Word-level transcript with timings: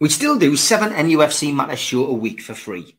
We 0.00 0.08
still 0.08 0.38
do 0.38 0.56
seven 0.56 0.94
NUFC 0.94 1.54
Matters 1.54 1.78
show 1.78 2.06
a 2.06 2.14
week 2.14 2.40
for 2.40 2.54
free. 2.54 2.96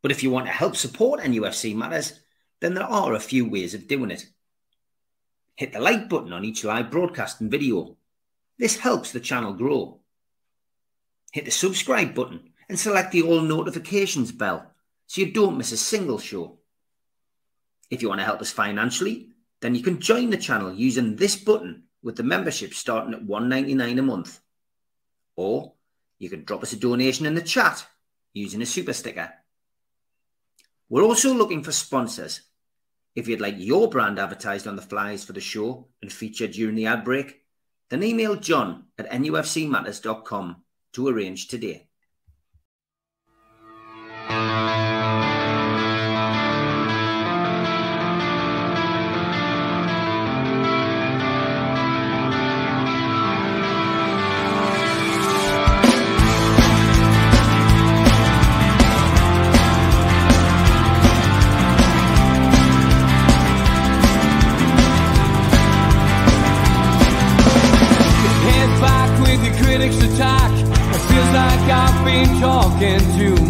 But 0.00 0.10
if 0.10 0.22
you 0.22 0.30
want 0.30 0.46
to 0.46 0.52
help 0.52 0.74
support 0.74 1.20
NUFC 1.20 1.76
Matters, 1.76 2.18
then 2.60 2.72
there 2.72 2.84
are 2.84 3.12
a 3.12 3.20
few 3.20 3.46
ways 3.46 3.74
of 3.74 3.86
doing 3.86 4.10
it. 4.10 4.24
Hit 5.56 5.74
the 5.74 5.78
like 5.78 6.08
button 6.08 6.32
on 6.32 6.42
each 6.42 6.64
live 6.64 6.90
broadcast 6.90 7.42
and 7.42 7.50
video. 7.50 7.98
This 8.58 8.78
helps 8.78 9.12
the 9.12 9.20
channel 9.20 9.52
grow. 9.52 10.00
Hit 11.32 11.44
the 11.44 11.50
subscribe 11.50 12.14
button 12.14 12.48
and 12.70 12.80
select 12.80 13.12
the 13.12 13.20
all 13.20 13.42
notifications 13.42 14.32
bell 14.32 14.72
so 15.06 15.20
you 15.20 15.30
don't 15.30 15.58
miss 15.58 15.70
a 15.70 15.76
single 15.76 16.18
show. 16.18 16.60
If 17.90 18.00
you 18.00 18.08
want 18.08 18.20
to 18.20 18.24
help 18.24 18.40
us 18.40 18.50
financially, 18.50 19.28
then 19.60 19.74
you 19.74 19.82
can 19.82 20.00
join 20.00 20.30
the 20.30 20.38
channel 20.38 20.72
using 20.72 21.16
this 21.16 21.36
button 21.36 21.82
with 22.02 22.16
the 22.16 22.22
membership 22.22 22.72
starting 22.72 23.12
at 23.12 23.26
$1.99 23.26 23.98
a 23.98 24.02
month. 24.02 24.40
Or 25.36 25.74
you 26.20 26.30
can 26.30 26.44
drop 26.44 26.62
us 26.62 26.72
a 26.72 26.76
donation 26.76 27.26
in 27.26 27.34
the 27.34 27.42
chat 27.42 27.84
using 28.32 28.62
a 28.62 28.66
super 28.66 28.92
sticker. 28.92 29.32
We're 30.88 31.02
also 31.02 31.34
looking 31.34 31.64
for 31.64 31.72
sponsors. 31.72 32.42
If 33.16 33.26
you'd 33.26 33.40
like 33.40 33.56
your 33.58 33.88
brand 33.88 34.20
advertised 34.20 34.68
on 34.68 34.76
the 34.76 34.82
flyers 34.82 35.24
for 35.24 35.32
the 35.32 35.40
show 35.40 35.88
and 36.00 36.12
featured 36.12 36.52
during 36.52 36.76
the 36.76 36.86
ad 36.86 37.04
break, 37.04 37.40
then 37.88 38.04
email 38.04 38.36
john 38.36 38.84
at 38.98 39.10
nufcmatters.com 39.10 40.62
to 40.92 41.08
arrange 41.08 41.48
today. 41.48 41.88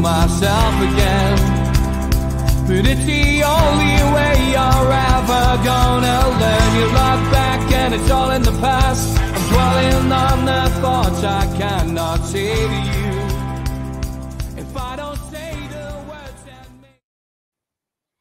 Myself 0.01 0.75
again. 0.89 1.37
But 2.67 2.87
it's 2.87 3.05
the 3.05 3.43
only 3.45 3.97
way 4.15 4.35
you're 4.55 4.93
ever 5.13 5.45
gonna 5.65 6.19
learn. 6.41 6.69
You 6.77 6.87
look 6.87 7.23
back 7.33 7.73
and 7.73 7.95
it's 7.95 8.11
all 8.11 8.31
in 8.31 8.43
the 8.43 8.57
past. 8.61 9.19
I'm 9.19 9.45
dwelling 9.51 10.13
on 10.13 10.45
the 10.47 10.63
thoughts 10.81 11.23
I 11.23 11.45
cannot 11.59 12.25
say 12.25 12.55
to 12.55 13.01
you. 13.05 13.10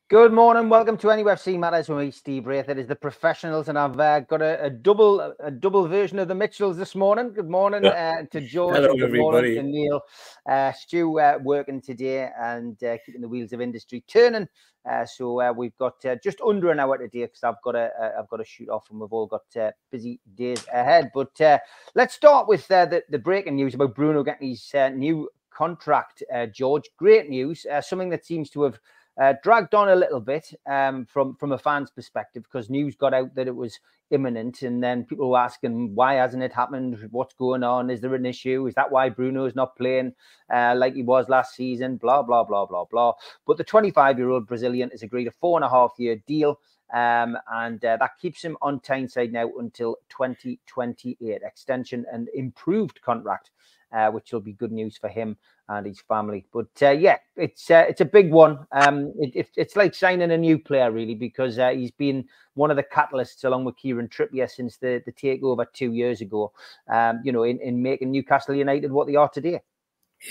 Good 0.10 0.34
morning, 0.34 0.70
welcome 0.70 0.98
to 0.98 1.08
NUFC 1.08 1.60
Matters 1.60 1.88
with 1.88 2.00
me, 2.00 2.10
Steve 2.10 2.48
Wraith. 2.48 2.68
It 2.68 2.80
is 2.80 2.88
the 2.88 2.96
professionals, 2.96 3.70
and 3.70 3.78
I've 3.78 4.00
uh, 4.00 4.22
got 4.22 4.42
a, 4.42 4.66
a, 4.66 4.70
double 4.72 5.36
a 5.40 5.52
double 5.52 5.88
version 5.88 6.18
of 6.18 6.28
the 6.28 6.34
Mitchells 6.34 6.78
this 6.78 6.96
morning. 6.96 7.32
Good 7.32 7.48
morning 7.48 7.86
uh, 7.86 8.24
to 8.32 8.42
George. 8.42 8.76
Hello, 8.76 8.96
good 8.96 9.04
everybody. 9.04 9.20
morning 9.20 9.56
to 9.58 9.62
Neil. 9.62 10.02
Uh, 10.50 10.72
Stu 10.72 11.20
uh, 11.20 11.38
working 11.44 11.80
today 11.80 12.28
and 12.40 12.84
uh, 12.84 12.98
keeping 13.06 13.22
the 13.22 13.28
wheels 13.28 13.54
of 13.54 13.62
industry 13.62 14.04
turning. 14.08 14.48
Uh, 14.90 15.06
so 15.06 15.42
uh, 15.42 15.54
we've 15.56 15.78
got 15.78 16.04
uh, 16.04 16.16
just 16.24 16.42
under 16.42 16.72
an 16.72 16.80
hour 16.80 16.98
today 16.98 17.26
because 17.26 17.44
I've 17.44 17.62
got 17.64 17.76
a 17.76 17.92
have 18.18 18.30
got 18.30 18.38
to 18.38 18.46
shoot 18.46 18.70
off 18.70 18.90
and 18.90 19.00
we've 19.00 19.14
all 19.14 19.28
got 19.28 19.44
uh, 19.62 19.70
busy 19.92 20.20
days 20.34 20.66
ahead. 20.74 21.12
But 21.14 21.40
uh, 21.40 21.60
let's 21.94 22.16
start 22.16 22.48
with 22.48 22.72
uh, 22.72 22.88
the 22.88 23.04
the 23.12 23.20
breaking 23.20 23.58
news 23.58 23.76
about 23.76 23.94
Bruno 23.94 24.24
getting 24.24 24.50
his 24.50 24.72
uh, 24.74 24.90
new 24.90 25.30
contract. 25.52 26.24
Uh, 26.34 26.46
George, 26.46 26.90
great 26.98 27.30
news. 27.30 27.66
Uh, 27.72 27.82
something 27.82 28.10
that 28.10 28.26
seems 28.26 28.50
to 28.50 28.64
have 28.64 28.80
uh, 29.20 29.34
dragged 29.44 29.76
on 29.76 29.90
a 29.90 29.96
little 29.96 30.22
bit 30.22 30.54
um, 30.66 31.06
from 31.06 31.36
from 31.36 31.52
a 31.52 31.58
fan's 31.58 31.92
perspective 31.92 32.44
because 32.44 32.70
news 32.70 32.96
got 32.96 33.14
out 33.14 33.36
that 33.36 33.48
it 33.48 33.56
was 33.56 33.80
imminent, 34.12 34.62
and 34.62 34.82
then 34.84 35.04
people 35.04 35.30
were 35.30 35.38
asking 35.38 35.94
why 35.94 36.16
hasn't 36.16 36.44
it 36.44 36.54
happened? 36.54 37.08
What's 37.12 37.34
going 37.34 37.64
on? 37.64 37.90
Is 37.90 38.02
there 38.02 38.16
an 38.16 38.26
issue? 38.26 38.66
Is 38.68 38.76
that 38.76 38.92
why 38.92 39.10
Bruno 39.10 39.46
is 39.46 39.56
not 39.56 39.76
playing 39.76 40.14
uh, 40.54 40.74
like 40.78 40.96
he 40.96 41.04
was 41.04 41.28
last 41.28 41.56
season? 41.56 41.98
Blah 41.98 42.24
blah 42.24 42.44
blah 42.44 42.66
blah 42.66 42.86
blah. 42.86 43.14
But 43.46 43.58
the 43.58 43.64
25 43.64 44.18
year 44.18 44.30
old 44.30 44.48
Brazilian 44.48 44.90
has 44.92 45.04
agreed 45.04 45.28
a 45.28 45.32
four 45.32 45.58
and 45.58 45.66
a 45.66 45.70
half 45.70 45.94
year 45.98 46.22
deal. 46.26 46.60
Um, 46.92 47.38
and 47.52 47.84
uh, 47.86 47.98
that 47.98 48.18
keeps 48.20 48.44
him 48.44 48.58
on 48.64 48.80
Tyneside 48.80 49.32
now 49.32 49.52
until 49.60 49.98
2028 50.10 51.42
extension 51.44 52.04
and 52.12 52.30
improved 52.34 53.00
contract, 53.04 53.52
uh, 53.92 54.10
which 54.12 54.32
will 54.32 54.40
be 54.40 54.54
good 54.54 54.72
news 54.72 54.98
for 54.98 55.08
him 55.08 55.38
and 55.68 55.86
his 55.86 56.02
family. 56.02 56.46
But 56.52 56.70
uh, 56.82 56.92
yeah, 56.92 57.18
it's 57.36 57.70
uh, 57.70 57.86
it's 57.88 58.02
a 58.02 58.06
big 58.06 58.32
one. 58.32 58.66
Um, 58.72 59.14
it, 59.20 59.36
it, 59.36 59.50
it's 59.56 59.76
like 59.76 59.94
signing 59.94 60.32
a 60.32 60.38
new 60.38 60.58
player 60.60 60.92
really 60.92 61.16
because 61.16 61.60
uh, 61.60 61.70
he's 61.70 61.92
been 61.92 62.26
one 62.56 62.72
of 62.72 62.78
the 62.78 62.84
catalysts 62.84 63.44
along 63.44 63.66
with 63.66 63.78
Kieran 63.78 64.08
Trippier 64.08 64.50
since 64.50 64.78
the 64.78 65.02
the 65.06 65.12
takeover 65.12 65.66
two 65.72 65.94
years 65.94 66.22
ago. 66.22 66.52
Um, 66.92 67.22
you 67.24 67.32
know, 67.32 67.44
in, 67.44 67.60
in 67.62 67.82
making 67.82 68.12
Newcastle 68.12 68.56
United 68.56 68.92
what 68.92 69.08
they 69.08 69.16
are 69.16 69.30
today. 69.30 69.62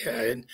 Yeah, 0.05 0.21
and 0.21 0.47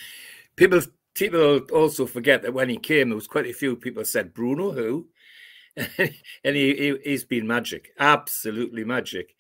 people 0.57 0.81
people 1.15 1.61
also 1.73 2.07
forget 2.07 2.43
that 2.43 2.55
when 2.55 2.69
he 2.69 2.77
came, 2.77 3.09
there 3.09 3.17
was 3.17 3.29
quite 3.29 3.47
a 3.47 3.53
few 3.53 3.77
people 3.77 4.05
said 4.05 4.35
Bruno 4.35 4.73
who, 4.73 5.09
and 5.77 6.57
he, 6.57 6.75
he 6.75 6.99
he's 7.05 7.25
been 7.25 7.47
magic, 7.47 7.93
absolutely 7.99 8.85
magic. 8.85 9.35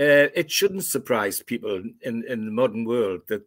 Uh, 0.00 0.32
it 0.34 0.50
shouldn't 0.50 0.84
surprise 0.84 1.42
people 1.42 1.82
in, 2.02 2.24
in 2.26 2.46
the 2.46 2.50
modern 2.50 2.86
world 2.86 3.20
that 3.28 3.42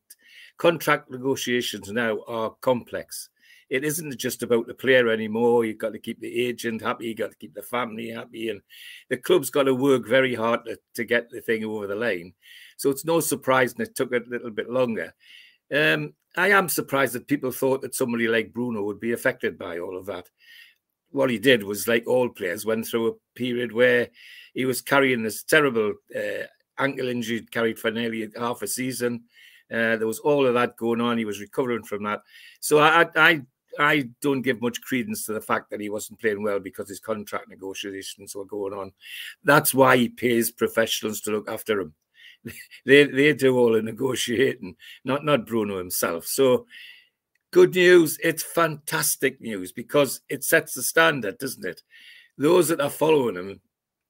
contract 0.57 1.09
negotiations 1.09 1.91
now 1.91 2.19
are 2.27 2.51
complex. 2.61 3.29
It 3.71 3.83
isn't 3.83 4.19
just 4.19 4.43
about 4.43 4.67
the 4.67 4.75
player 4.75 5.09
anymore. 5.09 5.65
You've 5.65 5.79
got 5.79 5.93
to 5.93 5.99
keep 5.99 6.19
the 6.19 6.45
agent 6.45 6.83
happy, 6.83 7.07
you've 7.07 7.17
got 7.17 7.31
to 7.31 7.37
keep 7.37 7.55
the 7.55 7.63
family 7.63 8.09
happy, 8.09 8.49
and 8.49 8.61
the 9.09 9.17
club's 9.17 9.49
got 9.49 9.63
to 9.63 9.73
work 9.73 10.07
very 10.07 10.35
hard 10.35 10.63
to, 10.65 10.77
to 10.93 11.03
get 11.03 11.31
the 11.31 11.41
thing 11.41 11.65
over 11.65 11.87
the 11.87 11.95
line. 11.95 12.33
So 12.77 12.91
it's 12.91 13.03
no 13.03 13.19
surprise 13.19 13.73
that 13.73 13.89
it 13.89 13.95
took 13.95 14.11
a 14.11 14.21
little 14.27 14.51
bit 14.51 14.69
longer. 14.69 15.11
Um, 15.73 16.13
I 16.37 16.49
am 16.49 16.69
surprised 16.69 17.13
that 17.13 17.27
people 17.27 17.51
thought 17.51 17.81
that 17.81 17.95
somebody 17.95 18.27
like 18.27 18.53
Bruno 18.53 18.83
would 18.83 18.99
be 18.99 19.13
affected 19.13 19.57
by 19.57 19.79
all 19.79 19.97
of 19.97 20.05
that. 20.05 20.29
What 21.13 21.29
he 21.29 21.39
did 21.39 21.63
was, 21.63 21.87
like 21.87 22.07
all 22.07 22.29
players, 22.29 22.65
went 22.65 22.87
through 22.87 23.07
a 23.07 23.39
period 23.39 23.71
where 23.71 24.09
he 24.53 24.65
was 24.65 24.81
carrying 24.81 25.23
this 25.23 25.43
terrible 25.43 25.93
uh, 26.15 26.45
ankle 26.77 27.07
injury, 27.07 27.41
carried 27.51 27.79
for 27.79 27.91
nearly 27.91 28.29
half 28.37 28.61
a 28.61 28.67
season. 28.67 29.23
Uh, 29.71 29.97
there 29.97 30.07
was 30.07 30.19
all 30.19 30.45
of 30.45 30.53
that 30.53 30.75
going 30.75 31.01
on. 31.01 31.17
He 31.17 31.25
was 31.25 31.39
recovering 31.39 31.83
from 31.83 32.03
that. 32.03 32.21
So 32.59 32.79
I, 32.79 33.07
I, 33.15 33.41
I 33.79 34.09
don't 34.21 34.41
give 34.41 34.61
much 34.61 34.81
credence 34.81 35.25
to 35.25 35.33
the 35.33 35.41
fact 35.41 35.69
that 35.71 35.79
he 35.79 35.89
wasn't 35.89 36.19
playing 36.19 36.43
well 36.43 36.59
because 36.59 36.89
his 36.89 36.99
contract 36.99 37.49
negotiations 37.49 38.35
were 38.35 38.45
going 38.45 38.73
on. 38.73 38.91
That's 39.43 39.73
why 39.73 39.97
he 39.97 40.09
pays 40.09 40.51
professionals 40.51 41.21
to 41.21 41.31
look 41.31 41.49
after 41.49 41.79
him. 41.81 41.93
They 42.85 43.05
they 43.05 43.33
do 43.33 43.57
all 43.57 43.71
the 43.71 43.81
negotiating, 43.81 44.75
not 45.05 45.23
not 45.23 45.47
Bruno 45.47 45.77
himself. 45.77 46.25
So 46.25 46.65
good 47.53 47.75
news. 47.75 48.17
It's 48.21 48.43
fantastic 48.43 49.39
news 49.39 49.71
because 49.71 50.21
it 50.27 50.43
sets 50.43 50.73
the 50.73 50.83
standard, 50.83 51.37
doesn't 51.37 51.65
it? 51.65 51.81
Those 52.37 52.67
that 52.67 52.81
are 52.81 52.89
following 52.89 53.35
him 53.35 53.61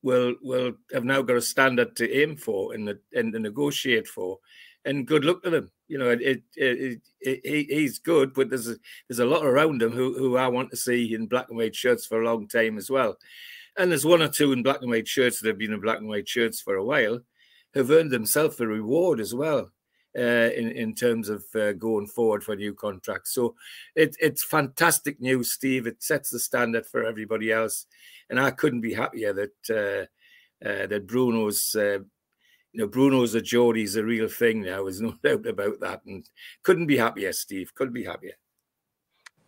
will 0.01 0.33
will 0.41 0.73
have 0.93 1.03
now 1.03 1.21
got 1.21 1.37
a 1.37 1.41
standard 1.41 1.95
to 1.97 2.11
aim 2.11 2.37
for 2.37 2.73
and, 2.73 2.97
and 3.13 3.33
to 3.33 3.39
negotiate 3.39 4.07
for 4.07 4.39
and 4.85 5.07
good 5.07 5.25
luck 5.25 5.43
to 5.43 5.49
them. 5.49 5.71
You 5.87 5.97
know, 5.97 6.09
it, 6.09 6.41
it, 6.55 7.01
it, 7.21 7.67
he's 7.69 7.99
good, 7.99 8.33
but 8.33 8.49
there's 8.49 8.69
a, 8.69 8.75
there's 9.07 9.19
a 9.19 9.25
lot 9.25 9.45
around 9.45 9.81
him 9.81 9.91
who, 9.91 10.17
who 10.17 10.37
I 10.37 10.47
want 10.47 10.71
to 10.71 10.77
see 10.77 11.13
in 11.13 11.27
black 11.27 11.49
and 11.49 11.57
white 11.57 11.75
shirts 11.75 12.05
for 12.05 12.21
a 12.21 12.25
long 12.25 12.47
time 12.47 12.77
as 12.77 12.89
well. 12.89 13.17
And 13.77 13.91
there's 13.91 14.05
one 14.05 14.21
or 14.21 14.27
two 14.27 14.51
in 14.53 14.63
black 14.63 14.81
and 14.81 14.89
white 14.89 15.07
shirts 15.07 15.39
that 15.39 15.47
have 15.47 15.57
been 15.57 15.73
in 15.73 15.81
black 15.81 15.99
and 15.99 16.07
white 16.07 16.27
shirts 16.27 16.61
for 16.61 16.75
a 16.75 16.83
while, 16.83 17.19
have 17.75 17.91
earned 17.91 18.11
themselves 18.11 18.59
a 18.59 18.67
reward 18.67 19.19
as 19.19 19.33
well. 19.33 19.71
Uh, 20.15 20.51
in 20.55 20.71
in 20.73 20.93
terms 20.93 21.27
of 21.27 21.43
uh, 21.55 21.73
going 21.73 22.05
forward 22.05 22.43
for 22.43 22.55
new 22.55 22.71
contracts, 22.71 23.33
so 23.33 23.55
it, 23.95 24.15
it's 24.19 24.43
fantastic 24.43 25.19
news, 25.19 25.51
Steve. 25.51 25.87
It 25.87 26.03
sets 26.03 26.29
the 26.29 26.37
standard 26.37 26.85
for 26.85 27.03
everybody 27.03 27.51
else, 27.51 27.87
and 28.29 28.39
I 28.39 28.51
couldn't 28.51 28.81
be 28.81 28.93
happier 28.93 29.33
that 29.33 30.07
uh, 30.61 30.67
uh 30.67 30.85
that 30.85 31.07
Bruno's 31.07 31.75
uh, 31.75 31.97
you 32.73 32.81
know, 32.81 32.87
Bruno's 32.87 33.35
a 33.35 33.41
Geordie's 33.41 33.95
a 33.95 34.03
real 34.03 34.27
thing 34.27 34.61
now. 34.61 34.83
There's 34.83 35.01
no 35.01 35.13
doubt 35.23 35.45
about 35.45 35.79
that. 35.79 36.01
And 36.05 36.27
couldn't 36.63 36.87
be 36.87 36.97
happier, 36.97 37.31
Steve. 37.31 37.73
Couldn't 37.75 37.93
be 37.93 38.03
happier. 38.03 38.33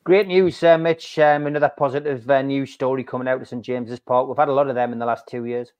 Great 0.03 0.27
news, 0.27 0.63
uh, 0.63 0.77
Mitch. 0.77 1.17
Um, 1.17 1.47
another 1.47 1.71
positive 1.75 2.29
uh, 2.29 2.43
news 2.43 2.71
story 2.71 3.03
coming 3.03 3.27
out 3.27 3.41
of 3.41 3.47
St 3.47 3.65
James's 3.65 3.99
Park. 3.99 4.27
We've 4.27 4.37
had 4.37 4.49
a 4.49 4.53
lot 4.53 4.69
of 4.69 4.75
them 4.75 4.93
in 4.93 4.99
the 4.99 5.05
last 5.05 5.25
two 5.27 5.45
years. 5.45 5.73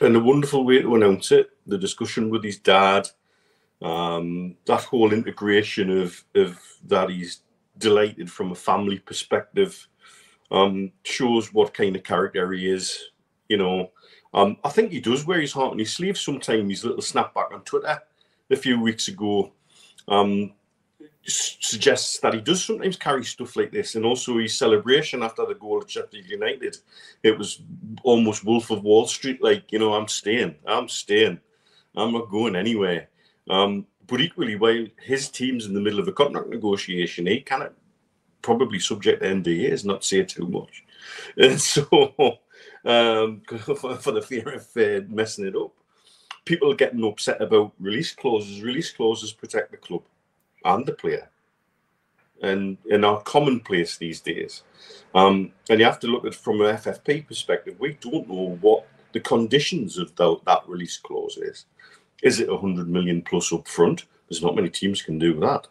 And 0.00 0.16
a 0.16 0.20
wonderful 0.20 0.64
way 0.64 0.80
to 0.80 0.94
announce 0.94 1.32
it. 1.32 1.50
The 1.66 1.76
discussion 1.76 2.30
with 2.30 2.42
his 2.42 2.58
dad, 2.58 3.08
um, 3.82 4.56
that 4.66 4.82
whole 4.82 5.12
integration 5.12 5.90
of 5.90 6.24
of 6.34 6.58
that 6.86 7.10
he's 7.10 7.42
delighted 7.78 8.30
from 8.30 8.52
a 8.52 8.56
family 8.56 8.98
perspective, 8.98 9.88
um, 10.50 10.92
shows 11.04 11.52
what 11.52 11.74
kind 11.74 11.96
of 11.96 12.02
character 12.02 12.52
he 12.52 12.70
is. 12.70 13.10
You 13.48 13.56
know, 13.56 13.90
um, 14.34 14.56
I 14.64 14.68
think 14.68 14.92
he 14.92 15.00
does 15.00 15.26
wear 15.26 15.40
his 15.40 15.52
heart 15.52 15.72
on 15.72 15.78
his 15.78 15.92
sleeve 15.92 16.18
sometimes. 16.18 16.70
His 16.70 16.84
little 16.84 17.02
snapback 17.02 17.52
on 17.52 17.62
Twitter 17.62 18.00
a 18.50 18.56
few 18.56 18.80
weeks 18.80 19.08
ago 19.08 19.52
um, 20.08 20.52
suggests 21.24 22.18
that 22.20 22.34
he 22.34 22.40
does 22.40 22.64
sometimes 22.64 22.96
carry 22.96 23.24
stuff 23.24 23.56
like 23.56 23.70
this. 23.70 23.94
And 23.94 24.04
also 24.04 24.38
his 24.38 24.56
celebration 24.56 25.22
after 25.22 25.46
the 25.46 25.54
goal 25.54 25.80
at 25.82 25.90
Sheffield 25.90 26.26
United, 26.26 26.76
it 27.22 27.36
was 27.36 27.62
almost 28.02 28.44
Wolf 28.44 28.70
of 28.70 28.82
Wall 28.82 29.06
Street, 29.06 29.42
like, 29.42 29.70
you 29.70 29.78
know, 29.78 29.94
I'm 29.94 30.08
staying, 30.08 30.56
I'm 30.66 30.88
staying, 30.88 31.40
I'm 31.94 32.12
not 32.12 32.30
going 32.30 32.56
anywhere. 32.56 33.08
Um, 33.48 33.86
but 34.06 34.20
equally, 34.20 34.56
while 34.56 34.86
his 35.02 35.28
team's 35.28 35.66
in 35.66 35.74
the 35.74 35.80
middle 35.80 36.00
of 36.00 36.08
a 36.08 36.12
contract 36.12 36.48
negotiation, 36.48 37.26
he 37.26 37.40
cannot 37.40 37.72
probably 38.42 38.78
subject 38.78 39.22
to 39.22 39.28
NDAs, 39.28 39.84
not 39.84 40.04
say 40.04 40.24
too 40.24 40.46
much. 40.46 40.84
And 41.36 41.60
so, 41.60 41.84
um, 42.84 43.40
for 43.48 44.12
the 44.12 44.24
fear 44.26 44.54
of 44.54 44.66
uh, 44.76 45.06
messing 45.08 45.46
it 45.46 45.56
up, 45.56 45.72
people 46.44 46.74
getting 46.74 47.04
upset 47.04 47.40
about 47.40 47.72
release 47.78 48.12
clauses. 48.12 48.62
Release 48.62 48.92
clauses 48.92 49.32
protect 49.32 49.70
the 49.70 49.76
club 49.76 50.02
and 50.64 50.84
the 50.84 50.92
player, 50.92 51.28
and 52.42 52.76
and 52.90 53.04
are 53.04 53.22
commonplace 53.22 53.96
these 53.96 54.20
days. 54.20 54.62
Um, 55.14 55.52
and 55.70 55.78
you 55.78 55.86
have 55.86 56.00
to 56.00 56.08
look 56.08 56.24
at 56.24 56.32
it 56.32 56.34
from 56.34 56.60
an 56.60 56.76
FFP 56.76 57.26
perspective. 57.26 57.76
We 57.78 57.94
don't 57.94 58.28
know 58.28 58.58
what 58.60 58.86
the 59.12 59.20
conditions 59.20 59.98
of 59.98 60.14
the, 60.16 60.36
that 60.46 60.68
release 60.68 60.96
clause 60.96 61.36
is. 61.36 61.66
Is 62.22 62.40
it 62.40 62.50
100 62.50 62.88
million 62.88 63.22
plus 63.22 63.52
up 63.52 63.68
front? 63.68 64.04
There's 64.28 64.42
not 64.42 64.56
many 64.56 64.68
teams 64.68 65.02
can 65.02 65.18
do 65.18 65.38
that. 65.40 65.68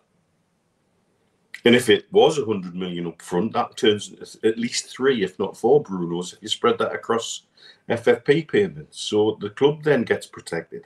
And 1.65 1.75
if 1.75 1.89
it 1.89 2.05
was 2.11 2.39
100 2.39 2.75
million 2.75 3.07
up 3.07 3.21
front, 3.21 3.53
that 3.53 3.75
turns 3.75 4.37
at 4.43 4.57
least 4.57 4.89
three, 4.89 5.23
if 5.23 5.37
not 5.37 5.57
four 5.57 5.83
Brunos, 5.83 6.33
if 6.33 6.39
you 6.41 6.47
spread 6.47 6.77
that 6.77 6.93
across 6.93 7.43
FFP 7.89 8.47
payments. 8.47 9.01
So 9.01 9.37
the 9.41 9.49
club 9.49 9.83
then 9.83 10.03
gets 10.03 10.25
protected. 10.25 10.85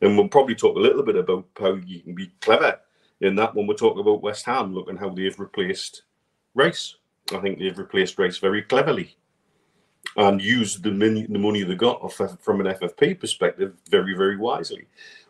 And 0.00 0.16
we'll 0.16 0.28
probably 0.28 0.54
talk 0.54 0.76
a 0.76 0.80
little 0.80 1.02
bit 1.02 1.16
about 1.16 1.46
how 1.58 1.74
you 1.74 2.00
can 2.00 2.14
be 2.14 2.30
clever 2.40 2.78
in 3.20 3.34
that 3.36 3.54
when 3.54 3.66
we 3.66 3.74
talk 3.74 3.98
about 3.98 4.22
West 4.22 4.44
Ham, 4.46 4.72
looking 4.72 4.96
how 4.96 5.08
they've 5.08 5.38
replaced 5.40 6.02
Rice. 6.54 6.94
I 7.32 7.38
think 7.38 7.58
they've 7.58 7.76
replaced 7.76 8.18
Rice 8.18 8.38
very 8.38 8.62
cleverly 8.62 9.17
and 10.16 10.42
used 10.42 10.82
the, 10.82 10.90
money, 10.90 11.26
the 11.28 11.38
money 11.38 11.62
they 11.62 11.74
got 11.74 12.12
from 12.12 12.60
an 12.60 12.74
FFP 12.74 13.20
perspective 13.20 13.74
very, 13.88 14.14
very 14.16 14.36
wisely. 14.36 14.86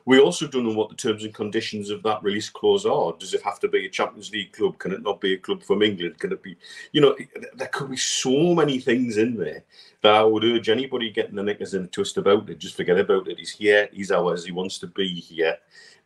We 0.08 0.18
also 0.18 0.46
don't 0.46 0.64
know 0.64 0.72
what 0.72 0.88
the 0.88 0.94
terms 0.94 1.24
and 1.24 1.34
conditions 1.34 1.90
of 1.90 2.02
that 2.04 2.22
release 2.22 2.48
clause 2.48 2.86
are. 2.86 3.12
Does 3.18 3.34
it 3.34 3.42
have 3.42 3.60
to 3.60 3.68
be 3.68 3.84
a 3.84 3.90
Champions 3.90 4.30
League 4.30 4.52
club? 4.52 4.78
Can 4.78 4.92
it 4.92 5.02
not 5.02 5.20
be 5.20 5.34
a 5.34 5.38
club 5.38 5.62
from 5.62 5.82
England? 5.82 6.18
Can 6.18 6.32
it 6.32 6.42
be, 6.42 6.56
you 6.92 7.02
know, 7.02 7.14
there 7.54 7.68
could 7.68 7.90
be 7.90 7.98
so 7.98 8.54
many 8.54 8.78
things 8.78 9.18
in 9.18 9.36
there 9.36 9.64
that 10.00 10.14
I 10.14 10.22
would 10.22 10.44
urge 10.44 10.70
anybody 10.70 11.10
getting 11.10 11.34
the 11.34 11.42
knickers 11.42 11.74
in 11.74 11.84
a 11.84 11.88
twist 11.88 12.16
about 12.16 12.48
it, 12.48 12.58
just 12.58 12.76
forget 12.76 12.98
about 12.98 13.28
it. 13.28 13.38
He's 13.38 13.50
here, 13.50 13.90
he's 13.92 14.10
ours, 14.10 14.46
he 14.46 14.52
wants 14.52 14.78
to 14.78 14.86
be 14.86 15.08
here, 15.08 15.58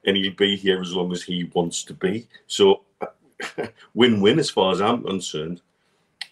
and 0.05 0.17
he'll 0.17 0.35
be 0.35 0.57
here 0.57 0.81
as 0.81 0.93
long 0.93 1.13
as 1.13 1.23
he 1.23 1.45
wants 1.55 1.85
to 1.85 1.95
be. 1.95 2.27
So, 2.49 2.81
win 3.95 4.21
win 4.21 4.41
as 4.41 4.51
far 4.51 4.73
as 4.73 4.81
I'm 4.81 5.05
concerned. 5.05 5.61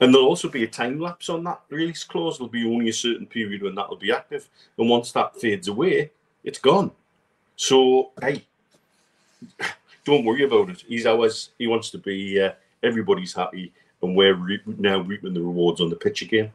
And 0.00 0.14
there'll 0.14 0.28
also 0.28 0.48
be 0.48 0.64
a 0.64 0.68
time 0.68 0.98
lapse 0.98 1.28
on 1.28 1.44
that 1.44 1.60
release 1.68 2.04
clause. 2.04 2.38
There'll 2.38 2.48
be 2.48 2.66
only 2.66 2.88
a 2.88 2.92
certain 2.92 3.26
period 3.26 3.62
when 3.62 3.74
that'll 3.74 3.96
be 3.96 4.12
active. 4.12 4.48
And 4.78 4.88
once 4.88 5.12
that 5.12 5.38
fades 5.38 5.68
away, 5.68 6.10
it's 6.42 6.58
gone. 6.58 6.90
So, 7.56 8.12
hey, 8.20 8.46
don't 10.04 10.24
worry 10.24 10.44
about 10.44 10.70
it. 10.70 10.84
He's 10.88 11.04
always, 11.04 11.50
he 11.58 11.66
wants 11.66 11.90
to 11.90 11.98
be, 11.98 12.40
uh, 12.40 12.52
everybody's 12.82 13.34
happy. 13.34 13.72
And 14.02 14.16
we're 14.16 14.34
re- 14.34 14.62
now 14.66 15.00
reaping 15.00 15.34
the 15.34 15.42
rewards 15.42 15.82
on 15.82 15.90
the 15.90 15.96
pitch 15.96 16.22
again. 16.22 16.50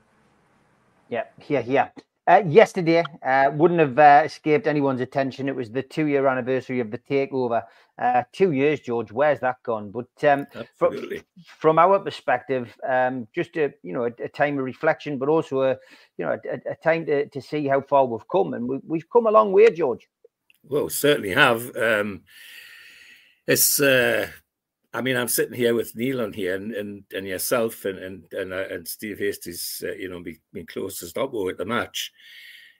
Yeah, 1.09 1.25
yeah, 1.47 1.63
yeah. 1.65 1.89
Uh, 2.27 2.41
yesterday 2.47 3.03
uh, 3.23 3.51
wouldn't 3.53 3.79
have 3.79 3.99
uh, 3.99 4.23
escaped 4.25 4.65
anyone's 4.65 5.01
attention. 5.01 5.47
It 5.47 5.55
was 5.55 5.69
the 5.69 5.83
two-year 5.83 6.25
anniversary 6.27 6.79
of 6.79 6.89
the 6.89 6.97
takeover. 6.97 7.61
Uh, 7.99 8.23
two 8.31 8.51
years, 8.51 8.79
George. 8.79 9.11
Where's 9.11 9.39
that 9.41 9.61
gone? 9.61 9.91
But 9.91 10.07
um, 10.23 10.47
from, 10.75 10.97
from 11.59 11.77
our 11.77 11.99
perspective, 11.99 12.75
um, 12.87 13.27
just 13.33 13.55
a 13.57 13.73
you 13.83 13.93
know 13.93 14.05
a, 14.05 14.11
a, 14.23 14.27
time 14.27 14.57
of 14.57 14.65
reflection, 14.65 15.17
but 15.17 15.29
also 15.29 15.61
a 15.61 15.77
you 16.17 16.25
know 16.25 16.37
a, 16.51 16.71
a, 16.71 16.75
time 16.75 17.05
to, 17.05 17.27
to 17.27 17.41
see 17.41 17.67
how 17.67 17.79
far 17.79 18.05
we've 18.05 18.27
come, 18.27 18.53
and 18.53 18.67
we, 18.67 18.99
have 18.99 19.09
come 19.09 19.27
a 19.27 19.31
long 19.31 19.53
way, 19.53 19.69
George. 19.71 20.09
Well, 20.63 20.89
certainly 20.89 21.31
have. 21.31 21.75
Um, 21.77 22.23
it's 23.47 23.79
uh, 23.79 24.29
I 24.95 25.01
mean, 25.01 25.17
I'm 25.17 25.27
sitting 25.27 25.53
here 25.53 25.75
with 25.75 25.93
Neil 25.93 26.21
on 26.21 26.31
here, 26.31 26.55
and 26.55 26.71
and, 26.73 27.03
and 27.13 27.27
yourself, 27.27 27.83
and 27.83 27.99
and 27.99 28.33
and, 28.33 28.53
uh, 28.53 28.65
and 28.71 28.87
Steve 28.87 29.19
Hastie's, 29.19 29.83
uh, 29.85 29.91
you 29.91 30.09
know, 30.09 30.23
been 30.53 30.65
close 30.65 30.99
to 30.99 31.05
Stoppo 31.05 31.49
at 31.49 31.57
the 31.57 31.65
match, 31.65 32.13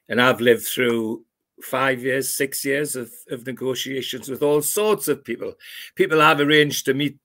and 0.08 0.20
I've 0.20 0.40
lived 0.40 0.64
through 0.66 1.24
five 1.62 2.02
years, 2.02 2.34
six 2.34 2.64
years 2.64 2.96
of, 2.96 3.10
of 3.30 3.46
negotiations 3.46 4.30
with 4.30 4.42
all 4.42 4.62
sorts 4.62 5.08
of 5.08 5.24
people. 5.24 5.52
People 5.94 6.22
I've 6.22 6.40
arranged 6.40 6.86
to 6.86 6.94
meet 6.94 7.18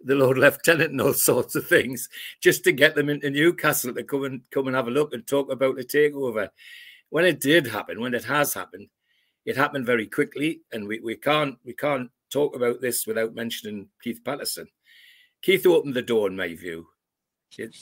the 0.00 0.14
Lord 0.14 0.38
Lieutenant 0.38 0.92
and 0.92 1.00
all 1.00 1.12
sorts 1.12 1.54
of 1.54 1.66
things 1.66 2.08
just 2.40 2.64
to 2.64 2.72
get 2.72 2.94
them 2.94 3.10
into 3.10 3.30
Newcastle 3.30 3.94
to 3.94 4.04
come 4.04 4.24
and 4.24 4.40
come 4.50 4.66
and 4.66 4.76
have 4.76 4.88
a 4.88 4.90
look 4.90 5.12
and 5.12 5.26
talk 5.26 5.50
about 5.50 5.76
the 5.76 5.84
takeover. 5.84 6.48
When 7.10 7.26
it 7.26 7.40
did 7.40 7.66
happen, 7.66 8.00
when 8.00 8.14
it 8.14 8.24
has 8.24 8.54
happened, 8.54 8.88
it 9.44 9.56
happened 9.56 9.84
very 9.84 10.06
quickly, 10.06 10.62
and 10.72 10.86
we, 10.86 11.00
we 11.00 11.16
can't 11.16 11.58
we 11.64 11.74
can't 11.74 12.10
talk 12.30 12.56
about 12.56 12.80
this 12.80 13.06
without 13.06 13.34
mentioning 13.34 13.88
Keith 14.02 14.20
Patterson. 14.24 14.68
Keith 15.42 15.66
opened 15.66 15.94
the 15.94 16.02
door, 16.02 16.28
in 16.28 16.36
my 16.36 16.54
view. 16.54 16.86
It, 17.58 17.74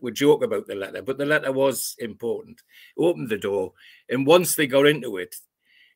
we 0.00 0.12
joke 0.12 0.44
about 0.44 0.66
the 0.66 0.76
letter, 0.76 1.02
but 1.02 1.18
the 1.18 1.26
letter 1.26 1.50
was 1.50 1.96
important. 1.98 2.62
Opened 2.96 3.28
the 3.28 3.38
door, 3.38 3.72
and 4.08 4.26
once 4.26 4.54
they 4.54 4.68
got 4.68 4.86
into 4.86 5.16
it, 5.16 5.34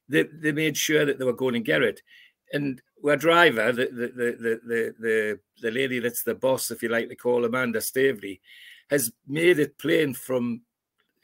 they, 0.08 0.24
they 0.24 0.52
made 0.52 0.76
sure 0.76 1.04
that 1.04 1.18
they 1.18 1.24
were 1.24 1.32
going 1.32 1.54
to 1.54 1.60
get 1.60 1.82
it. 1.82 2.02
And 2.52 2.82
our 3.06 3.16
driver, 3.16 3.70
the 3.72 3.86
the, 3.86 4.06
the 4.16 4.60
the 4.66 4.94
the 4.98 5.40
the 5.62 5.70
lady 5.70 6.00
that's 6.00 6.24
the 6.24 6.34
boss, 6.34 6.70
if 6.70 6.82
you 6.82 6.88
like 6.88 7.08
to 7.08 7.14
call 7.14 7.44
Amanda 7.44 7.80
Staveley, 7.80 8.40
has 8.90 9.12
made 9.26 9.58
it 9.58 9.78
plain 9.78 10.14
from 10.14 10.62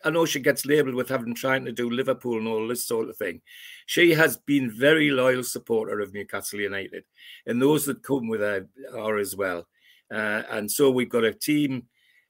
I 0.04 0.10
know 0.10 0.26
she 0.26 0.40
gets 0.40 0.66
labelled 0.66 0.94
with 0.94 1.08
having 1.08 1.34
trying 1.34 1.64
to 1.64 1.72
do 1.72 1.88
Liverpool 1.88 2.38
and 2.38 2.46
all 2.46 2.68
this 2.68 2.86
sort 2.86 3.08
of 3.08 3.16
thing. 3.16 3.40
She 3.86 4.12
has 4.12 4.36
been 4.36 4.70
very 4.70 5.10
loyal 5.10 5.42
supporter 5.42 6.00
of 6.00 6.12
Newcastle 6.12 6.60
United, 6.60 7.04
and 7.46 7.60
those 7.60 7.86
that 7.86 8.02
come 8.02 8.28
with 8.28 8.40
her 8.40 8.66
are 8.94 9.18
as 9.18 9.34
well. 9.34 9.66
Uh, 10.12 10.42
and 10.50 10.70
so 10.70 10.90
we've 10.90 11.08
got 11.08 11.24
a 11.24 11.32
team, 11.32 11.84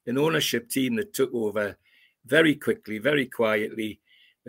an 0.07 0.17
ownership 0.17 0.69
team 0.69 0.95
that 0.95 1.13
took 1.13 1.33
over 1.33 1.77
very 2.25 2.55
quickly, 2.55 2.97
very 2.97 3.25
quietly, 3.25 3.99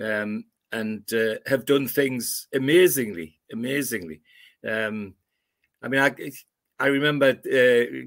um, 0.00 0.44
and 0.72 1.12
uh, 1.12 1.34
have 1.46 1.66
done 1.66 1.88
things 1.88 2.46
amazingly, 2.54 3.38
amazingly. 3.52 4.20
Um, 4.66 5.14
I 5.82 5.88
mean, 5.88 6.00
I 6.00 6.14
I 6.78 6.86
remember 6.86 7.30
uh, 7.30 8.06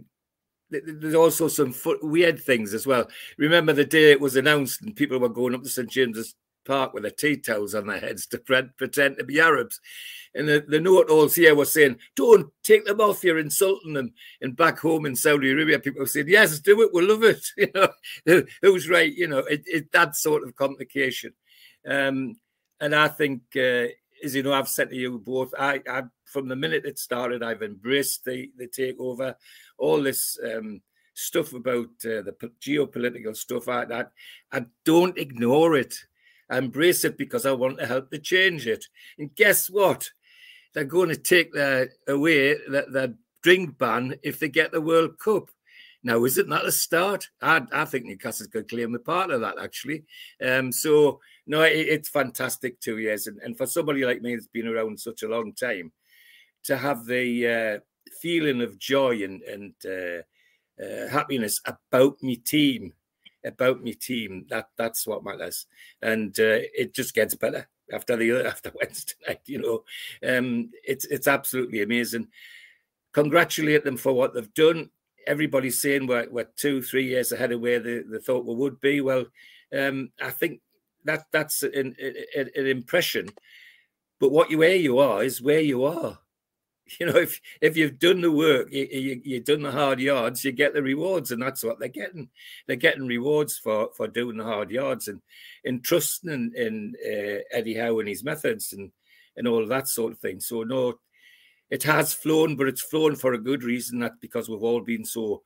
there's 0.69 1.15
also 1.15 1.47
some 1.47 1.73
weird 2.01 2.39
things 2.39 2.73
as 2.73 2.85
well. 2.85 3.07
Remember 3.37 3.73
the 3.73 3.85
day 3.85 4.11
it 4.11 4.21
was 4.21 4.35
announced 4.35 4.81
and 4.81 4.95
people 4.95 5.19
were 5.19 5.29
going 5.29 5.55
up 5.55 5.63
to 5.63 5.69
St 5.69 5.89
James's 5.89 6.35
Park 6.65 6.93
with 6.93 7.03
their 7.03 7.11
tea 7.11 7.37
towels 7.37 7.73
on 7.73 7.87
their 7.87 7.99
heads 7.99 8.27
to 8.27 8.37
pretend 8.37 9.17
to 9.17 9.23
be 9.23 9.39
Arabs. 9.39 9.79
And 10.35 10.47
the, 10.47 10.63
the 10.67 10.79
note 10.79 11.09
alls 11.09 11.35
here 11.35 11.55
was 11.55 11.71
saying, 11.71 11.97
don't 12.15 12.51
take 12.63 12.85
them 12.85 13.01
off, 13.01 13.23
you're 13.23 13.39
insulting 13.39 13.93
them. 13.93 14.13
And 14.41 14.55
back 14.55 14.77
home 14.77 15.07
in 15.07 15.15
Saudi 15.15 15.51
Arabia, 15.51 15.79
people 15.79 16.05
said, 16.05 16.27
yes, 16.27 16.59
do 16.59 16.81
it, 16.83 16.91
we'll 16.93 17.07
love 17.07 17.23
it. 17.23 17.43
You 17.57 17.71
know, 17.73 18.43
who's 18.61 18.87
right? 18.87 19.11
You 19.11 19.27
know, 19.27 19.39
it, 19.39 19.63
it, 19.65 19.91
that 19.91 20.15
sort 20.15 20.43
of 20.43 20.55
complication. 20.55 21.33
Um, 21.87 22.35
and 22.79 22.93
I 22.93 23.07
think, 23.07 23.41
uh, 23.55 23.87
as 24.23 24.35
you 24.35 24.43
know, 24.43 24.53
I've 24.53 24.69
said 24.69 24.89
to 24.89 24.95
you 24.95 25.19
both, 25.19 25.53
I, 25.57 25.81
I 25.87 26.03
from 26.25 26.47
the 26.47 26.55
minute 26.55 26.85
it 26.85 26.99
started, 26.99 27.43
I've 27.43 27.63
embraced 27.63 28.25
the, 28.25 28.51
the 28.57 28.67
takeover 28.67 29.35
all 29.77 30.01
this 30.01 30.37
um, 30.43 30.81
stuff 31.13 31.53
about 31.53 31.89
uh, 32.05 32.21
the 32.23 32.51
geopolitical 32.61 33.35
stuff 33.35 33.67
like 33.67 33.89
that. 33.89 34.11
I 34.51 34.65
don't 34.85 35.17
ignore 35.17 35.75
it. 35.75 35.95
I 36.49 36.57
embrace 36.57 37.03
it 37.03 37.17
because 37.17 37.45
I 37.45 37.51
want 37.51 37.79
to 37.79 37.85
help 37.85 38.09
to 38.11 38.19
change 38.19 38.67
it. 38.67 38.85
And 39.17 39.33
guess 39.35 39.69
what? 39.69 40.09
They're 40.73 40.83
going 40.83 41.09
to 41.09 41.17
take 41.17 41.53
their, 41.53 41.89
away 42.07 42.55
that 42.69 42.91
the 42.91 43.15
drink 43.43 43.77
ban 43.77 44.15
if 44.23 44.39
they 44.39 44.49
get 44.49 44.71
the 44.71 44.81
World 44.81 45.19
Cup. 45.19 45.49
Now, 46.01 46.23
isn't 46.23 46.49
that 46.49 46.65
a 46.65 46.71
start? 46.71 47.27
I, 47.41 47.61
I 47.71 47.85
think 47.85 48.05
Newcastle 48.05 48.47
could 48.51 48.69
claim 48.69 48.95
a 48.95 48.99
part 48.99 49.31
of 49.31 49.41
that, 49.41 49.59
actually. 49.61 50.05
Um, 50.43 50.71
so, 50.71 51.19
no, 51.49 51.63
it, 51.63 51.87
it's 51.87 52.07
fantastic 52.07 52.79
two 52.79 52.99
years. 52.99 53.25
And, 53.25 53.39
and 53.39 53.57
for 53.57 53.65
somebody 53.65 54.05
like 54.05 54.21
me 54.21 54.35
that's 54.35 54.47
been 54.47 54.67
around 54.67 54.99
such 54.99 55.23
a 55.23 55.27
long 55.27 55.51
time, 55.53 55.91
to 56.65 56.77
have 56.77 57.05
the 57.05 57.47
uh, 57.47 57.79
feeling 58.21 58.61
of 58.61 58.77
joy 58.77 59.23
and, 59.23 59.41
and 59.41 59.73
uh, 59.83 60.83
uh, 60.83 61.07
happiness 61.09 61.59
about 61.65 62.21
me 62.21 62.35
team, 62.35 62.93
about 63.43 63.81
me 63.81 63.93
team. 63.95 64.45
That 64.49 64.69
that's 64.77 65.07
what 65.07 65.23
matters, 65.23 65.65
and 66.03 66.39
uh, 66.39 66.61
it 66.77 66.93
just 66.93 67.15
gets 67.15 67.33
better 67.33 67.67
after 67.91 68.15
the 68.15 68.31
after 68.47 68.71
Wednesday 68.75 69.15
night. 69.27 69.41
You 69.47 69.59
know, 70.21 70.37
um, 70.37 70.69
it's 70.83 71.05
it's 71.05 71.27
absolutely 71.27 71.81
amazing. 71.81 72.27
Congratulate 73.11 73.83
them 73.83 73.97
for 73.97 74.13
what 74.13 74.35
they've 74.35 74.53
done. 74.53 74.91
Everybody's 75.25 75.81
saying 75.81 76.05
we're, 76.05 76.29
we're 76.29 76.47
two, 76.55 76.83
three 76.83 77.07
years 77.07 77.31
ahead 77.31 77.51
of 77.51 77.59
where 77.59 77.79
they, 77.79 77.99
they 77.99 78.19
thought 78.19 78.45
we 78.45 78.53
would 78.53 78.79
be. 78.79 79.01
Well, 79.01 79.25
um, 79.77 80.11
I 80.21 80.29
think 80.29 80.61
that 81.05 81.25
that's 81.31 81.63
an, 81.63 81.95
an, 82.35 82.49
an 82.55 82.67
impression. 82.67 83.29
But 84.19 84.31
what 84.31 84.51
you 84.51 84.57
where 84.57 84.75
you 84.75 84.99
are 84.99 85.23
is 85.23 85.41
where 85.41 85.61
you 85.61 85.85
are 85.85 86.19
you 86.99 87.05
know, 87.05 87.17
if 87.17 87.39
if 87.61 87.77
you've 87.77 87.99
done 87.99 88.21
the 88.21 88.31
work, 88.31 88.71
you, 88.71 88.87
you, 88.91 89.21
you've 89.23 89.43
done 89.43 89.61
the 89.61 89.71
hard 89.71 89.99
yards, 89.99 90.43
you 90.43 90.51
get 90.51 90.73
the 90.73 90.81
rewards, 90.81 91.31
and 91.31 91.41
that's 91.41 91.63
what 91.63 91.79
they're 91.79 91.87
getting. 91.87 92.29
They're 92.67 92.75
getting 92.75 93.07
rewards 93.07 93.57
for 93.57 93.89
for 93.95 94.07
doing 94.07 94.37
the 94.37 94.43
hard 94.43 94.71
yards 94.71 95.07
and 95.07 95.21
in 95.63 95.81
trusting 95.81 96.31
in, 96.31 96.53
in 96.55 96.95
uh, 97.05 97.39
Eddie 97.51 97.75
Howe 97.75 97.99
and 97.99 98.07
his 98.07 98.23
methods 98.23 98.73
and 98.73 98.91
and 99.35 99.47
all 99.47 99.65
that 99.67 99.87
sort 99.87 100.13
of 100.13 100.19
thing. 100.19 100.39
So 100.39 100.63
no, 100.63 100.99
it 101.69 101.83
has 101.83 102.13
flown, 102.13 102.55
but 102.55 102.67
it's 102.67 102.81
flown 102.81 103.15
for 103.15 103.33
a 103.33 103.41
good 103.41 103.63
reason. 103.63 103.99
That 103.99 104.19
because 104.21 104.49
we've 104.49 104.63
all 104.63 104.81
been 104.81 105.05
so 105.05 105.43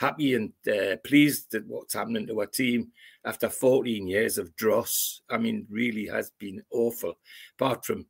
happy 0.00 0.34
and 0.34 0.52
uh, 0.66 0.96
pleased 1.04 1.54
at 1.54 1.66
what's 1.66 1.92
happening 1.92 2.26
to 2.26 2.40
our 2.40 2.46
team 2.46 2.88
after 3.26 3.50
14 3.50 4.08
years 4.08 4.38
of 4.38 4.56
dross. 4.56 5.20
I 5.28 5.36
mean, 5.36 5.66
really 5.68 6.06
has 6.06 6.30
been 6.38 6.62
awful. 6.72 7.18
Apart 7.58 7.84
from 7.84 8.06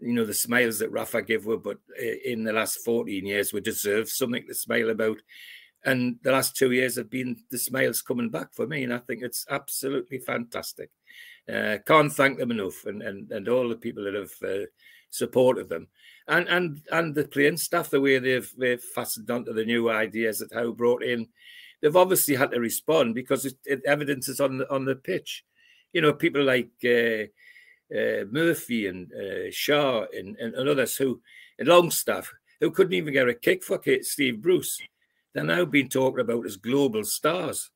you 0.00 0.12
know 0.12 0.24
the 0.24 0.34
smiles 0.34 0.78
that 0.80 0.90
Rafa 0.90 1.22
gave 1.22 1.48
us, 1.48 1.58
but 1.62 1.78
uh, 1.98 2.14
in 2.24 2.44
the 2.44 2.52
last 2.52 2.84
14 2.84 3.24
years 3.24 3.52
we 3.52 3.60
deserve 3.60 4.08
something 4.08 4.46
to 4.46 4.54
smile 4.54 4.90
about. 4.90 5.18
And 5.84 6.16
the 6.22 6.32
last 6.32 6.56
two 6.56 6.72
years 6.72 6.96
have 6.96 7.08
been 7.08 7.36
the 7.50 7.58
smiles 7.58 8.02
coming 8.02 8.30
back 8.30 8.52
for 8.52 8.66
me, 8.66 8.82
and 8.82 8.92
I 8.92 8.98
think 8.98 9.22
it's 9.22 9.46
absolutely 9.48 10.18
fantastic. 10.18 10.90
Uh, 11.48 11.78
can't 11.86 12.12
thank 12.12 12.38
them 12.38 12.50
enough, 12.50 12.84
and 12.84 13.00
and 13.00 13.30
and 13.30 13.48
all 13.48 13.68
the 13.68 13.76
people 13.76 14.04
that 14.04 14.14
have 14.14 14.32
uh, 14.44 14.66
supported 15.10 15.68
them, 15.68 15.86
and 16.28 16.48
and 16.48 16.80
and 16.90 17.14
the 17.14 17.26
playing 17.26 17.56
staff, 17.56 17.90
the 17.90 18.00
way 18.00 18.18
they've 18.18 18.50
they've 18.56 18.82
fastened 18.82 19.30
onto 19.30 19.52
the 19.52 19.64
new 19.64 19.90
ideas 19.90 20.38
that 20.38 20.52
Howe 20.52 20.72
brought 20.72 21.02
in, 21.02 21.28
they've 21.80 21.96
obviously 21.96 22.34
had 22.36 22.50
to 22.52 22.60
respond 22.60 23.14
because 23.14 23.44
it, 23.44 23.56
it 23.64 23.82
evidence 23.86 24.28
is 24.28 24.40
on 24.40 24.58
the 24.58 24.70
on 24.72 24.84
the 24.84 24.96
pitch. 24.96 25.44
You 25.92 26.02
know, 26.02 26.12
people 26.12 26.44
like. 26.44 26.70
Uh, 26.84 27.26
uh, 27.90 28.24
Murphy 28.30 28.86
and 28.86 29.10
uh, 29.12 29.48
Schär 29.48 30.06
and, 30.12 30.36
and, 30.36 30.54
and, 30.54 30.68
others 30.68 30.96
who, 30.96 31.22
and 31.58 31.68
Longstaff, 31.68 32.30
who 32.60 32.70
couldn't 32.70 32.92
even 32.92 33.14
get 33.14 33.28
a 33.28 33.34
kick 33.34 33.64
for 33.64 33.80
Steve 34.02 34.42
Bruce. 34.42 34.78
They're 35.32 35.44
now 35.44 35.64
being 35.64 35.88
talked 35.88 36.20
about 36.20 36.44
as 36.44 36.56
global 36.56 37.04
stars. 37.04 37.70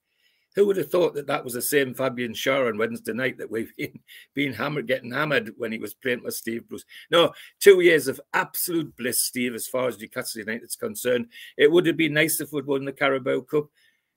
Who 0.55 0.67
would 0.67 0.77
have 0.77 0.91
thought 0.91 1.15
that 1.15 1.27
that 1.27 1.45
was 1.45 1.55
the 1.55 1.63
same 1.63 1.95
Fabian 1.95 2.33
Schär 2.33 2.69
on 2.69 2.79
Wednesday 2.79 3.13
night 3.13 3.39
that 3.39 3.51
we've 3.51 3.73
been, 3.79 3.99
been 4.35 4.53
hammered, 4.53 4.87
getting 4.87 5.13
hammered 5.13 5.53
when 5.57 5.73
he 5.73 5.79
was 5.79 5.95
playing 5.95 6.23
with 6.23 6.35
Steve 6.35 6.69
Bruce? 6.69 6.85
No, 7.11 7.33
two 7.61 7.81
years 7.81 8.09
of 8.09 8.21
absolute 8.35 8.95
bliss, 8.97 9.21
Steve, 9.21 9.55
as 9.55 9.67
far 9.67 9.89
as 9.89 9.99
Newcastle 9.99 10.43
is 10.47 10.77
concerned. 10.77 11.29
It 11.57 11.71
would 11.71 11.87
have 11.87 11.97
been 11.97 12.15
nice 12.15 12.41
if 12.41 12.53
we'd 12.53 12.67
won 12.67 12.85
the 12.85 12.93
Carabao 12.93 13.41
Cup 13.43 13.67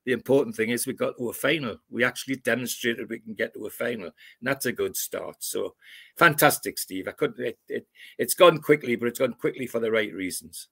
the 0.06 0.12
important 0.12 0.56
thing 0.56 0.70
is 0.70 0.86
we 0.86 0.94
got 0.94 1.18
to 1.18 1.30
a 1.30 1.34
final. 1.34 1.78
We 1.90 2.04
actually 2.04 2.38
demonstrated 2.38 3.10
we 3.10 3.20
can 3.20 3.34
get 3.34 3.54
to 3.56 3.66
a 3.66 3.70
final, 3.70 4.06
and 4.06 4.14
that's 4.44 4.68
a 4.68 4.72
good 4.72 4.96
start. 4.96 5.38
So, 5.40 5.76
fantastic, 6.16 6.78
Steve. 6.78 7.08
I 7.08 7.12
couldn't 7.12 7.44
it, 7.44 7.58
it 7.68 7.88
has 8.20 8.36
gone 8.36 8.60
quickly, 8.60 8.96
but 8.96 9.08
it's 9.08 9.20
gone 9.20 9.34
quickly 9.34 9.66
for 9.66 9.80
the 9.80 9.92
right 9.92 10.14
reasons. 10.14 10.68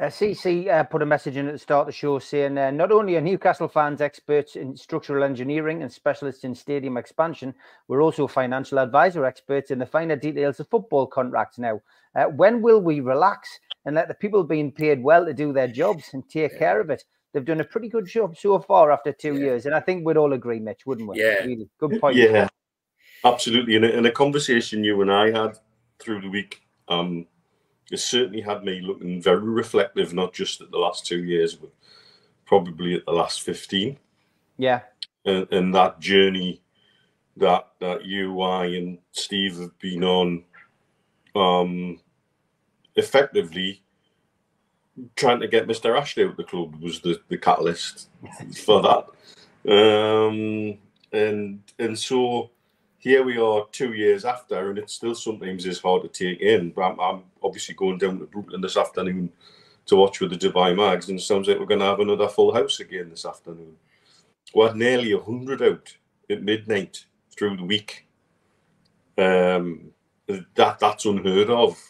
Uh, 0.00 0.06
CC 0.06 0.68
uh, 0.68 0.84
put 0.84 1.02
a 1.02 1.06
message 1.06 1.36
in 1.36 1.48
at 1.48 1.52
the 1.52 1.58
start 1.58 1.80
of 1.80 1.86
the 1.86 1.92
show 1.92 2.20
saying 2.20 2.56
uh, 2.56 2.70
not 2.70 2.92
only 2.92 3.16
are 3.16 3.20
Newcastle 3.20 3.66
fans 3.66 4.00
experts 4.00 4.54
in 4.54 4.76
structural 4.76 5.24
engineering 5.24 5.82
and 5.82 5.92
specialists 5.92 6.44
in 6.44 6.54
stadium 6.54 6.96
expansion, 6.96 7.52
we're 7.88 8.02
also 8.02 8.28
financial 8.28 8.78
advisor 8.78 9.24
experts 9.24 9.72
in 9.72 9.78
the 9.80 9.86
finer 9.86 10.14
details 10.14 10.60
of 10.60 10.68
football 10.68 11.04
contracts 11.04 11.58
now. 11.58 11.80
Uh, 12.14 12.26
when 12.26 12.62
will 12.62 12.80
we 12.80 13.00
relax 13.00 13.58
and 13.86 13.96
let 13.96 14.06
the 14.06 14.14
people 14.14 14.44
being 14.44 14.70
paid 14.70 15.02
well 15.02 15.24
to 15.24 15.34
do 15.34 15.52
their 15.52 15.68
jobs 15.68 16.04
and 16.12 16.28
take 16.28 16.56
care 16.58 16.80
of 16.80 16.90
it? 16.90 17.02
they've 17.32 17.44
done 17.44 17.60
a 17.60 17.64
pretty 17.64 17.88
good 17.88 18.06
job 18.06 18.36
so 18.36 18.58
far 18.58 18.90
after 18.90 19.12
two 19.12 19.34
yeah. 19.34 19.40
years. 19.40 19.66
And 19.66 19.74
I 19.74 19.80
think 19.80 20.04
we'd 20.04 20.16
all 20.16 20.32
agree, 20.32 20.60
Mitch, 20.60 20.86
wouldn't 20.86 21.08
we? 21.08 21.20
Yeah. 21.20 21.44
Really 21.44 21.68
good 21.78 22.00
point. 22.00 22.16
Yeah, 22.16 22.48
absolutely. 23.24 23.76
In 23.76 23.84
a, 23.84 23.88
in 23.88 24.06
a 24.06 24.10
conversation 24.10 24.84
you 24.84 25.00
and 25.02 25.12
I 25.12 25.30
had 25.30 25.58
through 25.98 26.22
the 26.22 26.30
week, 26.30 26.62
um, 26.88 27.26
it 27.90 27.98
certainly 27.98 28.40
had 28.40 28.64
me 28.64 28.80
looking 28.80 29.22
very 29.22 29.40
reflective, 29.40 30.12
not 30.12 30.32
just 30.32 30.60
at 30.60 30.70
the 30.70 30.78
last 30.78 31.06
two 31.06 31.24
years, 31.24 31.54
but 31.54 31.70
probably 32.44 32.94
at 32.94 33.06
the 33.06 33.12
last 33.12 33.42
15. 33.42 33.98
Yeah. 34.58 34.80
And, 35.24 35.46
and 35.50 35.74
that 35.74 36.00
journey 36.00 36.62
that, 37.36 37.68
that 37.80 38.04
you, 38.04 38.40
I, 38.40 38.66
and 38.66 38.98
Steve 39.12 39.58
have 39.58 39.78
been 39.78 40.04
on, 40.04 40.44
um, 41.34 42.00
effectively 42.96 43.82
trying 45.16 45.40
to 45.40 45.48
get 45.48 45.66
Mr. 45.68 45.98
Ashley 45.98 46.24
out 46.24 46.30
of 46.30 46.36
the 46.36 46.44
club 46.44 46.80
was 46.82 47.00
the, 47.00 47.20
the 47.28 47.38
catalyst 47.38 48.08
for 48.64 48.82
that. 48.82 49.06
Um, 49.70 50.78
and 51.12 51.60
and 51.78 51.98
so 51.98 52.50
here 53.08 53.24
we 53.24 53.38
are 53.38 53.66
two 53.72 53.94
years 53.94 54.26
after, 54.26 54.68
and 54.68 54.78
it 54.78 54.90
still 54.90 55.14
sometimes 55.14 55.64
is 55.64 55.80
hard 55.80 56.02
to 56.02 56.08
take 56.08 56.42
in. 56.42 56.72
But 56.72 56.82
I'm, 56.82 57.00
I'm, 57.00 57.22
obviously 57.42 57.74
going 57.74 57.96
down 57.96 58.18
to 58.18 58.26
Brooklyn 58.26 58.60
this 58.60 58.76
afternoon 58.76 59.32
to 59.86 59.96
watch 59.96 60.20
with 60.20 60.30
the 60.30 60.36
Dubai 60.36 60.76
Mags, 60.76 61.08
and 61.08 61.18
it 61.18 61.22
sounds 61.22 61.48
like 61.48 61.58
we're 61.58 61.64
going 61.64 61.80
to 61.80 61.86
have 61.86 62.00
another 62.00 62.28
full 62.28 62.52
house 62.52 62.80
again 62.80 63.08
this 63.08 63.24
afternoon. 63.24 63.76
We 64.54 64.64
had 64.64 64.76
nearly 64.76 65.14
100 65.14 65.62
out 65.62 65.96
at 66.28 66.42
midnight 66.42 67.06
through 67.34 67.56
the 67.56 67.64
week. 67.64 68.06
Um, 69.16 69.92
that 70.26 70.78
That's 70.78 71.06
unheard 71.06 71.48
of 71.48 71.80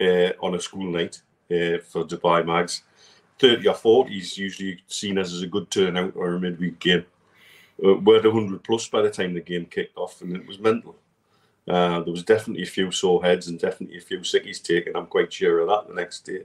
uh, 0.00 0.30
on 0.40 0.54
a 0.54 0.60
school 0.60 0.88
night 0.88 1.20
uh, 1.50 1.78
for 1.88 2.04
Dubai 2.04 2.46
Mags. 2.46 2.84
30 3.40 3.66
or 3.66 3.74
40 3.74 4.16
is 4.16 4.38
usually 4.38 4.84
seen 4.86 5.18
as, 5.18 5.32
as 5.32 5.42
a 5.42 5.48
good 5.48 5.68
turnout 5.68 6.12
or 6.14 6.34
a 6.34 6.40
midweek 6.40 6.78
game. 6.78 7.06
Uh, 7.84 7.94
we're 7.94 8.18
at 8.18 8.24
100 8.24 8.62
plus 8.62 8.88
by 8.88 9.02
the 9.02 9.10
time 9.10 9.34
the 9.34 9.40
game 9.40 9.66
kicked 9.66 9.96
off, 9.96 10.20
and 10.20 10.36
it 10.36 10.46
was 10.46 10.58
mental. 10.58 10.96
Uh, 11.66 12.00
there 12.00 12.12
was 12.12 12.24
definitely 12.24 12.64
a 12.64 12.66
few 12.66 12.90
sore 12.90 13.22
heads 13.22 13.48
and 13.48 13.60
definitely 13.60 13.98
a 13.98 14.00
few 14.00 14.18
sickies 14.18 14.62
taken. 14.62 14.96
I'm 14.96 15.06
quite 15.06 15.32
sure 15.32 15.60
of 15.60 15.68
that 15.68 15.88
the 15.88 15.94
next 15.94 16.26
day. 16.26 16.42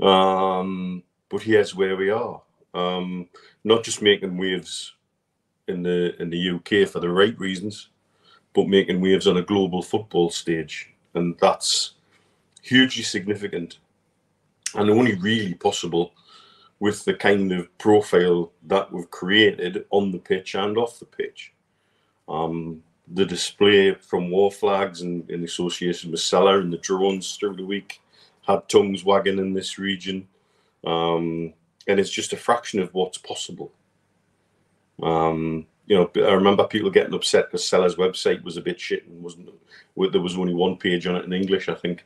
Um, 0.00 1.02
but 1.28 1.42
here's 1.42 1.74
where 1.74 1.96
we 1.96 2.10
are. 2.10 2.40
Um, 2.74 3.28
not 3.64 3.82
just 3.82 4.02
making 4.02 4.36
waves 4.36 4.94
in 5.66 5.82
the 5.82 6.14
in 6.22 6.30
the 6.30 6.50
UK 6.50 6.88
for 6.88 7.00
the 7.00 7.08
right 7.08 7.38
reasons, 7.40 7.88
but 8.54 8.68
making 8.68 9.00
waves 9.00 9.26
on 9.26 9.38
a 9.38 9.42
global 9.42 9.82
football 9.82 10.30
stage, 10.30 10.92
and 11.14 11.36
that's 11.40 11.94
hugely 12.62 13.02
significant 13.02 13.78
and 14.74 14.90
only 14.90 15.14
really 15.14 15.54
possible 15.54 16.12
with 16.78 17.04
the 17.04 17.14
kind 17.14 17.52
of 17.52 17.76
profile 17.78 18.52
that 18.66 18.92
we've 18.92 19.10
created 19.10 19.84
on 19.90 20.10
the 20.10 20.18
pitch 20.18 20.54
and 20.54 20.76
off 20.76 20.98
the 20.98 21.06
pitch. 21.06 21.52
Um, 22.28 22.82
the 23.08 23.24
display 23.24 23.94
from 23.94 24.30
Wor 24.30 24.50
Flags 24.50 25.02
and 25.02 25.28
in 25.30 25.44
association 25.44 26.10
with 26.10 26.20
Sela 26.20 26.60
and 26.60 26.72
the 26.72 26.78
drones 26.78 27.36
through 27.36 27.56
the 27.56 27.64
week 27.64 28.00
had 28.46 28.68
tongues 28.68 29.04
wagging 29.04 29.38
in 29.38 29.54
this 29.54 29.78
region. 29.78 30.26
Um, 30.84 31.54
and 31.86 32.00
it's 32.00 32.10
just 32.10 32.32
a 32.32 32.36
fraction 32.36 32.80
of 32.80 32.92
what's 32.92 33.18
possible. 33.18 33.72
Um, 35.02 35.66
you 35.86 35.96
know, 35.96 36.10
I 36.16 36.32
remember 36.32 36.66
people 36.66 36.90
getting 36.90 37.14
upset 37.14 37.46
because 37.46 37.62
Sela's 37.62 37.96
website 37.96 38.42
was 38.42 38.56
a 38.56 38.62
bit 38.62 38.80
shit 38.80 39.06
and 39.06 39.22
wasn't. 39.22 39.50
There 39.96 40.20
was 40.20 40.36
only 40.36 40.54
one 40.54 40.76
page 40.76 41.06
on 41.06 41.16
it 41.16 41.24
in 41.24 41.32
English, 41.32 41.68
I 41.68 41.74
think. 41.74 42.04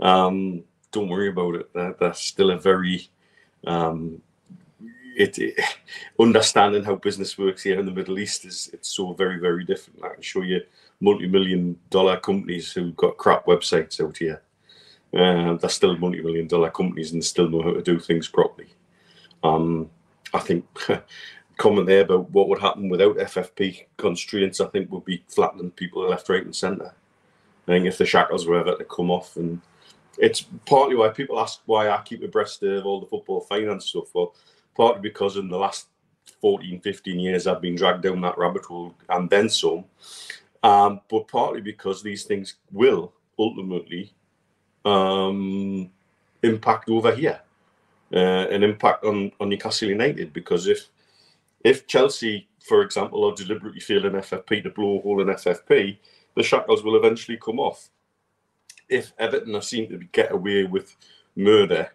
Um, 0.00 0.64
don't 0.92 1.08
worry 1.08 1.28
about 1.28 1.56
it. 1.56 1.72
That, 1.74 1.98
that's 2.00 2.20
still 2.20 2.50
a 2.50 2.58
very 2.58 3.08
um, 3.66 4.20
it, 5.16 5.38
it, 5.38 5.58
understanding 6.20 6.84
how 6.84 6.94
business 6.96 7.36
works 7.36 7.62
here 7.62 7.78
in 7.78 7.86
the 7.86 7.92
Middle 7.92 8.18
East 8.18 8.44
is 8.44 8.70
it's 8.72 8.88
so 8.88 9.12
very 9.12 9.38
very 9.38 9.64
different. 9.64 10.04
I 10.04 10.14
can 10.14 10.22
show 10.22 10.42
you 10.42 10.60
multi-million 11.00 11.78
dollar 11.90 12.16
companies 12.16 12.72
who've 12.72 12.96
got 12.96 13.16
crap 13.16 13.46
websites 13.46 14.04
out 14.04 14.16
here. 14.16 14.42
Uh, 15.14 15.54
they're 15.54 15.70
still 15.70 15.96
multi-million 15.96 16.46
dollar 16.46 16.70
companies 16.70 17.12
and 17.12 17.24
still 17.24 17.48
know 17.48 17.62
how 17.62 17.72
to 17.72 17.82
do 17.82 17.98
things 17.98 18.28
properly. 18.28 18.68
Um, 19.42 19.90
I 20.34 20.40
think 20.40 20.66
comment 21.56 21.86
there 21.86 22.02
about 22.02 22.30
what 22.30 22.48
would 22.48 22.60
happen 22.60 22.88
without 22.88 23.16
FFP 23.16 23.86
constraints, 23.96 24.60
I 24.60 24.66
think 24.66 24.90
would 24.90 25.04
be 25.04 25.24
flattening 25.28 25.70
people 25.72 26.08
left, 26.08 26.28
right, 26.28 26.44
and 26.44 26.54
centre. 26.54 26.94
I 27.66 27.72
think 27.72 27.86
if 27.86 27.98
the 27.98 28.06
shackles 28.06 28.46
were 28.46 28.58
ever 28.60 28.76
to 28.76 28.84
come 28.84 29.10
off 29.10 29.36
and 29.36 29.60
it's 30.16 30.46
partly 30.66 30.96
why 30.96 31.08
people 31.08 31.38
ask 31.38 31.60
why 31.66 31.90
I 31.90 32.00
keep 32.02 32.22
abreast 32.22 32.62
of 32.62 32.86
all 32.86 33.00
the 33.00 33.06
football 33.06 33.40
finance 33.42 33.86
stuff. 33.86 34.14
Well, 34.14 34.34
partly 34.76 35.02
because 35.02 35.36
in 35.36 35.48
the 35.48 35.58
last 35.58 35.88
14, 36.40 36.80
15 36.80 37.20
years, 37.20 37.46
I've 37.46 37.60
been 37.60 37.76
dragged 37.76 38.02
down 38.02 38.20
that 38.22 38.38
rabbit 38.38 38.64
hole 38.64 38.94
and 39.08 39.28
then 39.28 39.48
some. 39.48 39.84
Um, 40.62 41.00
but 41.08 41.28
partly 41.28 41.60
because 41.60 42.02
these 42.02 42.24
things 42.24 42.56
will 42.72 43.12
ultimately 43.38 44.12
um, 44.84 45.90
impact 46.42 46.88
over 46.88 47.14
here, 47.14 47.40
uh, 48.12 48.48
an 48.48 48.62
impact 48.62 49.04
on, 49.04 49.30
on 49.40 49.48
Newcastle 49.50 49.88
United. 49.88 50.32
Because 50.32 50.66
if 50.66 50.88
if 51.64 51.86
Chelsea, 51.86 52.48
for 52.60 52.82
example, 52.82 53.24
are 53.24 53.34
deliberately 53.34 53.80
failing 53.80 54.12
FFP 54.12 54.62
to 54.62 54.70
blow 54.70 54.98
a 54.98 55.02
hole 55.02 55.20
in 55.20 55.28
FFP, 55.28 55.98
the 56.34 56.42
shackles 56.42 56.82
will 56.82 56.96
eventually 56.96 57.36
come 57.36 57.58
off 57.58 57.90
if 58.88 59.12
Everton 59.18 59.54
are 59.54 59.62
seen 59.62 59.88
to 59.90 59.98
get 60.12 60.32
away 60.32 60.64
with 60.64 60.96
murder 61.36 61.90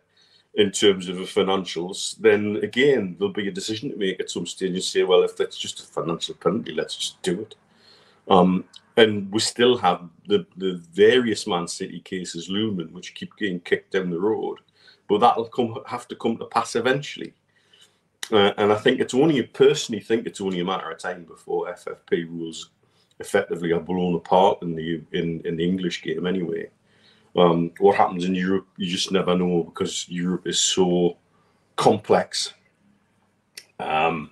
in 0.55 0.71
terms 0.71 1.09
of 1.09 1.17
the 1.17 1.23
financials, 1.23 2.17
then 2.19 2.57
again 2.57 3.15
there'll 3.17 3.33
be 3.33 3.47
a 3.47 3.51
decision 3.51 3.89
to 3.89 3.97
make 3.97 4.19
at 4.19 4.29
some 4.29 4.45
stage 4.45 4.73
and 4.73 4.83
say, 4.83 5.03
well, 5.03 5.23
if 5.23 5.35
that's 5.35 5.57
just 5.57 5.79
a 5.79 5.83
financial 5.83 6.35
penalty, 6.35 6.73
let's 6.73 6.95
just 6.95 7.21
do 7.21 7.41
it. 7.41 7.55
Um, 8.29 8.65
and 8.95 9.31
we 9.31 9.39
still 9.39 9.77
have 9.77 10.07
the, 10.27 10.45
the 10.57 10.81
various 10.93 11.47
Man 11.47 11.67
City 11.67 11.99
cases 11.99 12.49
looming, 12.49 12.93
which 12.93 13.15
keep 13.15 13.35
getting 13.37 13.59
kicked 13.59 13.93
down 13.93 14.11
the 14.11 14.19
road. 14.19 14.59
But 15.09 15.19
that'll 15.19 15.45
come 15.45 15.79
have 15.87 16.07
to 16.09 16.15
come 16.15 16.37
to 16.37 16.45
pass 16.45 16.75
eventually. 16.75 17.33
Uh, 18.31 18.53
and 18.57 18.71
I 18.71 18.75
think 18.75 18.99
it's 18.99 19.13
only 19.13 19.41
personally 19.43 19.99
think 19.99 20.25
it's 20.25 20.39
only 20.39 20.61
a 20.61 20.65
matter 20.65 20.89
of 20.89 20.99
time 20.99 21.23
before 21.23 21.73
FFP 21.73 22.29
rules 22.29 22.69
effectively 23.19 23.71
are 23.71 23.79
blown 23.79 24.15
apart 24.15 24.61
in 24.61 24.75
the 24.75 25.01
in, 25.11 25.41
in 25.45 25.57
the 25.57 25.65
English 25.67 26.01
game 26.01 26.25
anyway. 26.25 26.69
Um, 27.35 27.71
what 27.79 27.95
happens 27.95 28.25
in 28.25 28.35
Europe, 28.35 28.67
you 28.77 28.87
just 28.87 29.11
never 29.11 29.35
know 29.35 29.63
because 29.63 30.07
Europe 30.07 30.47
is 30.47 30.59
so 30.59 31.17
complex. 31.75 32.53
Um, 33.79 34.31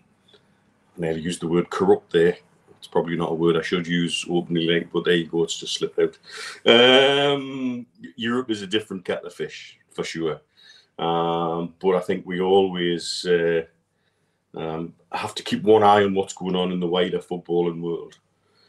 I 0.98 1.02
nearly 1.02 1.22
used 1.22 1.42
the 1.42 1.48
word 1.48 1.70
corrupt 1.70 2.14
there. 2.14 2.38
It's 2.78 2.88
probably 2.88 3.16
not 3.16 3.32
a 3.32 3.36
word 3.36 3.58
I 3.58 3.62
should 3.62 3.88
use 3.88 4.26
openly, 4.30 4.88
but 4.92 5.06
there 5.06 5.16
you 5.16 5.28
go. 5.28 5.44
It's 5.44 5.60
just 5.60 5.74
slipped 5.76 6.00
out. 6.00 6.18
Um, 6.66 7.86
Europe 8.16 8.50
is 8.50 8.62
a 8.62 8.68
different 8.68 9.06
kettle 9.06 9.28
of 9.28 9.34
fish 9.34 9.80
for 9.92 10.04
sure. 10.04 10.42
Um, 10.98 11.74
but 11.80 11.96
I 11.96 12.00
think 12.00 12.26
we 12.26 12.42
always 12.42 13.26
uh, 13.26 13.64
um, 14.56 14.94
have 15.12 15.36
to 15.36 15.44
keep 15.44 15.64
one 15.64 15.84
eye 15.84 16.04
on 16.04 16.14
what's 16.14 16.34
going 16.34 16.56
on 16.56 16.72
in 16.72 16.80
the 16.80 16.88
wider 16.88 17.20
footballing 17.20 17.82
world. 17.82 18.18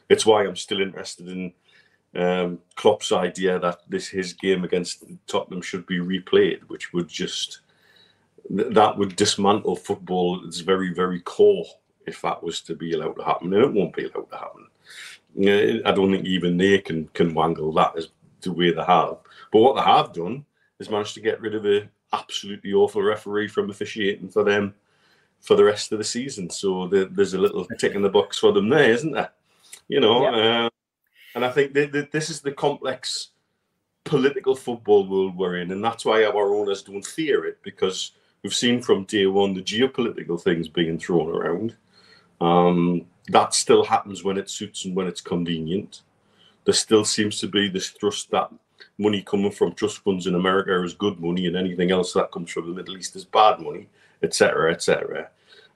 It's 0.09 0.27
why 0.27 0.45
I'm 0.45 0.57
still 0.57 0.81
interested 0.81 1.29
in 1.29 1.53
um, 2.15 2.59
Klopp's 2.77 3.13
idea 3.13 3.59
that 3.59 3.81
this 3.89 4.09
his 4.09 4.33
game 4.33 4.65
against 4.65 5.05
Tottenham 5.27 5.63
should 5.63 5.87
be 5.87 5.99
replayed, 5.99 6.61
which 6.69 6.93
would 6.93 7.09
just 7.09 7.61
that 8.51 8.99
would 8.99 9.17
dismantle 9.17 9.77
football 9.77 10.45
its 10.45 10.61
very 10.61 10.93
very 10.93 11.21
core 11.21 11.65
if 12.07 12.21
that 12.23 12.43
was 12.43 12.61
to 12.63 12.75
be 12.75 12.93
allowed 12.93 13.15
to 13.15 13.25
happen, 13.25 13.53
and 13.55 13.65
it 13.65 13.73
won't 13.73 13.97
be 13.97 14.05
allowed 14.05 14.31
to 14.31 14.37
happen. 14.37 14.67
I 15.87 15.93
don't 15.93 16.13
think 16.13 16.27
even 16.27 16.57
they 16.57 16.79
can 16.79 17.09
can 17.15 17.33
wangle 17.33 17.73
that 17.75 17.97
as 17.97 18.09
the 18.43 18.53
way 18.53 18.73
they 18.73 18.85
have. 18.85 19.19
But 19.53 19.61
what 19.61 19.77
they 19.77 19.83
have 19.83 20.13
done 20.13 20.45
is 20.79 20.91
managed 20.91 21.15
to 21.15 21.21
get 21.21 21.41
rid 21.41 21.55
of 21.55 21.65
a 21.65 21.89
absolutely 22.13 22.73
awful 22.73 23.03
referee 23.03 23.49
from 23.49 23.71
officiating 23.71 24.29
for 24.29 24.45
them 24.45 24.75
for 25.41 25.57
the 25.57 25.65
rest 25.65 25.93
of 25.93 25.99
the 25.99 26.05
season. 26.05 26.51
So 26.51 26.87
the, 26.89 27.09
there's 27.11 27.35
a 27.35 27.39
little 27.39 27.65
tick 27.65 27.95
in 27.95 28.03
the 28.03 28.09
box 28.09 28.39
for 28.39 28.53
them 28.53 28.69
there, 28.69 28.93
isn't 28.93 29.13
there? 29.13 29.31
You 29.89 30.01
know, 30.01 30.23
yep. 30.23 30.35
uh, 30.35 30.71
and 31.35 31.45
I 31.45 31.51
think 31.51 31.73
that, 31.75 32.11
this 32.13 32.31
is 32.31 32.41
the 32.41 32.53
complex 32.53 33.29
political 34.05 34.55
football 34.55 35.07
world 35.07 35.37
we're 35.37 35.57
in, 35.59 35.71
and 35.71 35.85
that's 35.85 36.05
why 36.05 36.25
our 36.25 36.55
owners 36.55 36.83
don't 36.83 37.07
fear 37.07 37.45
it 37.47 37.59
because 37.63 38.13
we've 38.43 38.55
seen 38.55 38.83
from 38.83 39.05
day 39.05 39.27
one 39.27 39.55
the 39.55 39.63
geopolitical 39.63 40.41
things 40.41 40.69
being 40.69 40.99
thrown 40.99 41.29
around. 41.29 41.77
Um, 42.41 43.07
that 43.29 43.55
still 43.55 43.85
happens 43.85 44.25
when 44.25 44.37
it 44.37 44.51
suits 44.51 44.85
and 44.85 44.97
when 44.97 45.07
it's 45.07 45.21
convenient. 45.21 46.03
There 46.65 46.75
still 46.75 47.05
seems 47.05 47.39
to 47.41 47.49
be 47.49 47.69
this 47.69 47.93
trust 47.93 48.31
that 48.31 48.51
money 48.99 49.23
coming 49.23 49.53
from 49.53 49.73
trust 49.75 49.99
funds 49.99 50.27
in 50.27 50.35
America 50.35 50.83
is 50.83 50.95
good 50.95 51.21
money, 51.21 51.47
and 51.47 51.57
anything 51.57 51.91
else 51.91 52.13
that 52.13 52.33
comes 52.33 52.51
from 52.51 52.67
the 52.69 52.75
Middle 52.75 52.97
East 52.97 53.17
is 53.17 53.25
bad 53.25 53.61
money, 53.61 53.89
etc., 54.23 54.73
etc. 54.73 55.31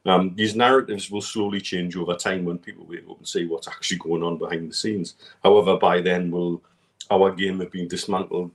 Um, 0.07 0.35
these 0.37 0.55
narratives 0.55 1.11
will 1.11 1.21
slowly 1.21 1.61
change 1.61 1.97
over 1.97 2.14
time 2.14 2.45
when 2.45 2.59
people 2.59 2.87
wake 2.87 3.05
up 3.11 3.19
and 3.19 3.27
see 3.27 3.45
what's 3.45 3.66
actually 3.66 3.99
going 3.99 4.23
on 4.23 4.38
behind 4.38 4.71
the 4.71 4.75
scenes. 4.75 5.16
However, 5.42 5.77
by 5.77 6.01
then, 6.01 6.31
will 6.31 6.62
our 7.11 7.33
game 7.33 7.59
have 7.61 7.73
been 7.73 7.88
dismantled 7.88 8.53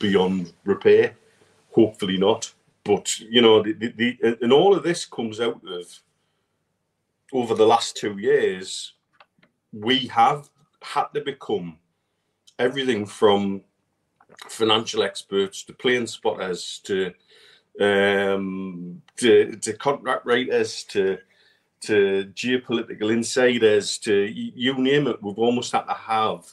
beyond 0.00 0.52
repair? 0.64 1.14
Hopefully 1.72 2.16
not. 2.16 2.52
But 2.84 3.18
you 3.20 3.42
know, 3.42 3.62
the, 3.62 3.72
the, 3.72 3.92
the, 3.92 4.38
and 4.40 4.52
all 4.52 4.74
of 4.74 4.82
this 4.82 5.04
comes 5.04 5.40
out 5.40 5.60
of 5.66 6.00
over 7.32 7.54
the 7.54 7.66
last 7.66 7.96
two 7.96 8.18
years. 8.18 8.94
We 9.72 10.06
have 10.06 10.48
had 10.82 11.06
to 11.14 11.20
become 11.20 11.78
everything 12.58 13.04
from 13.04 13.62
financial 14.48 15.02
experts 15.02 15.64
to 15.64 15.72
plane 15.72 16.06
spotters 16.06 16.80
to 16.84 17.12
um, 17.80 19.02
to, 19.16 19.56
to 19.56 19.72
contract 19.74 20.26
writers, 20.26 20.84
to 20.84 21.18
to 21.84 22.32
geopolitical 22.34 23.12
insiders, 23.12 23.98
to 23.98 24.24
you 24.24 24.74
name 24.78 25.06
it. 25.06 25.22
We've 25.22 25.38
almost 25.38 25.72
had 25.72 25.82
to 25.82 25.92
have 25.92 26.46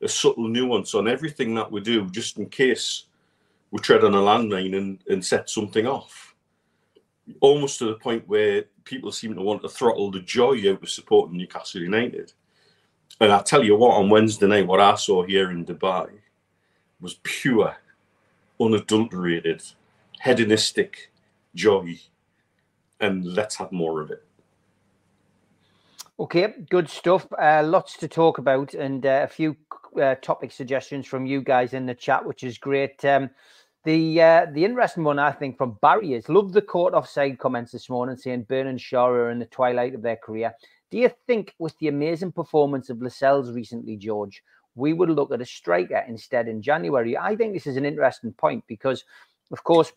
a 0.00 0.08
subtle 0.08 0.48
nuance 0.48 0.94
on 0.94 1.06
everything 1.06 1.54
that 1.56 1.70
we 1.70 1.80
do, 1.80 2.08
just 2.08 2.38
in 2.38 2.48
case 2.48 3.04
we 3.70 3.80
tread 3.80 4.02
on 4.02 4.14
a 4.14 4.18
landmine 4.18 4.76
and, 4.76 4.98
and 5.08 5.24
set 5.24 5.50
something 5.50 5.86
off. 5.86 6.34
Almost 7.40 7.78
to 7.80 7.86
the 7.86 7.94
point 7.94 8.26
where 8.26 8.64
people 8.84 9.12
seem 9.12 9.34
to 9.34 9.42
want 9.42 9.60
to 9.62 9.68
throttle 9.68 10.10
the 10.10 10.20
joy 10.20 10.70
out 10.70 10.82
of 10.82 10.88
supporting 10.88 11.36
Newcastle 11.36 11.82
United. 11.82 12.32
And 13.20 13.30
I 13.30 13.42
tell 13.42 13.62
you 13.62 13.76
what, 13.76 13.96
on 13.96 14.08
Wednesday 14.08 14.46
night, 14.46 14.66
what 14.66 14.80
I 14.80 14.94
saw 14.94 15.22
here 15.22 15.50
in 15.50 15.66
Dubai 15.66 16.08
was 17.00 17.20
pure, 17.22 17.76
unadulterated 18.58 19.62
hedonistic 20.22 21.10
joy, 21.54 21.98
and 23.00 23.24
let's 23.24 23.56
have 23.56 23.72
more 23.72 24.00
of 24.00 24.10
it. 24.10 24.24
Okay, 26.20 26.52
good 26.68 26.88
stuff. 26.88 27.26
Uh, 27.40 27.62
lots 27.64 27.96
to 27.98 28.08
talk 28.08 28.38
about, 28.38 28.74
and 28.74 29.06
uh, 29.06 29.20
a 29.22 29.28
few 29.28 29.56
uh, 30.00 30.16
topic 30.16 30.50
suggestions 30.50 31.06
from 31.06 31.26
you 31.26 31.40
guys 31.40 31.74
in 31.74 31.86
the 31.86 31.94
chat, 31.94 32.24
which 32.24 32.42
is 32.42 32.58
great. 32.58 33.04
Um, 33.04 33.30
the 33.84 34.20
uh, 34.20 34.46
the 34.52 34.64
interesting 34.64 35.04
one, 35.04 35.20
I 35.20 35.30
think, 35.30 35.56
from 35.56 35.78
Barry 35.80 36.14
is 36.14 36.28
love 36.28 36.52
the 36.52 36.60
court 36.60 36.92
offside 36.94 37.38
comments 37.38 37.70
this 37.70 37.88
morning, 37.88 38.16
saying 38.16 38.46
Burn 38.48 38.66
and 38.66 38.78
Schär 38.78 39.10
are 39.10 39.30
in 39.30 39.38
the 39.38 39.46
twilight 39.46 39.94
of 39.94 40.02
their 40.02 40.16
career. 40.16 40.52
Do 40.90 40.98
you 40.98 41.10
think, 41.26 41.54
with 41.58 41.78
the 41.78 41.88
amazing 41.88 42.32
performance 42.32 42.90
of 42.90 43.00
Lascelles 43.00 43.52
recently, 43.52 43.96
George, 43.96 44.42
we 44.74 44.92
would 44.92 45.10
look 45.10 45.32
at 45.32 45.40
a 45.40 45.46
striker 45.46 46.04
instead 46.08 46.48
in 46.48 46.62
January? 46.62 47.16
I 47.16 47.36
think 47.36 47.52
this 47.52 47.66
is 47.66 47.76
an 47.76 47.84
interesting 47.84 48.32
point 48.32 48.64
because, 48.66 49.04
of 49.52 49.62
course, 49.62 49.92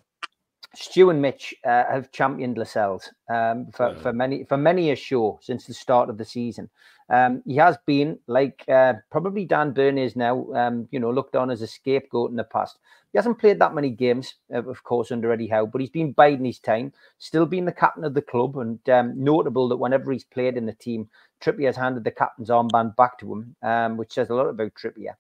Stu 0.73 1.09
and 1.09 1.21
Mitch 1.21 1.53
uh, 1.65 1.83
have 1.89 2.11
championed 2.11 2.57
Lascelles 2.57 3.09
um, 3.29 3.67
for, 3.73 3.89
yeah. 3.89 4.01
for 4.01 4.13
many 4.13 4.45
for 4.45 4.57
many 4.57 4.91
a 4.91 4.95
show 4.95 5.39
since 5.41 5.65
the 5.65 5.73
start 5.73 6.09
of 6.09 6.17
the 6.17 6.25
season. 6.25 6.69
Um, 7.09 7.43
he 7.45 7.57
has 7.57 7.77
been 7.85 8.19
like 8.27 8.63
uh, 8.69 8.93
probably 9.11 9.43
Dan 9.43 9.71
Burn 9.71 9.97
is 9.97 10.15
now, 10.15 10.49
um, 10.53 10.87
you 10.91 10.99
know, 10.99 11.11
looked 11.11 11.35
on 11.35 11.51
as 11.51 11.61
a 11.61 11.67
scapegoat 11.67 12.29
in 12.29 12.37
the 12.37 12.45
past. 12.45 12.79
He 13.11 13.17
hasn't 13.17 13.39
played 13.39 13.59
that 13.59 13.73
many 13.73 13.89
games, 13.89 14.35
of 14.49 14.81
course, 14.85 15.11
under 15.11 15.33
Eddie 15.33 15.47
Howe, 15.49 15.65
but 15.65 15.81
he's 15.81 15.89
been 15.89 16.13
biding 16.13 16.45
his 16.45 16.59
time, 16.59 16.93
still 17.17 17.45
being 17.45 17.65
the 17.65 17.73
captain 17.73 18.05
of 18.05 18.13
the 18.13 18.21
club, 18.21 18.55
and 18.55 18.79
um, 18.89 19.21
notable 19.21 19.67
that 19.67 19.75
whenever 19.75 20.13
he's 20.13 20.23
played 20.23 20.55
in 20.55 20.65
the 20.65 20.73
team, 20.73 21.09
Trippier 21.41 21.65
has 21.65 21.75
handed 21.75 22.05
the 22.05 22.11
captain's 22.11 22.49
armband 22.49 22.95
back 22.95 23.19
to 23.19 23.33
him, 23.33 23.55
um, 23.63 23.97
which 23.97 24.13
says 24.13 24.29
a 24.29 24.33
lot 24.33 24.47
about 24.47 24.73
Trippier. 24.75 25.15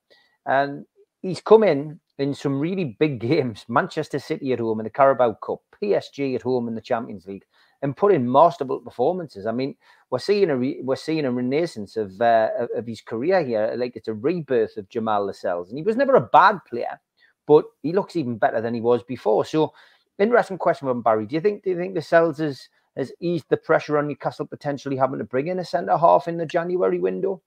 And 0.45 0.85
he's 1.21 1.41
come 1.41 1.63
in 1.63 1.99
in 2.17 2.33
some 2.33 2.59
really 2.59 2.95
big 2.99 3.19
games 3.19 3.65
Manchester 3.67 4.19
City 4.19 4.53
at 4.53 4.59
home 4.59 4.79
in 4.79 4.83
the 4.83 4.89
Carabao 4.89 5.33
Cup, 5.43 5.61
PSG 5.81 6.35
at 6.35 6.41
home 6.41 6.67
in 6.67 6.75
the 6.75 6.81
Champions 6.81 7.25
League, 7.25 7.45
and 7.81 7.97
put 7.97 8.13
in 8.13 8.31
masterful 8.31 8.79
performances. 8.79 9.45
I 9.45 9.51
mean, 9.51 9.75
we're 10.09 10.19
seeing 10.19 10.49
a 10.49 10.57
re- 10.57 10.81
we're 10.83 10.95
seeing 10.95 11.25
a 11.25 11.31
renaissance 11.31 11.97
of 11.97 12.19
uh, 12.21 12.49
of 12.75 12.85
his 12.85 13.01
career 13.01 13.43
here. 13.43 13.73
Like 13.75 13.95
it's 13.95 14.07
a 14.07 14.13
rebirth 14.13 14.77
of 14.77 14.89
Jamal 14.89 15.25
Lascelles, 15.25 15.69
and 15.69 15.77
he 15.77 15.83
was 15.83 15.95
never 15.95 16.15
a 16.15 16.21
bad 16.21 16.59
player, 16.69 16.99
but 17.47 17.65
he 17.81 17.93
looks 17.93 18.15
even 18.15 18.37
better 18.37 18.61
than 18.61 18.73
he 18.73 18.81
was 18.81 19.03
before. 19.03 19.45
So, 19.45 19.73
interesting 20.19 20.57
question 20.57 20.87
from 20.87 21.01
Barry. 21.01 21.25
Do 21.25 21.35
you 21.35 21.41
think 21.41 21.63
do 21.63 21.71
you 21.71 21.77
think 21.77 21.95
Lascelles 21.95 22.39
has 22.39 22.67
has 22.97 23.11
eased 23.19 23.45
the 23.49 23.57
pressure 23.57 23.97
on 23.97 24.07
Newcastle 24.07 24.45
potentially 24.45 24.97
having 24.97 25.19
to 25.19 25.25
bring 25.25 25.47
in 25.47 25.59
a 25.59 25.65
centre 25.65 25.97
half 25.97 26.27
in 26.27 26.37
the 26.37 26.45
January 26.45 26.99
window? 26.99 27.41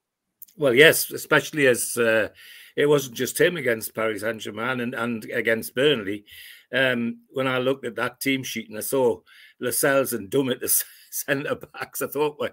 Well, 0.57 0.73
yes, 0.73 1.11
especially 1.11 1.67
as 1.67 1.97
uh, 1.97 2.29
it 2.75 2.87
wasn't 2.87 3.15
just 3.15 3.39
him 3.39 3.57
against 3.57 3.95
Paris 3.95 4.21
Saint 4.21 4.41
Germain 4.41 4.81
and, 4.81 4.93
and 4.93 5.23
against 5.31 5.75
Burnley. 5.75 6.25
Um, 6.73 7.21
when 7.29 7.47
I 7.47 7.57
looked 7.59 7.85
at 7.85 7.95
that 7.95 8.19
team 8.19 8.43
sheet 8.43 8.69
and 8.69 8.77
I 8.77 8.81
saw 8.81 9.21
Lascelles 9.59 10.13
and 10.13 10.29
Dummett 10.29 10.61
as 10.61 10.83
centre 11.11 11.55
backs, 11.55 12.01
I 12.01 12.07
thought, 12.07 12.37
well, 12.39 12.51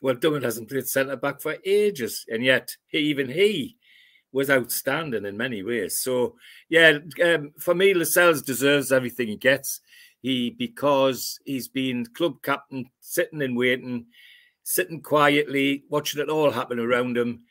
well, 0.00 0.16
Dummett 0.16 0.42
hasn't 0.42 0.68
played 0.68 0.86
centre 0.86 1.16
back 1.16 1.40
for 1.40 1.56
ages, 1.64 2.24
and 2.28 2.44
yet 2.44 2.76
he, 2.88 2.98
even 2.98 3.28
he 3.28 3.78
was 4.32 4.50
outstanding 4.50 5.24
in 5.24 5.36
many 5.36 5.62
ways. 5.62 5.98
So, 6.00 6.36
yeah, 6.68 6.98
um, 7.24 7.52
for 7.58 7.74
me, 7.74 7.94
Lascelles 7.94 8.42
deserves 8.42 8.92
everything 8.92 9.28
he 9.28 9.36
gets. 9.36 9.80
He 10.20 10.50
because 10.50 11.40
he's 11.44 11.68
been 11.68 12.06
club 12.06 12.42
captain, 12.42 12.90
sitting 13.00 13.42
and 13.42 13.56
waiting, 13.56 14.06
sitting 14.62 15.00
quietly, 15.00 15.84
watching 15.88 16.20
it 16.20 16.28
all 16.28 16.50
happen 16.50 16.78
around 16.78 17.16
him 17.16 17.42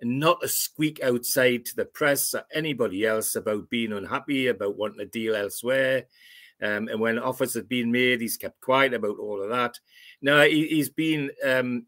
and 0.00 0.18
not 0.18 0.44
a 0.44 0.48
squeak 0.48 1.02
outside 1.02 1.64
to 1.66 1.76
the 1.76 1.84
press 1.84 2.34
or 2.34 2.44
anybody 2.52 3.06
else 3.06 3.34
about 3.34 3.70
being 3.70 3.92
unhappy, 3.92 4.48
about 4.48 4.76
wanting 4.76 5.00
a 5.00 5.06
deal 5.06 5.34
elsewhere. 5.34 6.06
Um, 6.62 6.88
and 6.88 7.00
when 7.00 7.18
offers 7.18 7.54
have 7.54 7.68
been 7.68 7.92
made, 7.92 8.20
he's 8.20 8.36
kept 8.36 8.60
quiet 8.60 8.94
about 8.94 9.18
all 9.18 9.42
of 9.42 9.50
that. 9.50 9.78
Now, 10.20 10.42
he, 10.42 10.78
has 10.78 10.90
been 10.90 11.30
um, 11.44 11.86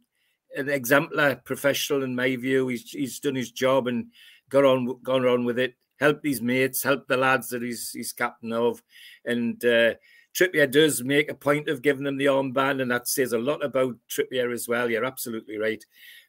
an 0.57 0.68
exemplar 0.68 1.37
professional 1.37 2.03
in 2.03 2.14
my 2.14 2.37
view. 2.37 2.68
He's, 2.68 2.90
he's 2.90 3.20
done 3.20 3.35
his 3.35 3.51
job 3.51 3.88
and 3.88 4.07
got 4.49 4.64
on, 4.64 5.01
gone 5.03 5.27
on 5.27 5.44
with 5.44 5.59
it. 5.59 5.75
helped 5.99 6.25
his 6.25 6.40
mates, 6.40 6.83
helped 6.83 7.09
the 7.09 7.16
lads 7.16 7.51
that 7.51 7.62
he's 7.62 7.90
he's 7.90 8.12
captain 8.12 8.53
of, 8.53 8.83
and 9.25 9.64
uh, 9.64 9.94
Trippier 10.35 10.70
does 10.70 11.03
make 11.03 11.31
a 11.31 11.35
point 11.35 11.68
of 11.68 11.83
giving 11.83 12.05
them 12.05 12.16
the 12.16 12.27
armband, 12.27 12.81
and 12.81 12.90
that 12.90 13.09
says 13.09 13.33
a 13.33 13.38
lot 13.38 13.64
about 13.64 13.96
Trippier 14.09 14.53
as 14.53 14.68
well. 14.68 14.90
You're 14.90 15.05
absolutely 15.05 15.59
right. 15.59 15.85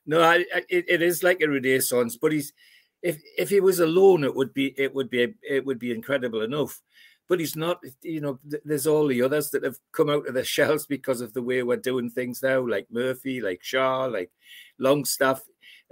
No, 0.05 0.21
I, 0.21 0.45
I, 0.53 0.63
it, 0.69 0.85
it 0.87 1.01
is 1.01 1.23
like 1.23 1.41
a 1.41 1.49
renaissance, 1.49 2.17
but 2.17 2.31
he's 2.31 2.53
if 3.01 3.21
if 3.37 3.49
he 3.49 3.59
was 3.59 3.79
alone, 3.79 4.23
it 4.23 4.35
would 4.35 4.53
be 4.53 4.73
it 4.79 4.93
would 4.93 5.09
be 5.09 5.33
it 5.41 5.65
would 5.65 5.79
be 5.79 5.91
incredible 5.91 6.41
enough. 6.41 6.81
But 7.27 7.39
he's 7.39 7.55
not. 7.55 7.79
You 8.01 8.21
know, 8.21 8.39
there's 8.65 8.87
all 8.87 9.07
the 9.07 9.21
others 9.21 9.49
that 9.51 9.63
have 9.63 9.77
come 9.91 10.09
out 10.09 10.27
of 10.27 10.33
the 10.33 10.43
shells 10.55 10.85
because 10.85 11.21
of 11.21 11.33
the 11.33 11.41
way 11.41 11.63
we're 11.63 11.77
doing 11.77 12.09
things 12.09 12.43
now, 12.43 12.67
like 12.67 12.87
Murphy, 12.91 13.41
like 13.41 13.61
Schär, 13.63 14.11
like 14.11 14.31
Longstaff. 14.79 15.41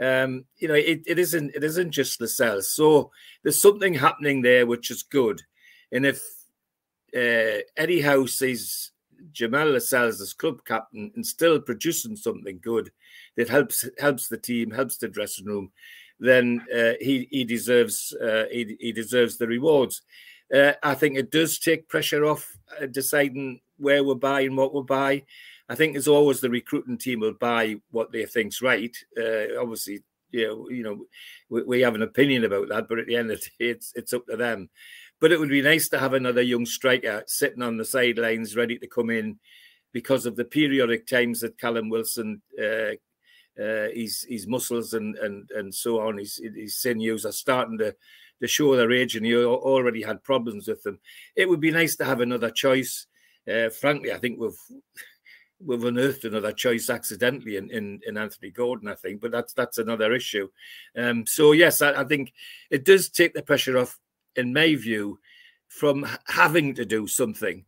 Um, 0.02 0.46
you 0.58 0.68
know, 0.68 0.76
it, 0.76 1.02
it 1.06 1.20
isn't 1.20 1.56
it 1.56 1.64
isn't 1.64 1.92
just 1.92 2.22
Lascelles. 2.22 2.74
So 2.74 3.12
there's 3.44 3.62
something 3.62 3.94
happening 3.94 4.42
there 4.42 4.66
which 4.66 4.92
is 4.92 5.04
good. 5.04 5.42
And 5.92 6.06
if 6.06 6.22
uh, 7.16 7.64
Eddie 7.76 8.02
House 8.02 8.34
sees 8.34 8.92
Jamal 9.32 9.72
Lascelles 9.72 10.22
as 10.22 10.34
club 10.34 10.62
captain 10.66 11.12
and 11.16 11.26
still 11.26 11.60
producing 11.60 12.16
something 12.16 12.60
good 12.62 12.92
that 13.38 13.50
helps 13.50 13.88
helps 14.00 14.28
the 14.28 14.38
team, 14.38 14.72
helps 14.72 14.98
the 14.98 15.08
dressing 15.08 15.46
room, 15.46 15.72
then 16.20 16.66
uh, 16.74 16.94
he 17.00 17.28
he 17.32 17.44
deserves 17.44 18.16
uh, 18.22 18.46
he, 18.52 18.76
he 18.80 18.92
deserves 18.92 19.38
the 19.38 19.48
rewards. 19.48 20.02
Uh, 20.54 20.74
I 20.82 20.96
think 20.96 21.18
it 21.18 21.32
does 21.32 21.60
take 21.60 21.88
pressure 21.88 22.26
off 22.26 22.58
uh, 22.82 22.88
deciding 22.88 23.62
where 23.78 24.04
we're 24.04 24.16
buying, 24.16 24.56
what 24.56 24.74
we're 24.74 24.82
buying. 24.82 25.24
I 25.70 25.76
think 25.76 25.96
as 25.96 26.08
always 26.08 26.42
the 26.42 26.50
recruiting 26.50 26.98
team 26.98 27.20
will 27.20 27.34
buy 27.34 27.76
what 27.92 28.12
they 28.12 28.26
think's 28.26 28.62
right. 28.62 28.96
Uh, 29.16 29.60
obviously, 29.60 30.02
you 30.32 30.48
know, 30.48 30.70
you 30.70 30.84
know, 30.84 31.06
we, 31.50 31.64
we, 31.64 31.82
have 31.82 31.94
an 31.96 32.02
opinion 32.02 32.44
about 32.44 32.70
that, 32.70 32.88
but 32.90 32.98
at 32.98 33.06
the 33.06 33.16
end 33.16 33.32
of 33.32 33.40
the 33.40 33.46
day, 33.46 33.72
it's 33.72 33.94
it's 33.96 34.14
up 34.14 34.26
to 34.28 34.36
them. 34.36 34.70
But 35.20 35.32
it 35.32 35.40
would 35.40 35.50
be 35.50 35.62
nice 35.62 35.90
to 35.90 36.00
have 36.00 36.14
another 36.14 36.42
young 36.42 36.66
striker 36.66 37.24
sitting 37.28 37.62
on 37.62 37.78
the 37.78 37.86
sidelines, 37.86 38.56
ready 38.56 38.78
to 38.78 38.88
come 38.88 39.10
in, 39.10 39.40
because 39.92 40.26
of 40.26 40.36
the 40.36 40.46
periodic 40.46 41.08
times 41.08 41.42
that 41.42 41.58
Callum 41.58 41.90
Wilson, 41.90 42.42
uh, 42.62 42.94
uh, 43.62 43.90
his 43.94 44.26
his 44.30 44.48
muscles 44.48 44.94
and 44.94 45.18
and 45.18 45.50
and 45.52 45.74
so 45.74 46.00
on, 46.00 46.18
his 46.18 46.42
his 46.56 46.78
sinews 46.78 47.26
are 47.26 47.32
starting 47.32 47.78
to 47.80 47.96
to 48.42 48.48
show 48.48 48.76
their 48.76 48.92
age, 48.92 49.16
and 49.16 49.26
he 49.26 49.36
already 49.36 50.02
had 50.02 50.24
problems 50.24 50.68
with 50.68 50.82
them. 50.84 51.00
It 51.36 51.50
would 51.50 51.60
be 51.60 51.72
nice 51.72 51.96
to 51.98 52.06
have 52.06 52.22
another 52.22 52.50
choice. 52.50 53.08
Uh, 53.50 53.70
frankly, 53.70 54.14
I 54.14 54.18
think 54.18 54.40
we've 54.40 54.58
we've 55.60 55.84
unearthed 55.84 56.24
another 56.24 56.54
choice 56.54 56.90
accidentally 56.90 57.58
in, 57.58 57.70
in, 57.70 58.00
in 58.08 58.18
Anthony 58.18 58.50
Gordon, 58.50 58.88
I 58.88 58.96
think, 58.96 59.22
but 59.22 59.32
that's 59.32 59.54
that's 59.54 59.78
another 59.78 60.14
issue. 60.14 60.50
Um, 60.98 61.26
so 61.26 61.52
yes, 61.52 61.82
I, 61.82 62.02
I, 62.02 62.04
think 62.06 62.34
it 62.70 62.86
does 62.86 63.10
take 63.10 63.34
the 63.34 63.42
pressure 63.42 63.78
off, 63.78 63.98
in 64.36 64.54
my 64.54 64.76
view, 64.76 65.20
from 65.68 66.08
having 66.28 66.74
to 66.76 66.86
do 66.86 67.08
something. 67.08 67.66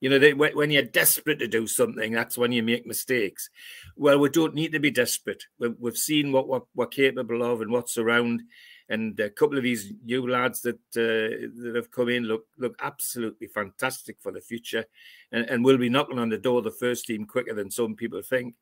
You 0.00 0.10
know, 0.10 0.18
they, 0.18 0.34
when 0.34 0.70
you're 0.70 0.82
desperate 0.82 1.38
to 1.38 1.48
do 1.48 1.66
something, 1.66 2.12
that's 2.12 2.36
when 2.36 2.52
you 2.52 2.62
make 2.62 2.84
mistakes. 2.84 3.48
Well, 3.96 4.18
we 4.18 4.28
don't 4.28 4.54
need 4.54 4.72
to 4.72 4.80
be 4.80 4.90
desperate. 4.90 5.44
We've, 5.58 5.96
seen 5.96 6.30
what 6.30 6.46
we're, 6.46 6.60
we're 6.74 6.86
capable 6.86 7.42
of 7.42 7.62
and 7.62 7.70
what's 7.70 7.96
around 7.96 8.42
and 8.88 9.18
a 9.18 9.30
couple 9.30 9.56
of 9.56 9.64
these 9.64 9.92
new 10.04 10.28
lads 10.28 10.60
that 10.62 10.76
uh, 10.96 11.48
that 11.62 11.72
have 11.74 11.90
come 11.90 12.08
in 12.08 12.24
look 12.24 12.44
look 12.58 12.76
absolutely 12.82 13.46
fantastic 13.46 14.16
for 14.20 14.32
the 14.32 14.40
future, 14.40 14.84
and, 15.32 15.48
and 15.48 15.64
will 15.64 15.78
be 15.78 15.88
knocking 15.88 16.18
on 16.18 16.28
the 16.28 16.38
door 16.38 16.58
of 16.58 16.64
the 16.64 16.70
first 16.70 17.06
team 17.06 17.24
quicker 17.24 17.54
than 17.54 17.70
some 17.70 17.94
people 17.94 18.20
think. 18.22 18.54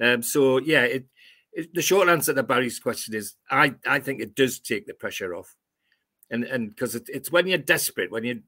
Um, 0.00 0.22
so 0.22 0.58
yeah, 0.58 0.82
it, 0.82 1.06
it, 1.52 1.74
the 1.74 1.82
short 1.82 2.08
answer 2.08 2.34
to 2.34 2.42
Barry's 2.42 2.78
question 2.78 3.14
is 3.14 3.34
I 3.50 3.74
I 3.86 3.98
think 3.98 4.20
it 4.20 4.34
does 4.34 4.60
take 4.60 4.86
the 4.86 4.94
pressure 4.94 5.34
off, 5.34 5.54
and 6.30 6.44
and 6.44 6.70
because 6.70 6.94
it, 6.94 7.04
it's 7.08 7.30
when 7.30 7.46
you're 7.46 7.58
desperate 7.58 8.10
when 8.10 8.24
you 8.24 8.42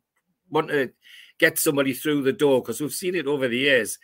want 0.51 0.69
to 0.69 0.91
get 1.39 1.59
somebody 1.59 1.93
through 1.93 2.23
the 2.23 2.33
door 2.33 2.61
because 2.61 2.81
we've 2.81 2.93
seen 2.93 3.15
it 3.15 3.27
over 3.27 3.49
the 3.49 3.59
years 3.59 3.99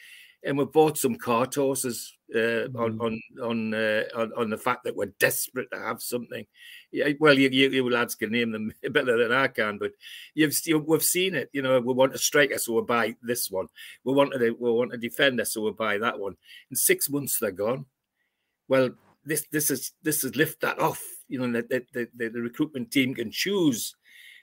and 0.45 0.59
we've 0.59 0.73
bought 0.73 0.99
some 0.99 1.15
cart 1.17 1.55
horses 1.55 2.17
uh, 2.35 2.67
on 2.75 2.99
mm. 2.99 3.01
on 3.01 3.21
on, 3.43 3.75
uh, 3.75 4.03
on, 4.17 4.33
on 4.37 4.51
the 4.51 4.57
fact 4.57 4.85
that 4.85 4.97
we're 4.97 5.13
desperate 5.19 5.71
to 5.71 5.79
have 5.79 6.03
something. 6.03 6.47
Yeah, 6.91 7.11
well, 7.21 7.39
you, 7.39 7.49
you, 7.51 7.71
you 7.71 7.91
lads 7.91 8.15
can 8.15 8.33
name 8.33 8.53
them 8.53 8.73
better 8.91 9.17
than 9.17 9.33
I 9.33 9.49
can, 9.49 9.79
but 9.79 9.93
you've 10.35 10.55
we've 10.87 11.03
seen 11.03 11.35
it. 11.35 11.51
You 11.53 11.63
know, 11.63 11.81
we 11.81 11.95
want 11.95 12.15
a 12.15 12.19
striker, 12.19 12.59
so 12.59 12.73
we'll 12.73 12.83
buy 12.83 13.15
this 13.23 13.51
one. 13.51 13.69
We 14.05 14.15
want 14.15 14.35
a 14.35 14.39
we 14.39 14.71
want 14.71 14.95
a 14.95 14.99
defender, 14.99 15.45
so 15.45 15.61
we'll 15.61 15.73
buy 15.73 15.99
that 15.99 16.19
one. 16.19 16.37
In 16.71 16.77
six 16.77 17.09
months, 17.09 17.39
they're 17.39 17.53
gone. 17.53 17.87
Well, 18.69 18.91
this 19.25 19.47
this 19.53 19.71
is 19.71 19.93
this 20.03 20.25
is 20.25 20.35
lift 20.35 20.61
that 20.63 20.81
off. 20.81 21.03
You 21.33 21.47
know, 21.47 21.61
the 21.61 21.85
the, 21.93 22.09
the, 22.15 22.29
the 22.29 22.41
recruitment 22.41 22.91
team 22.91 23.15
can 23.15 23.31
choose 23.31 23.95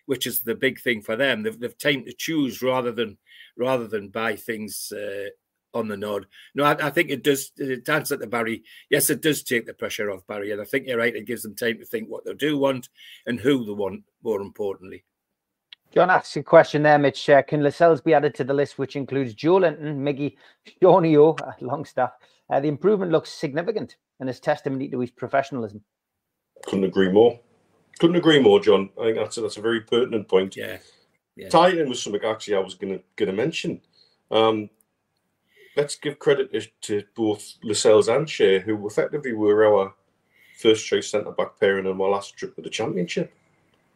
which 0.10 0.25
is 0.25 0.39
the 0.39 0.56
big 0.56 0.82
thing 0.82 1.04
for 1.04 1.15
them. 1.15 1.43
They've, 1.43 1.60
they've 1.60 1.78
time 1.78 2.04
to 2.06 2.13
choose 2.13 2.63
rather 2.63 2.91
than 2.91 3.15
rather 3.56 3.88
than 3.88 4.10
buy 4.10 4.38
things 4.38 4.91
uh, 4.91 5.30
on 5.75 5.88
the 5.88 5.97
nod. 5.97 6.25
No, 6.56 6.63
I, 6.63 6.88
I 6.88 6.89
think 6.89 7.12
it 7.12 7.23
does. 7.23 7.52
To 7.52 7.80
answer 7.88 8.17
to 8.17 8.25
Barry, 8.25 8.63
yes, 8.89 9.12
it 9.12 9.21
does 9.21 9.43
take 9.43 9.67
the 9.67 9.73
pressure 9.75 10.10
off 10.10 10.25
Barry, 10.25 10.52
and 10.52 10.60
I 10.60 10.65
think 10.65 10.88
you're 10.88 10.97
right. 10.97 11.15
It 11.15 11.28
gives 11.28 11.43
them 11.43 11.56
time 11.56 11.78
to 11.78 11.86
think 11.86 12.10
what 12.10 12.25
they 12.25 12.34
do 12.34 12.58
want 12.58 12.89
and 13.28 13.39
who 13.39 13.63
they 13.63 13.71
want. 13.71 14.04
More 14.23 14.41
importantly. 14.41 15.06
John 15.93 16.10
asks 16.10 16.36
a 16.38 16.41
question 16.41 16.82
there, 16.82 16.97
Mitch. 16.97 17.30
Uh, 17.30 17.43
can 17.43 17.62
Lascelles 17.62 18.02
be 18.02 18.15
added 18.15 18.34
to 18.36 18.43
the 18.43 18.54
list, 18.54 18.80
which 18.80 18.95
includes 18.95 19.36
Joelinton, 19.36 19.95
Miggy, 19.97 20.38
Shawnee-O, 20.82 21.34
uh, 21.34 21.52
Longstaff? 21.62 22.13
Uh, 22.49 22.60
the 22.60 22.67
improvement 22.67 23.12
looks 23.12 23.32
significant 23.32 23.97
and 24.19 24.28
is 24.28 24.39
testimony 24.39 24.88
to 24.89 24.99
his 24.99 25.12
professionalism. 25.12 25.84
Couldn't 26.65 26.85
agree 26.85 27.11
more. 27.11 27.39
Couldn't 27.99 28.15
agree 28.15 28.39
more, 28.39 28.59
John. 28.59 28.89
I 28.99 29.05
think 29.05 29.17
that's 29.17 29.37
a, 29.37 29.41
that's 29.41 29.57
a 29.57 29.61
very 29.61 29.81
pertinent 29.81 30.27
point. 30.27 30.55
Yeah. 30.55 30.77
yeah. 31.35 31.67
In 31.67 31.89
with 31.89 31.97
something 31.97 32.21
actually 32.23 32.55
I 32.55 32.59
was 32.59 32.75
going 32.75 32.97
to 32.97 33.03
going 33.15 33.29
to 33.29 33.35
mention. 33.35 33.81
Um, 34.31 34.69
let's 35.75 35.95
give 35.95 36.19
credit 36.19 36.51
to, 36.81 37.03
both 37.15 37.55
Lascelles 37.63 38.07
and 38.07 38.27
Schär, 38.27 38.61
who 38.61 38.87
effectively 38.87 39.33
were 39.33 39.65
our 39.65 39.93
first 40.57 40.85
choice 40.85 41.09
centre 41.09 41.31
back 41.31 41.59
pairing 41.59 41.87
on 41.87 41.97
my 41.97 42.05
last 42.05 42.35
trip 42.35 42.55
to 42.55 42.61
the 42.61 42.69
championship. 42.69 43.33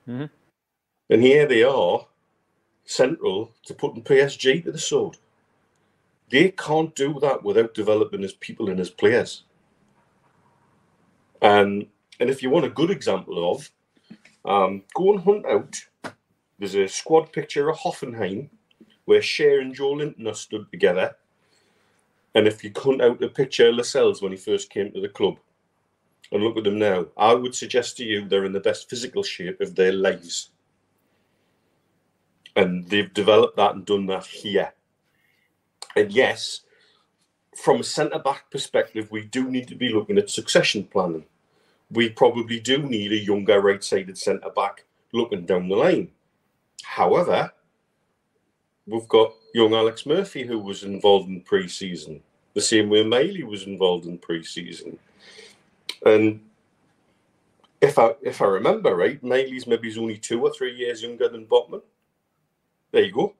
Mm-hmm. 0.08 0.26
And 1.10 1.21
here 1.21 1.45
they 1.45 1.63
are, 1.63 2.08
central 2.86 3.52
to 3.65 3.73
putting 3.73 4.04
PSG 4.04 4.63
to 4.63 4.71
the 4.71 4.80
sword. 4.80 5.17
They 6.30 6.49
can't 6.52 6.95
do 6.95 7.19
that 7.19 7.43
without 7.43 7.73
developing 7.73 8.23
as 8.23 8.34
people 8.34 8.69
and 8.69 8.80
as 8.80 8.89
players. 8.89 9.43
And 11.41 11.88
and 12.24 12.32
if 12.32 12.42
you 12.42 12.50
want 12.50 12.66
a 12.66 12.70
good 12.70 12.90
example 12.90 13.52
of, 13.52 13.70
um, 14.46 14.84
go 14.96 15.14
and 15.14 15.22
hunt 15.22 15.46
out. 15.46 15.76
There's 16.58 16.76
a 16.76 16.88
squad 16.88 17.32
picture 17.34 17.70
of 17.70 17.78
Hoffenheim 17.78 18.50
where 19.06 19.22
Schär 19.22 19.62
and 19.62 19.76
Joelinton 19.76 20.28
are 20.28 20.34
stood 20.34 20.72
together 20.72 21.16
and 22.36 22.48
if 22.48 22.64
you 22.64 22.72
hunt 22.76 23.02
out 23.02 23.24
a 23.24 23.30
picture 23.30 23.70
of 23.70 23.76
Lascelles 23.76 24.22
when 24.22 24.32
he 24.32 24.38
first 24.38 24.70
came 24.70 24.92
to 24.92 25.02
the 25.02 25.10
club 25.10 25.38
and 26.32 26.44
look 26.44 26.58
at 26.58 26.64
them 26.64 26.80
now, 26.80 27.08
I 27.16 27.36
would 27.36 27.54
suggest 27.54 27.98
to 27.98 28.04
you 28.04 28.26
they're 28.28 28.46
in 28.46 28.54
the 28.54 28.60
best 28.60 28.90
physical 28.90 29.22
shape 29.24 29.62
of 29.62 29.76
their 29.76 29.94
lives. 29.94 30.50
And 32.56 32.88
they've 32.90 33.14
developed 33.14 33.58
that 33.58 33.76
and 33.76 33.86
done 33.86 34.08
that 34.08 34.26
here. 34.26 34.74
And 35.96 36.12
yes, 36.12 36.62
from 37.56 37.82
a 37.82 37.84
centre 37.84 38.20
back 38.20 38.50
perspective, 38.50 39.12
we 39.12 39.26
do 39.26 39.50
need 39.50 39.68
to 39.68 39.76
be 39.76 39.90
looking 39.90 40.18
at 40.18 40.30
succession 40.30 40.86
planning. 40.86 41.26
We 41.94 42.10
probably 42.10 42.60
do 42.60 42.80
need 42.80 43.12
a 43.12 43.18
younger 43.18 43.62
right 43.62 43.84
sided 43.84 44.18
centre 44.18 44.50
back 44.50 44.84
looking 45.14 45.46
down 45.46 45.70
the 45.70 45.76
line. 45.76 46.12
However, 46.84 47.52
we've 48.88 49.08
got 49.08 49.34
young 49.54 49.74
Alex 49.74 50.06
Murphy 50.06 50.44
who 50.46 50.60
was 50.60 50.84
involved 50.84 51.30
in 51.30 51.42
pre-season, 51.42 52.22
the 52.54 52.62
same 52.62 52.90
way 52.90 53.04
Miley 53.04 53.44
was 53.44 53.64
involved 53.64 54.06
in 54.06 54.18
pre-season. 54.18 54.98
And 56.06 56.42
if 57.82 58.00
I 58.00 58.16
if 58.22 58.42
I 58.42 58.46
remember 58.46 58.96
right, 58.96 59.22
Miley's 59.24 59.68
maybe 59.68 59.96
only 59.98 60.18
two 60.18 60.42
or 60.42 60.52
three 60.52 60.74
years 60.74 61.04
younger 61.04 61.30
than 61.30 61.46
Botman. 61.46 61.82
There 62.92 63.04
you 63.04 63.12
go. 63.12 63.36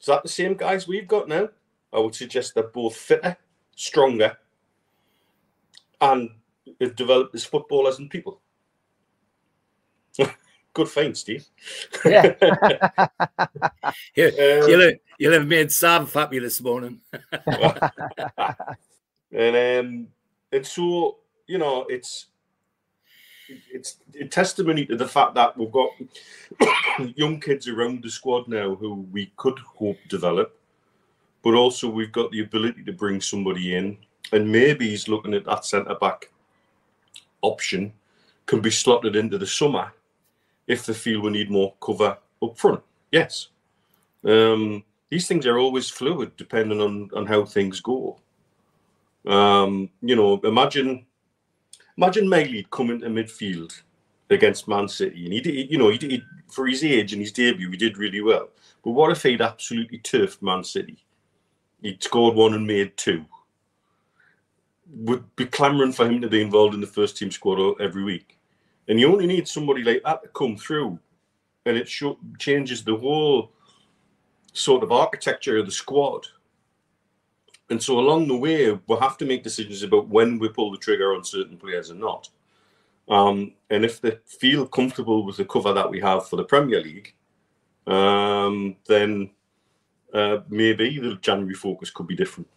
Is 0.00 0.06
that 0.06 0.22
the 0.22 0.28
same 0.28 0.54
guys 0.54 0.88
we've 0.88 1.08
got 1.08 1.28
now? 1.28 1.48
I 1.92 1.98
would 1.98 2.14
suggest 2.14 2.54
they're 2.54 2.64
both 2.64 2.96
fitter, 2.96 3.36
stronger, 3.76 4.36
and 6.00 6.30
have 6.80 6.96
developed 6.96 7.34
as 7.34 7.44
footballers 7.44 7.98
and 7.98 8.10
people. 8.10 8.40
Good 10.74 10.88
find, 10.88 11.16
Steve. 11.16 11.44
Yeah. 12.04 12.34
you, 14.14 14.32
you'll, 14.36 14.80
have, 14.80 14.94
you'll 15.18 15.32
have 15.34 15.46
made 15.46 15.70
Sam 15.70 16.06
happy 16.06 16.38
this 16.38 16.62
morning. 16.62 17.00
and 19.32 19.56
um, 19.56 20.08
and 20.50 20.66
so 20.66 21.18
you 21.46 21.58
know, 21.58 21.84
it's 21.90 22.26
it's 23.70 23.98
a 24.18 24.24
testimony 24.24 24.86
to 24.86 24.96
the 24.96 25.06
fact 25.06 25.34
that 25.34 25.56
we've 25.58 25.70
got 25.70 25.90
young 27.16 27.38
kids 27.38 27.68
around 27.68 28.02
the 28.02 28.10
squad 28.10 28.48
now 28.48 28.74
who 28.74 29.06
we 29.12 29.30
could 29.36 29.58
hope 29.58 29.98
develop, 30.08 30.58
but 31.42 31.52
also 31.52 31.88
we've 31.90 32.12
got 32.12 32.30
the 32.30 32.40
ability 32.40 32.82
to 32.84 32.92
bring 32.92 33.20
somebody 33.20 33.76
in, 33.76 33.98
and 34.32 34.50
maybe 34.50 34.88
he's 34.88 35.08
looking 35.08 35.34
at 35.34 35.44
that 35.44 35.66
centre 35.66 35.96
back 35.96 36.31
option 37.42 37.92
can 38.46 38.60
be 38.60 38.70
slotted 38.70 39.16
into 39.16 39.38
the 39.38 39.46
summer 39.46 39.92
if 40.66 40.86
they 40.86 40.94
feel 40.94 41.20
we 41.20 41.30
need 41.30 41.50
more 41.50 41.74
cover 41.80 42.16
up 42.42 42.58
front. 42.58 42.80
Yes. 43.10 43.48
Um, 44.24 44.84
these 45.10 45.28
things 45.28 45.46
are 45.46 45.58
always 45.58 45.90
fluid 45.90 46.32
depending 46.36 46.80
on, 46.80 47.10
on 47.14 47.26
how 47.26 47.44
things 47.44 47.80
go. 47.80 48.18
Um, 49.26 49.90
you 50.00 50.16
know, 50.16 50.40
imagine 50.44 51.06
imagine 51.96 52.28
Miley 52.28 52.66
coming 52.70 53.00
to 53.00 53.06
midfield 53.06 53.82
against 54.30 54.66
Man 54.66 54.88
City, 54.88 55.24
and 55.24 55.32
he 55.32 55.40
did, 55.40 55.70
you 55.70 55.78
know, 55.78 55.90
he 55.90 55.98
did 55.98 56.22
for 56.48 56.66
his 56.66 56.84
age 56.84 57.12
and 57.12 57.22
his 57.22 57.32
debut, 57.32 57.70
he 57.70 57.76
did 57.76 57.98
really 57.98 58.20
well. 58.20 58.48
But 58.84 58.90
what 58.90 59.12
if 59.12 59.22
he'd 59.22 59.40
absolutely 59.40 59.98
turfed 59.98 60.42
Man 60.42 60.64
City? 60.64 61.04
He'd 61.80 62.02
scored 62.02 62.34
one 62.34 62.54
and 62.54 62.66
made 62.66 62.96
two. 62.96 63.24
Would 64.94 65.36
be 65.36 65.46
clamouring 65.46 65.92
for 65.92 66.06
him 66.06 66.20
to 66.20 66.28
be 66.28 66.42
involved 66.42 66.74
in 66.74 66.80
the 66.80 66.86
first 66.86 67.16
team 67.16 67.30
squad 67.30 67.80
every 67.80 68.04
week, 68.04 68.38
and 68.88 69.00
you 69.00 69.10
only 69.10 69.26
need 69.26 69.48
somebody 69.48 69.82
like 69.82 70.02
that 70.04 70.22
to 70.22 70.28
come 70.28 70.56
through, 70.56 70.98
and 71.64 71.76
it 71.76 71.88
show, 71.88 72.18
changes 72.38 72.84
the 72.84 72.96
whole 72.96 73.52
sort 74.52 74.82
of 74.82 74.92
architecture 74.92 75.56
of 75.56 75.66
the 75.66 75.72
squad. 75.72 76.26
And 77.70 77.82
so 77.82 77.98
along 77.98 78.28
the 78.28 78.36
way, 78.36 78.78
we'll 78.86 79.00
have 79.00 79.16
to 79.18 79.24
make 79.24 79.42
decisions 79.42 79.82
about 79.82 80.08
when 80.08 80.38
we 80.38 80.50
pull 80.50 80.70
the 80.70 80.76
trigger 80.76 81.14
on 81.14 81.24
certain 81.24 81.56
players 81.56 81.90
or 81.90 81.94
not. 81.94 82.28
Um, 83.08 83.54
and 83.70 83.86
if 83.86 84.00
they 84.00 84.18
feel 84.26 84.66
comfortable 84.66 85.24
with 85.24 85.38
the 85.38 85.46
cover 85.46 85.72
that 85.72 85.90
we 85.90 86.00
have 86.00 86.28
for 86.28 86.36
the 86.36 86.44
Premier 86.44 86.82
League, 86.82 87.14
um, 87.86 88.76
then 88.86 89.30
uh, 90.12 90.40
maybe 90.50 90.98
the 90.98 91.16
January 91.16 91.54
focus 91.54 91.90
could 91.90 92.06
be 92.06 92.14
different. 92.14 92.48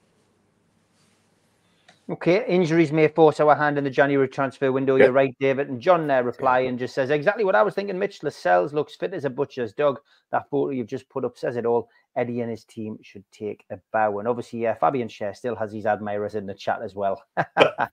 Okay, 2.08 2.46
injuries 2.48 2.92
may 2.92 3.08
force 3.08 3.40
our 3.40 3.56
hand 3.56 3.80
in 3.80 3.84
the 3.84 3.90
January 3.90 4.28
transfer 4.28 4.72
window. 4.72 4.96
You're 4.96 5.12
right, 5.12 5.36
David. 5.40 5.70
And 5.70 5.82
John 5.82 6.06
there 6.06 6.24
reply 6.24 6.60
and 6.60 6.78
just 6.78 6.94
says 6.94 7.10
exactly 7.10 7.44
what 7.44 7.56
I 7.56 7.64
was 7.64 7.74
thinking. 7.74 7.98
Mitch 7.98 8.22
Lascelles 8.22 8.74
looks 8.74 8.96
fit 8.96 9.16
as 9.16 9.26
a 9.26 9.30
butcher's 9.30 9.74
dog. 9.74 10.00
That 10.32 10.48
photo 10.52 10.70
you've 10.70 10.86
just 10.86 11.10
put 11.10 11.26
up 11.26 11.36
says 11.36 11.56
it 11.56 11.66
all. 11.66 11.90
Eddie 12.16 12.42
and 12.42 12.52
his 12.52 12.64
team 12.64 13.00
should 13.02 13.24
take 13.32 13.66
a 13.72 13.80
bow. 13.92 14.20
And 14.20 14.28
obviously, 14.28 14.60
yeah, 14.60 14.76
Fabian 14.76 15.08
Schär 15.08 15.36
still 15.36 15.56
has 15.56 15.74
his 15.74 15.88
admirers 15.88 16.36
in 16.36 16.46
the 16.46 16.54
chat 16.54 16.84
as 16.84 16.94
well. 16.94 17.24
uh, 17.38 17.88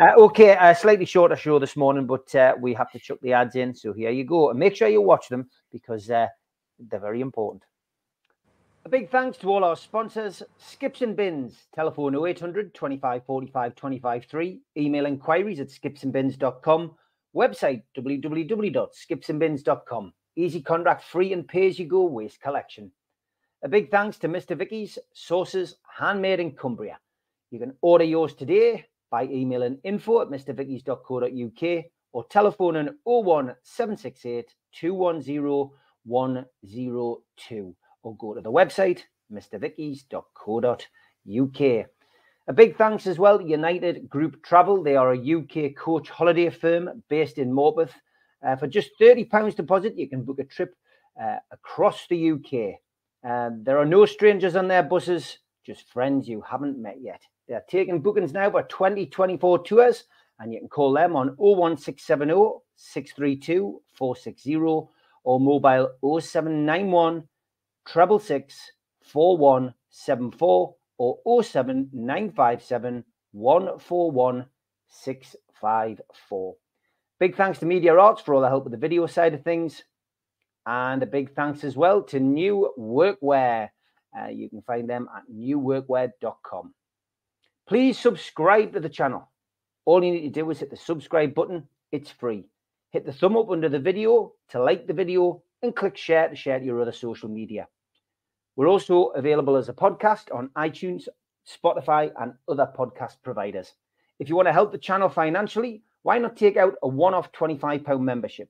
okay, 0.00 0.56
a 0.58 0.74
slightly 0.74 1.04
shorter 1.04 1.36
show 1.36 1.58
this 1.58 1.76
morning, 1.76 2.06
but 2.06 2.34
uh, 2.34 2.54
we 2.58 2.72
have 2.72 2.90
to 2.92 2.98
chuck 2.98 3.18
the 3.20 3.34
ads 3.34 3.56
in. 3.56 3.74
So 3.74 3.92
here 3.92 4.10
you 4.10 4.24
go. 4.24 4.50
And 4.50 4.58
make 4.58 4.74
sure 4.74 4.88
you 4.88 5.02
watch 5.02 5.28
them 5.28 5.50
because 5.70 6.10
uh, 6.10 6.28
they're 6.78 6.98
very 6.98 7.20
important. 7.20 7.62
A 8.86 8.90
big 8.90 9.08
thanks 9.08 9.38
to 9.38 9.48
all 9.48 9.64
our 9.64 9.76
sponsors 9.76 10.42
Skips 10.58 11.00
and 11.00 11.16
Bins, 11.16 11.68
telephone 11.74 12.14
0800 12.14 12.74
25 12.74 13.24
45 13.24 13.74
25 13.74 14.24
3, 14.26 14.60
email 14.76 15.06
inquiries 15.06 15.58
at 15.58 15.68
skipsandbins.com, 15.68 16.94
website 17.34 17.82
www.skipsandbins.com, 17.96 20.12
easy 20.36 20.60
contract 20.60 21.04
free 21.04 21.32
and 21.32 21.48
pay 21.48 21.68
as 21.68 21.78
you 21.78 21.86
go 21.86 22.04
waste 22.04 22.42
collection. 22.42 22.92
A 23.62 23.70
big 23.70 23.90
thanks 23.90 24.18
to 24.18 24.28
Mr. 24.28 24.54
Vicky's 24.54 24.98
Sauces 25.14 25.76
Handmade 25.98 26.40
in 26.40 26.50
Cumbria. 26.50 26.98
You 27.50 27.60
can 27.60 27.72
order 27.80 28.04
yours 28.04 28.34
today 28.34 28.84
by 29.10 29.24
emailing 29.24 29.78
info 29.84 30.20
at 30.20 30.28
mrvickies.co.uk 30.28 31.84
or 32.12 32.24
telephoning 32.26 32.90
01768 33.04 34.54
210 34.74 35.70
102 36.04 37.76
or 38.04 38.16
go 38.16 38.34
to 38.34 38.40
the 38.40 38.52
website 38.52 39.00
mrvickies.co.uk. 39.32 41.86
A 42.46 42.52
big 42.52 42.76
thanks 42.76 43.06
as 43.06 43.18
well 43.18 43.38
to 43.38 43.44
United 43.44 44.10
Group 44.10 44.44
Travel. 44.44 44.82
They 44.82 44.96
are 44.96 45.14
a 45.14 45.18
UK 45.18 45.74
coach 45.74 46.10
holiday 46.10 46.50
firm 46.50 47.02
based 47.08 47.38
in 47.38 47.50
Morpeth. 47.50 47.92
Uh, 48.46 48.56
for 48.56 48.66
just 48.66 48.90
£30 49.00 49.56
deposit, 49.56 49.96
you 49.96 50.06
can 50.08 50.24
book 50.24 50.38
a 50.38 50.44
trip 50.44 50.74
uh, 51.20 51.36
across 51.50 52.06
the 52.08 52.32
UK. 52.32 52.74
Um, 53.28 53.64
there 53.64 53.78
are 53.78 53.86
no 53.86 54.04
strangers 54.04 54.56
on 54.56 54.68
their 54.68 54.82
buses, 54.82 55.38
just 55.64 55.90
friends 55.90 56.28
you 56.28 56.42
haven't 56.42 56.76
met 56.76 56.98
yet. 57.00 57.22
They're 57.48 57.64
taking 57.68 58.02
bookings 58.02 58.34
now 58.34 58.50
for 58.50 58.64
2024 58.64 59.64
tours, 59.64 60.04
and 60.38 60.52
you 60.52 60.58
can 60.58 60.68
call 60.68 60.92
them 60.92 61.16
on 61.16 61.28
01670 61.38 62.60
632 62.76 63.80
460 63.94 64.56
or 65.24 65.40
mobile 65.40 65.90
0791 66.20 67.26
treble 67.86 68.18
six 68.18 68.72
four 69.02 69.36
one 69.36 69.74
seven 69.90 70.30
four 70.30 70.74
or 70.98 71.42
07957 71.42 73.04
141 73.32 74.46
654. 74.88 76.54
Big 77.18 77.36
thanks 77.36 77.58
to 77.58 77.66
Media 77.66 77.94
Arts 77.96 78.22
for 78.22 78.34
all 78.34 78.40
the 78.40 78.48
help 78.48 78.64
with 78.64 78.72
the 78.72 78.78
video 78.78 79.06
side 79.06 79.34
of 79.34 79.42
things. 79.42 79.82
And 80.66 81.02
a 81.02 81.06
big 81.06 81.34
thanks 81.34 81.64
as 81.64 81.76
well 81.76 82.02
to 82.04 82.20
New 82.20 82.72
Workwear. 82.78 83.68
Uh, 84.18 84.28
you 84.28 84.48
can 84.48 84.62
find 84.62 84.88
them 84.88 85.08
at 85.14 85.22
newworkwear.com. 85.32 86.74
Please 87.66 87.98
subscribe 87.98 88.72
to 88.72 88.80
the 88.80 88.88
channel. 88.88 89.30
All 89.84 90.02
you 90.02 90.12
need 90.12 90.22
to 90.22 90.40
do 90.40 90.50
is 90.50 90.60
hit 90.60 90.70
the 90.70 90.76
subscribe 90.76 91.34
button. 91.34 91.68
It's 91.92 92.10
free. 92.10 92.46
Hit 92.90 93.04
the 93.04 93.12
thumb 93.12 93.36
up 93.36 93.50
under 93.50 93.68
the 93.68 93.78
video 93.78 94.32
to 94.50 94.62
like 94.62 94.86
the 94.86 94.92
video 94.92 95.42
and 95.62 95.74
click 95.74 95.96
share 95.96 96.28
to 96.28 96.36
share 96.36 96.58
to 96.58 96.64
your 96.64 96.80
other 96.80 96.92
social 96.92 97.28
media. 97.28 97.66
We're 98.56 98.68
also 98.68 99.06
available 99.08 99.56
as 99.56 99.68
a 99.68 99.72
podcast 99.72 100.34
on 100.34 100.50
iTunes, 100.56 101.08
Spotify, 101.46 102.12
and 102.20 102.34
other 102.48 102.70
podcast 102.76 103.16
providers. 103.22 103.72
If 104.18 104.28
you 104.28 104.36
want 104.36 104.46
to 104.46 104.52
help 104.52 104.70
the 104.70 104.78
channel 104.78 105.08
financially, 105.08 105.82
why 106.02 106.18
not 106.18 106.36
take 106.36 106.56
out 106.56 106.74
a 106.82 106.88
one 106.88 107.14
off 107.14 107.32
£25 107.32 108.00
membership? 108.00 108.48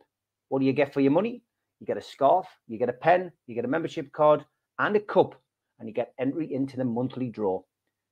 What 0.49 0.59
do 0.59 0.67
you 0.67 0.73
get 0.73 0.93
for 0.93 1.01
your 1.01 1.13
money? 1.13 1.43
You 1.81 1.87
get 1.87 1.97
a 1.97 2.03
scarf, 2.03 2.47
you 2.69 2.79
get 2.79 2.89
a 2.89 2.93
pen, 2.95 3.33
you 3.47 3.55
get 3.55 3.65
a 3.65 3.69
membership 3.69 4.13
card, 4.13 4.45
and 4.79 4.95
a 4.97 5.01
cup, 5.01 5.41
and 5.79 5.89
you 5.89 5.95
get 5.95 6.13
entry 6.19 6.53
into 6.53 6.77
the 6.77 6.85
monthly 6.85 7.31
draw. 7.31 7.63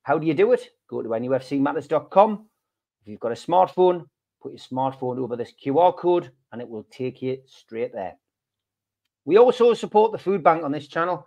How 0.03 0.19
do 0.19 0.27
you 0.27 0.35
do 0.35 0.53
it? 0.53 0.71
Go 0.89 1.03
to 1.03 1.09
nufcmatters.com. 1.09 2.47
If 3.03 3.09
you've 3.09 3.21
got 3.21 3.33
a 3.33 3.35
smartphone, 3.35 4.07
put 4.43 4.53
your 4.53 4.59
smartphone 4.59 5.19
over 5.19 5.37
this 5.37 5.53
QR 5.65 5.97
code 5.97 6.31
and 6.51 6.61
it 6.61 6.69
will 6.69 6.85
take 6.91 7.23
you 7.23 7.39
straight 7.47 7.93
there. 7.93 8.17
We 9.25 9.39
also 9.39 9.75
support 9.75 10.13
the 10.13 10.19
food 10.19 10.43
bank 10.43 10.65
on 10.65 10.73
this 10.73 10.89
channel. 10.89 11.27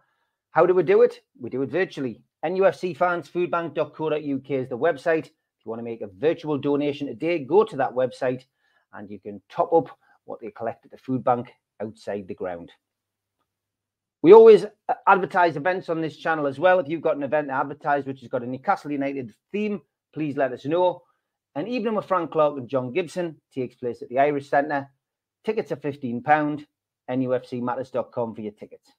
How 0.56 0.66
do 0.66 0.74
we 0.74 0.82
do 0.84 1.02
it? 1.02 1.20
We 1.38 1.50
do 1.50 1.64
it 1.64 1.70
virtually. 1.70 2.22
NUFCfansfoodbank.co.uk 2.46 4.52
is 4.52 4.70
the 4.70 4.78
website. 4.78 5.26
If 5.26 5.66
you 5.66 5.70
want 5.70 5.80
to 5.80 5.84
make 5.84 6.00
a 6.00 6.08
virtual 6.08 6.58
donation 6.58 7.08
today, 7.08 7.40
go 7.40 7.66
to 7.66 7.76
that 7.76 7.94
website 7.94 8.46
and 8.94 9.12
you 9.12 9.20
can 9.20 9.42
top 9.50 9.74
up 9.74 9.90
what 10.24 10.40
they 10.40 10.52
collect 10.52 10.86
at 10.86 10.92
the 10.92 10.98
food 10.98 11.26
bank 11.26 11.52
outside 11.82 12.30
the 12.30 12.36
ground. 12.36 12.72
We 14.22 14.32
always 14.32 14.64
uh, 14.64 14.70
advertise 15.06 15.58
events 15.58 15.90
on 15.90 16.00
this 16.00 16.16
channel 16.16 16.48
as 16.48 16.58
well. 16.58 16.80
If 16.80 16.88
you've 16.88 17.02
got 17.02 17.18
an 17.18 17.24
event 17.24 17.50
to 17.50 17.54
advertise 17.54 18.06
which 18.06 18.22
has 18.22 18.30
got 18.30 18.44
a 18.44 18.48
Newcastle 18.48 18.94
United 18.94 19.34
theme, 19.52 19.82
please 20.14 20.38
let 20.38 20.54
us 20.54 20.64
know. 20.64 21.02
An 21.56 21.68
evening 21.68 21.96
with 21.96 22.06
Frank 22.06 22.32
Clark 22.32 22.56
and 22.56 22.70
John 22.70 22.94
Gibson 22.94 23.42
takes 23.54 23.76
place 23.76 24.02
at 24.02 24.08
the 24.08 24.20
Irish 24.20 24.48
Centre. 24.48 24.90
Tickets 25.44 25.74
are 25.74 25.76
£15. 25.76 26.66
NUFCmatters.com 27.10 28.36
for 28.36 28.42
your 28.42 28.54
tickets. 28.54 28.90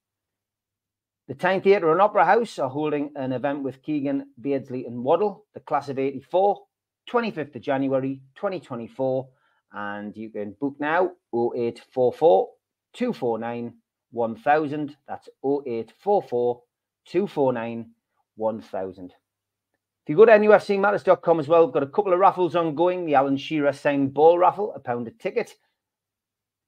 The 1.28 1.34
Tyne 1.34 1.60
Theatre 1.60 1.90
and 1.90 2.00
Opera 2.00 2.24
House 2.24 2.56
are 2.60 2.68
holding 2.68 3.10
an 3.16 3.32
event 3.32 3.64
with 3.64 3.82
Keegan, 3.82 4.26
Beardsley, 4.40 4.86
and 4.86 5.02
Waddle, 5.02 5.44
the 5.54 5.60
class 5.60 5.88
of 5.88 5.98
84, 5.98 6.62
25th 7.10 7.56
of 7.56 7.62
January 7.62 8.20
2024. 8.36 9.28
And 9.72 10.16
you 10.16 10.30
can 10.30 10.54
book 10.60 10.76
now 10.78 11.10
0844 11.34 12.48
249 12.92 13.74
1000. 14.12 14.96
That's 15.08 15.28
0844 15.44 16.62
249 17.06 17.90
1000. 18.36 19.06
If 19.06 19.14
you 20.08 20.14
go 20.14 20.26
to 20.26 20.30
nufcmatters.com 20.30 21.40
as 21.40 21.48
well, 21.48 21.64
we've 21.64 21.74
got 21.74 21.82
a 21.82 21.88
couple 21.88 22.12
of 22.12 22.20
raffles 22.20 22.54
ongoing 22.54 23.04
the 23.04 23.16
Alan 23.16 23.36
Shearer 23.36 23.72
signed 23.72 24.14
ball 24.14 24.38
raffle, 24.38 24.72
a 24.76 24.78
pound 24.78 25.08
a 25.08 25.10
ticket, 25.10 25.56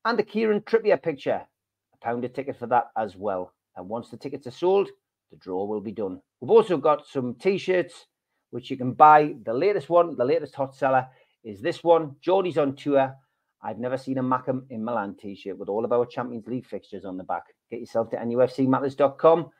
and 0.05 0.19
the 0.19 0.25
Kieran 0.25 0.63
Trippier 0.63 1.01
picture, 1.01 1.47
a 1.95 2.05
pound 2.05 2.25
a 2.25 2.29
ticket 2.29 2.59
for 2.59 2.67
that 2.67 2.91
as 2.97 3.15
well. 3.15 3.53
And 3.79 3.89
once 3.89 4.11
the 4.11 4.17
tickets 4.17 4.47
are 4.49 4.51
sold, 4.51 4.91
the 5.31 5.37
draw 5.37 5.65
will 5.65 5.81
be 5.81 5.93
done. 5.93 6.21
We've 6.41 6.51
also 6.51 6.77
got 6.77 7.07
some 7.07 7.37
t-shirts 7.37 8.07
which 8.51 8.71
you 8.71 8.77
can 8.77 8.93
buy. 8.93 9.37
The 9.45 9.55
latest 9.55 9.89
one, 9.89 10.17
the 10.17 10.25
latest 10.25 10.55
hot 10.55 10.75
seller 10.75 11.07
is 11.45 11.61
this 11.61 11.85
one. 11.85 12.17
Geordie's 12.21 12.59
on 12.59 12.75
tour. 12.75 13.15
I've 13.63 13.79
never 13.79 13.97
seen 13.97 14.19
a 14.19 14.23
Mackem 14.23 14.63
in 14.71 14.85
Milan 14.85 15.17
t-shirt 15.17 15.57
with 15.57 15.69
all 15.69 15.85
of 15.85 15.93
our 15.93 16.07
Champions 16.07 16.47
League 16.49 16.67
fixtures 16.67 17.05
on 17.05 17.17
the 17.17 17.25
back. 17.25 17.45
Get 17.71 17.81
yourself 17.81 18.11
to 18.11 18.17
nufcmatters.com. 18.17 19.51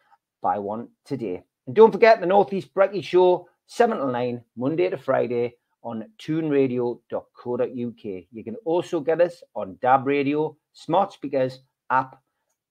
Buy 0.43 0.59
one 0.59 0.89
today. 1.05 1.43
And 1.67 1.77
don't 1.77 1.93
forget 1.93 2.21
the 2.21 2.27
Northeast 2.27 2.75
Brekkie 2.75 3.05
Show, 3.05 3.49
7 3.67 3.99
to 3.99 4.11
9, 4.11 4.43
Monday 4.57 4.89
to 4.89 4.97
Friday 4.97 5.55
on 5.83 6.05
tuneradio.co.uk. 6.19 8.25
You 8.33 8.45
can 8.45 8.57
also 8.65 9.01
get 9.01 9.21
us 9.21 9.43
on 9.55 9.79
DAB 9.81 10.07
Radio, 10.07 10.57
smart 10.73 11.13
speakers, 11.13 11.61
app, 11.91 12.21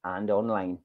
and 0.03 0.29
online. 0.29 0.79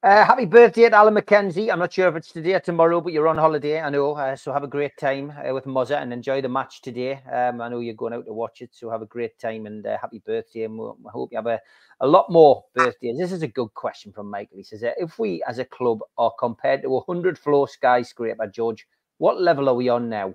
Uh, 0.00 0.24
happy 0.24 0.44
birthday 0.44 0.88
to 0.88 0.94
Alan 0.94 1.12
McKenzie. 1.12 1.72
I'm 1.72 1.80
not 1.80 1.92
sure 1.92 2.06
if 2.06 2.14
it's 2.14 2.30
today 2.30 2.54
or 2.54 2.60
tomorrow, 2.60 3.00
but 3.00 3.12
you're 3.12 3.26
on 3.26 3.36
holiday, 3.36 3.80
I 3.80 3.90
know. 3.90 4.12
Uh, 4.12 4.36
so 4.36 4.52
have 4.52 4.62
a 4.62 4.68
great 4.68 4.96
time 4.96 5.32
uh, 5.32 5.52
with 5.52 5.64
Muzza 5.64 6.00
and 6.00 6.12
enjoy 6.12 6.40
the 6.40 6.48
match 6.48 6.82
today. 6.82 7.14
Um, 7.32 7.60
I 7.60 7.68
know 7.68 7.80
you're 7.80 7.94
going 7.94 8.12
out 8.12 8.24
to 8.26 8.32
watch 8.32 8.62
it, 8.62 8.70
so 8.72 8.90
have 8.90 9.02
a 9.02 9.06
great 9.06 9.36
time 9.40 9.66
and 9.66 9.84
uh, 9.84 9.98
happy 10.00 10.22
birthday. 10.24 10.62
And 10.62 10.78
we'll, 10.78 10.96
I 11.04 11.10
hope 11.10 11.32
you 11.32 11.38
have 11.38 11.48
a, 11.48 11.60
a 11.98 12.06
lot 12.06 12.30
more 12.30 12.64
birthdays. 12.76 13.18
This 13.18 13.32
is 13.32 13.42
a 13.42 13.48
good 13.48 13.74
question 13.74 14.12
from 14.12 14.30
Michael. 14.30 14.58
He 14.58 14.62
says, 14.62 14.84
if 14.84 15.18
we 15.18 15.42
as 15.48 15.58
a 15.58 15.64
club 15.64 15.98
are 16.16 16.32
compared 16.38 16.82
to 16.82 16.88
a 16.90 17.02
100 17.02 17.36
floor 17.36 17.66
skyscraper, 17.66 18.46
George, 18.46 18.86
what 19.16 19.40
level 19.40 19.68
are 19.68 19.74
we 19.74 19.88
on 19.88 20.08
now? 20.08 20.32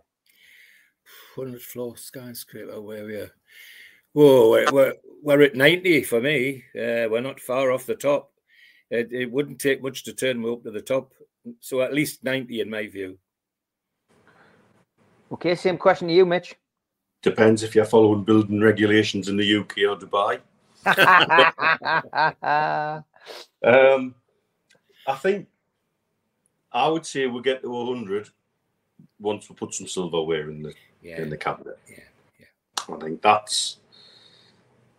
100 1.36 1.62
floor 1.62 1.96
skyscraper, 1.96 2.82
where 2.82 3.06
we 3.06 3.16
are. 3.16 3.32
Whoa, 4.12 4.50
we're, 4.50 4.72
we're, 4.74 4.94
we're 5.22 5.42
at 5.44 5.56
90 5.56 6.04
for 6.04 6.20
me. 6.20 6.66
Uh, 6.76 7.08
we're 7.10 7.22
not 7.22 7.40
far 7.40 7.72
off 7.72 7.86
the 7.86 7.96
top 7.96 8.33
it, 8.94 9.12
it 9.12 9.32
wouldn't 9.32 9.60
take 9.60 9.82
much 9.82 10.04
to 10.04 10.14
turn 10.14 10.40
me 10.40 10.52
up 10.52 10.64
to 10.64 10.72
the 10.72 10.82
top. 10.82 11.12
So 11.60 11.82
at 11.82 11.94
least 11.94 12.24
90 12.24 12.62
in 12.62 12.70
my 12.70 12.88
view. 12.88 13.18
Okay, 15.32 15.56
same 15.56 15.80
question 15.80 16.10
to 16.10 16.14
you, 16.14 16.28
Mitch. 16.28 16.56
Depends 17.24 17.64
if 17.64 17.74
you're 17.74 17.86
following 17.86 18.24
building 18.24 18.62
regulations 18.62 19.30
in 19.30 19.38
the 19.38 19.58
UK 19.58 19.78
or 19.90 19.98
Dubai. 19.98 20.40
um, 23.64 24.14
I 25.08 25.16
think 25.16 25.48
I 26.72 26.88
would 26.88 27.06
say 27.06 27.26
we'll 27.26 27.42
get 27.42 27.64
to 27.64 27.70
100 27.70 28.30
once 29.20 29.50
we 29.50 29.56
put 29.56 29.74
some 29.74 29.88
silverware 29.88 30.50
in 30.50 30.62
the 30.62 30.74
yeah. 31.02 31.22
in 31.22 31.30
the 31.30 31.38
cabinet. 31.38 31.80
Yeah, 31.90 32.04
yeah. 32.40 32.96
I 32.96 33.00
think 33.00 33.22
that's, 33.22 33.78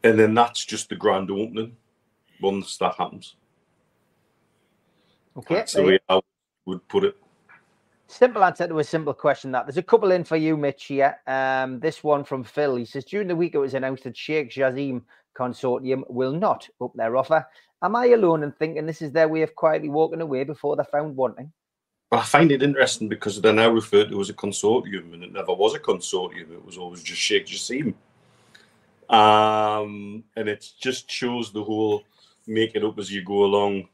and 0.03 0.19
then 0.19 0.35
that's 0.35 0.65
just 0.65 0.89
the 0.89 0.97
grand 0.97 1.31
opening. 1.31 1.77
Once 2.41 2.79
that 2.79 2.95
happens. 2.97 3.37
Okay. 5.37 5.55
That's 5.55 5.73
the 5.73 5.83
way 5.83 5.99
I 6.09 6.21
would 6.67 6.87
put 6.89 7.05
it. 7.05 7.17
Simple 8.07 8.45
answer 8.45 8.69
to 8.69 8.79
a 8.79 8.85
simple 8.85 9.15
question. 9.15 9.51
That 9.53 9.67
there's 9.67 9.77
a 9.77 9.83
couple 9.83 10.13
in 10.13 10.25
for 10.25 10.37
you, 10.37 10.57
Mitch. 10.57 10.85
Here, 10.85 11.17
um, 11.27 11.81
this 11.81 12.05
one 12.05 12.23
from 12.23 12.45
Phil. 12.45 12.77
He 12.77 12.85
says 12.85 13.05
during 13.05 13.29
the 13.29 13.37
week 13.37 13.55
it 13.55 13.59
was 13.59 13.75
announced 13.75 14.05
that 14.05 14.17
Sheikh 14.17 14.51
Jassim 14.51 15.03
Consortium 15.37 16.05
will 16.09 16.33
not 16.33 16.69
up 16.81 16.93
their 16.95 17.17
offer. 17.17 17.47
Am 17.83 17.97
I 17.97 18.07
alone 18.07 18.43
in 18.43 18.53
thinking 18.53 18.87
this 18.87 19.03
is 19.03 19.13
their 19.13 19.29
way 19.29 19.43
of 19.43 19.55
quietly 19.55 19.89
walking 19.89 20.21
away 20.21 20.45
before 20.45 20.77
they're 20.77 20.85
found 20.85 21.17
wanting? 21.17 21.53
Well, 22.11 22.21
I 22.21 22.25
find 22.25 22.53
it 22.53 22.63
interesting 22.63 23.09
because 23.09 23.41
they're 23.41 23.53
now 23.53 23.71
referred 23.71 24.11
to 24.11 24.21
as 24.21 24.31
a 24.31 24.35
consortium, 24.35 25.15
and 25.15 25.25
it 25.25 25.33
never 25.33 25.53
was 25.53 25.75
a 25.75 25.81
consortium. 25.81 26.53
It 26.53 26.65
was 26.65 26.79
always 26.79 27.03
just 27.03 27.21
Sheikh 27.21 27.47
Jassim. 27.47 27.95
Um, 29.11 30.25
and 30.37 30.49
it 30.49 30.71
just 30.81 31.11
shows 31.11 31.53
the 31.53 31.65
whole 31.65 32.05
make 32.47 32.75
it 32.75 32.85
up 32.85 32.99
as 32.99 33.11
you 33.11 33.23
go 33.23 33.45
along 33.45 33.89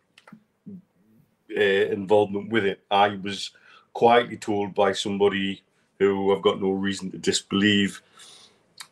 uh, 1.56 1.92
involvement 1.92 2.50
with 2.50 2.64
it. 2.64 2.82
I 2.90 3.16
was 3.22 3.50
quietly 3.92 4.36
told 4.36 4.74
by 4.74 4.92
somebody 4.92 5.62
who 5.98 6.34
I've 6.34 6.42
got 6.42 6.60
no 6.60 6.70
reason 6.70 7.10
to 7.10 7.18
disbelieve 7.18 8.02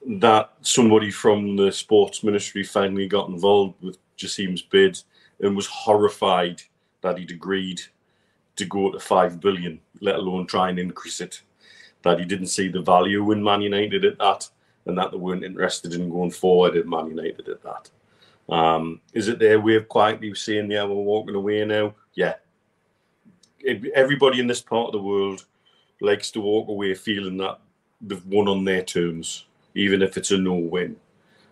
that 0.07 0.53
somebody 0.63 1.11
from 1.11 1.57
the 1.57 1.73
sports 1.73 2.23
ministry 2.23 2.63
finally 2.63 3.07
got 3.07 3.29
involved 3.29 3.83
with 3.83 3.99
Jassim's 4.17 4.63
bid 4.63 5.01
and 5.41 5.57
was 5.57 5.67
horrified 5.67 6.63
that 7.01 7.19
he'd 7.19 7.31
agreed 7.31 7.81
to 8.57 8.65
go 8.65 8.91
to 8.91 8.99
five 8.99 9.41
billion, 9.41 9.81
let 10.01 10.17
alone 10.17 10.47
try 10.47 10.69
and 10.69 10.79
increase 10.79 11.21
it. 11.21 11.43
That 12.03 12.19
he 12.19 12.25
didn't 12.25 12.47
see 12.47 12.69
the 12.69 12.83
value 12.83 13.31
in 13.33 13.43
Man 13.43 13.63
United 13.63 14.05
at 14.05 14.19
that, 14.19 14.49
and 14.87 14.97
that 14.99 15.11
they 15.11 15.17
weren't 15.17 15.45
interested 15.45 15.95
in 15.95 16.11
going 16.11 16.31
forward 16.31 16.77
at 16.77 16.87
Man 16.87 17.09
United 17.09 17.49
at 17.49 17.63
that. 17.63 17.91
Um, 18.53 19.01
is 19.13 19.29
it 19.29 19.39
their 19.39 19.61
way 19.61 19.77
of 19.77 19.89
quietly 19.89 20.33
saying, 20.35 20.71
"Yeah, 20.71 20.85
we're 20.85 20.95
walking 20.95 21.35
away 21.35 21.65
now"? 21.65 21.95
Yeah, 22.15 22.35
everybody 23.95 24.41
in 24.41 24.47
this 24.47 24.61
part 24.61 24.87
of 24.87 24.93
the 24.93 25.03
world 25.03 25.45
likes 26.01 26.31
to 26.33 26.41
walk 26.41 26.69
away 26.69 26.95
feeling 26.95 27.37
that 27.39 27.59
they've 28.01 28.25
won 28.27 28.49
on 28.49 28.65
their 28.65 28.83
terms, 28.83 29.47
even 29.75 30.03
if 30.03 30.17
it's 30.17 30.31
a 30.31 30.39
no 30.39 30.55
win. 30.55 30.97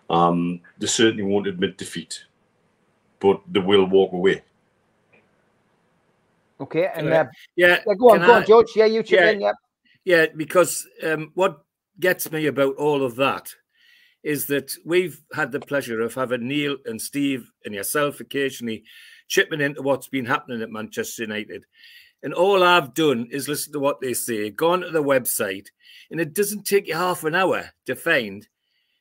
Um, 0.08 0.60
they 0.78 0.86
certainly 0.86 1.24
won't 1.24 1.48
admit 1.48 1.78
defeat, 1.78 2.24
but 3.18 3.40
they 3.50 3.60
will 3.60 3.86
walk 3.86 4.12
away. 4.12 4.42
Okay, 6.60 6.88
and 6.94 7.08
uh, 7.08 7.26
yeah, 7.56 7.80
yeah, 7.86 7.94
go 7.98 8.10
on, 8.10 8.20
go 8.20 8.32
I, 8.32 8.36
on, 8.36 8.46
George. 8.46 8.68
Yeah, 8.76 8.86
you 8.86 9.02
chip 9.02 9.20
yeah, 9.20 9.30
in. 9.30 9.40
Yeah, 9.40 9.52
yeah, 10.04 10.26
because 10.34 10.86
um, 11.02 11.32
what 11.34 11.62
gets 12.00 12.30
me 12.30 12.46
about 12.46 12.76
all 12.76 13.04
of 13.04 13.16
that 13.16 13.52
is 14.22 14.46
that 14.46 14.72
we've 14.84 15.20
had 15.34 15.52
the 15.52 15.60
pleasure 15.60 16.00
of 16.00 16.14
having 16.14 16.48
Neil 16.48 16.76
and 16.86 17.00
Steve 17.00 17.50
and 17.64 17.74
yourself 17.74 18.20
occasionally 18.20 18.84
chipping 19.28 19.60
into 19.60 19.82
what's 19.82 20.08
been 20.08 20.26
happening 20.26 20.62
at 20.62 20.70
Manchester 20.70 21.22
United. 21.22 21.64
And 22.22 22.32
all 22.34 22.62
I've 22.62 22.94
done 22.94 23.28
is 23.30 23.48
listen 23.48 23.72
to 23.74 23.78
what 23.78 24.00
they 24.00 24.14
say, 24.14 24.50
gone 24.50 24.80
to 24.80 24.90
the 24.90 25.02
website, 25.02 25.68
and 26.10 26.20
it 26.20 26.34
doesn't 26.34 26.64
take 26.64 26.88
you 26.88 26.94
half 26.94 27.24
an 27.24 27.34
hour 27.34 27.70
to 27.86 27.94
find 27.94 28.48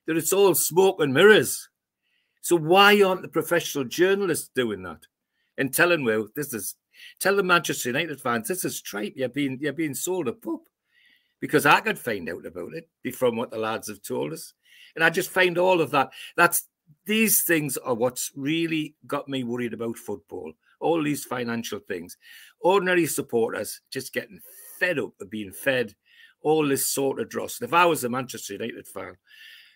that 0.06 0.18
it's 0.18 0.34
all 0.34 0.54
smoke 0.54 1.00
and 1.00 1.14
mirrors. 1.14 1.70
So 2.42 2.56
why 2.56 3.02
aren't 3.02 3.22
the 3.22 3.28
professional 3.28 3.86
journalists 3.86 4.50
doing 4.54 4.84
that 4.84 5.08
and 5.58 5.74
telling 5.74 6.04
well 6.04 6.28
this 6.36 6.54
is 6.54 6.76
tell 7.20 7.36
the 7.36 7.44
Manchester 7.44 7.90
United 7.90 8.22
fans 8.22 8.48
this 8.48 8.66
is 8.66 8.82
tripe 8.82 9.14
you're 9.16 9.30
being 9.30 9.58
you're 9.62 9.74
being 9.74 9.96
sold 9.96 10.28
a 10.28 10.34
pup 10.34 10.62
because 11.40 11.66
I 11.66 11.80
could 11.80 11.98
find 11.98 12.30
out 12.30 12.46
about 12.46 12.72
it 12.74 13.16
from 13.16 13.36
what 13.36 13.52
the 13.52 13.58
lads 13.58 13.88
have 13.88 14.02
told 14.02 14.34
us, 14.34 14.54
and 14.96 15.04
I 15.04 15.10
just 15.10 15.30
find 15.30 15.58
all 15.58 15.82
of 15.82 15.92
that. 15.92 16.12
That's 16.38 16.68
these 17.06 17.44
things 17.44 17.78
are 17.78 17.94
what's 17.94 18.32
really 18.36 18.96
got 19.06 19.28
me 19.28 19.44
worried 19.44 19.74
about 19.74 19.98
football. 19.98 20.54
All 20.80 21.02
these 21.02 21.24
financial 21.24 21.80
things, 21.80 22.18
ordinary 22.60 23.06
supporters 23.06 23.82
just 23.92 24.14
getting 24.14 24.40
fed 24.80 25.00
up 25.00 25.14
of 25.22 25.30
being 25.30 25.52
fed 25.52 25.96
all 26.42 26.68
this 26.68 26.86
sort 26.86 27.20
of 27.20 27.30
dross. 27.30 27.62
if 27.62 27.74
I 27.74 27.86
was 27.86 28.04
a 28.04 28.10
Manchester 28.10 28.54
United 28.54 28.88
fan, 28.88 29.16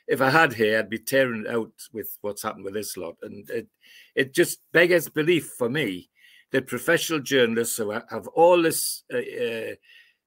if 0.07 0.21
I 0.21 0.29
had 0.29 0.53
here, 0.53 0.79
I'd 0.79 0.89
be 0.89 0.99
tearing 0.99 1.45
it 1.45 1.51
out 1.51 1.71
with 1.93 2.17
what's 2.21 2.43
happened 2.43 2.65
with 2.65 2.73
this 2.75 2.95
lot. 2.95 3.15
And 3.21 3.49
it, 3.49 3.67
it 4.15 4.33
just 4.33 4.59
beggars 4.71 5.09
belief 5.09 5.53
for 5.57 5.69
me 5.69 6.09
that 6.51 6.67
professional 6.67 7.19
journalists 7.19 7.77
who 7.77 7.91
have 7.91 8.27
all 8.33 8.61
this 8.61 9.03
uh, 9.13 9.17
uh, 9.17 9.75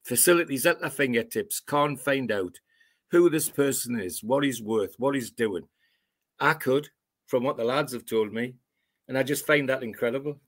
facilities 0.05 0.67
at 0.67 0.81
their 0.81 0.91
fingertips 0.91 1.61
can't 1.61 2.01
find 2.01 2.31
out 2.31 2.59
who 3.11 3.29
this 3.29 3.49
person 3.49 4.01
is, 4.01 4.23
what 4.23 4.45
he's 4.45 4.63
worth, 4.63 4.95
what 4.99 5.15
he's 5.15 5.31
doing. 5.31 5.65
I 6.43 6.55
could, 6.55 6.89
from 7.29 7.45
what 7.45 7.57
the 7.57 7.65
lads 7.65 7.93
have 7.93 8.05
told 8.05 8.33
me, 8.33 8.55
and 9.07 9.17
I 9.17 9.23
just 9.23 9.47
find 9.47 9.69
that 9.69 9.85
incredible. 9.85 10.41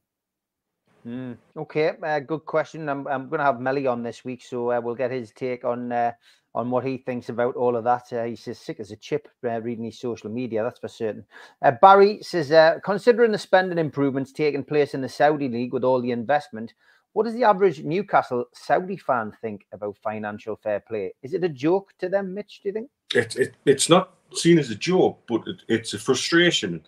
Mm, 1.06 1.36
okay, 1.56 1.92
uh, 2.02 2.18
good 2.18 2.44
question. 2.44 2.88
I'm, 2.88 3.06
I'm 3.06 3.28
going 3.28 3.38
to 3.38 3.44
have 3.44 3.60
Melly 3.60 3.86
on 3.86 4.02
this 4.02 4.24
week, 4.24 4.42
so 4.42 4.72
uh, 4.72 4.80
we'll 4.80 4.96
get 4.96 5.12
his 5.12 5.30
take 5.32 5.64
on 5.64 5.92
uh, 5.92 6.12
on 6.52 6.70
what 6.70 6.84
he 6.84 6.98
thinks 6.98 7.28
about 7.28 7.54
all 7.54 7.76
of 7.76 7.84
that. 7.84 8.12
Uh, 8.12 8.24
he's 8.24 8.46
as 8.48 8.58
sick 8.58 8.80
as 8.80 8.90
a 8.90 8.96
chip 8.96 9.28
uh, 9.44 9.60
reading 9.60 9.84
his 9.84 10.00
social 10.00 10.30
media, 10.30 10.64
that's 10.64 10.80
for 10.80 10.88
certain. 10.88 11.24
Uh, 11.62 11.72
Barry 11.80 12.20
says, 12.22 12.80
considering 12.84 13.30
the 13.30 13.38
spending 13.38 13.78
improvements 13.78 14.32
taking 14.32 14.64
place 14.64 14.94
in 14.94 15.00
the 15.00 15.08
Saudi 15.08 15.48
league 15.48 15.72
with 15.72 15.84
all 15.84 16.00
the 16.00 16.10
investment, 16.10 16.74
what 17.12 17.24
does 17.24 17.34
the 17.34 17.44
average 17.44 17.84
Newcastle 17.84 18.46
Saudi 18.52 18.96
fan 18.96 19.32
think 19.40 19.66
about 19.72 19.96
financial 19.98 20.56
fair 20.56 20.80
play? 20.80 21.14
Is 21.22 21.34
it 21.34 21.44
a 21.44 21.48
joke 21.48 21.92
to 22.00 22.08
them, 22.08 22.34
Mitch? 22.34 22.60
Do 22.62 22.68
you 22.70 22.72
think? 22.72 22.90
It, 23.14 23.36
it 23.36 23.54
it's 23.64 23.88
not 23.88 24.13
seen 24.36 24.58
as 24.58 24.70
a 24.70 24.74
joke, 24.74 25.20
but 25.26 25.46
it, 25.46 25.62
it's 25.68 25.94
a 25.94 25.98
frustration. 25.98 26.82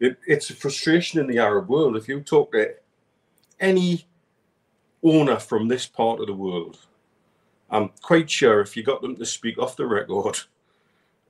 It, 0.00 0.16
it's 0.26 0.50
a 0.50 0.54
frustration 0.54 1.20
in 1.20 1.26
the 1.26 1.38
Arab 1.38 1.68
world. 1.68 1.96
If 1.96 2.08
you 2.08 2.20
talk 2.20 2.52
to 2.52 2.74
any 3.58 4.06
owner 5.02 5.38
from 5.38 5.68
this 5.68 5.86
part 5.86 6.20
of 6.20 6.26
the 6.26 6.34
world, 6.34 6.78
I'm 7.70 7.90
quite 8.02 8.28
sure 8.28 8.60
if 8.60 8.76
you 8.76 8.82
got 8.82 9.02
them 9.02 9.16
to 9.16 9.24
speak 9.24 9.58
off 9.58 9.76
the 9.76 9.86
record, 9.86 10.40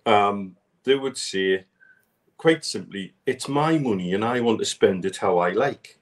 um, 0.07 0.57
they 0.85 0.95
would 0.95 1.19
say, 1.19 1.67
quite 2.37 2.65
simply, 2.65 3.13
it's 3.27 3.49
my 3.49 3.79
money 3.79 4.15
and 4.15 4.25
I 4.25 4.41
want 4.41 4.59
to 4.61 4.65
spend 4.65 5.05
it 5.05 5.19
how 5.19 5.39
I 5.39 5.51
like. 5.51 5.99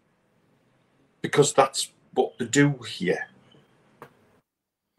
Because 1.20 1.53
that's 1.53 1.90
what 2.14 2.38
they 2.38 2.45
do 2.45 2.78
here. 2.88 3.28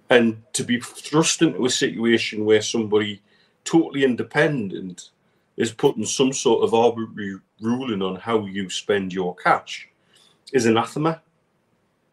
And 0.10 0.44
to 0.54 0.64
be 0.64 0.82
thrust 0.82 1.42
into 1.42 1.66
a 1.66 1.70
situation 1.70 2.44
where 2.44 2.62
somebody 2.62 3.22
totally 3.70 4.04
independent 4.04 5.12
is 5.58 5.72
putting 5.72 6.06
some 6.06 6.34
sort 6.34 6.64
of 6.64 6.74
arbitrary 6.74 7.38
ruling 7.62 8.02
on 8.02 8.16
how 8.16 8.46
you 8.46 8.70
spend 8.70 9.14
your 9.14 9.36
cash 9.36 9.88
is 10.54 10.66
anathema 10.66 11.22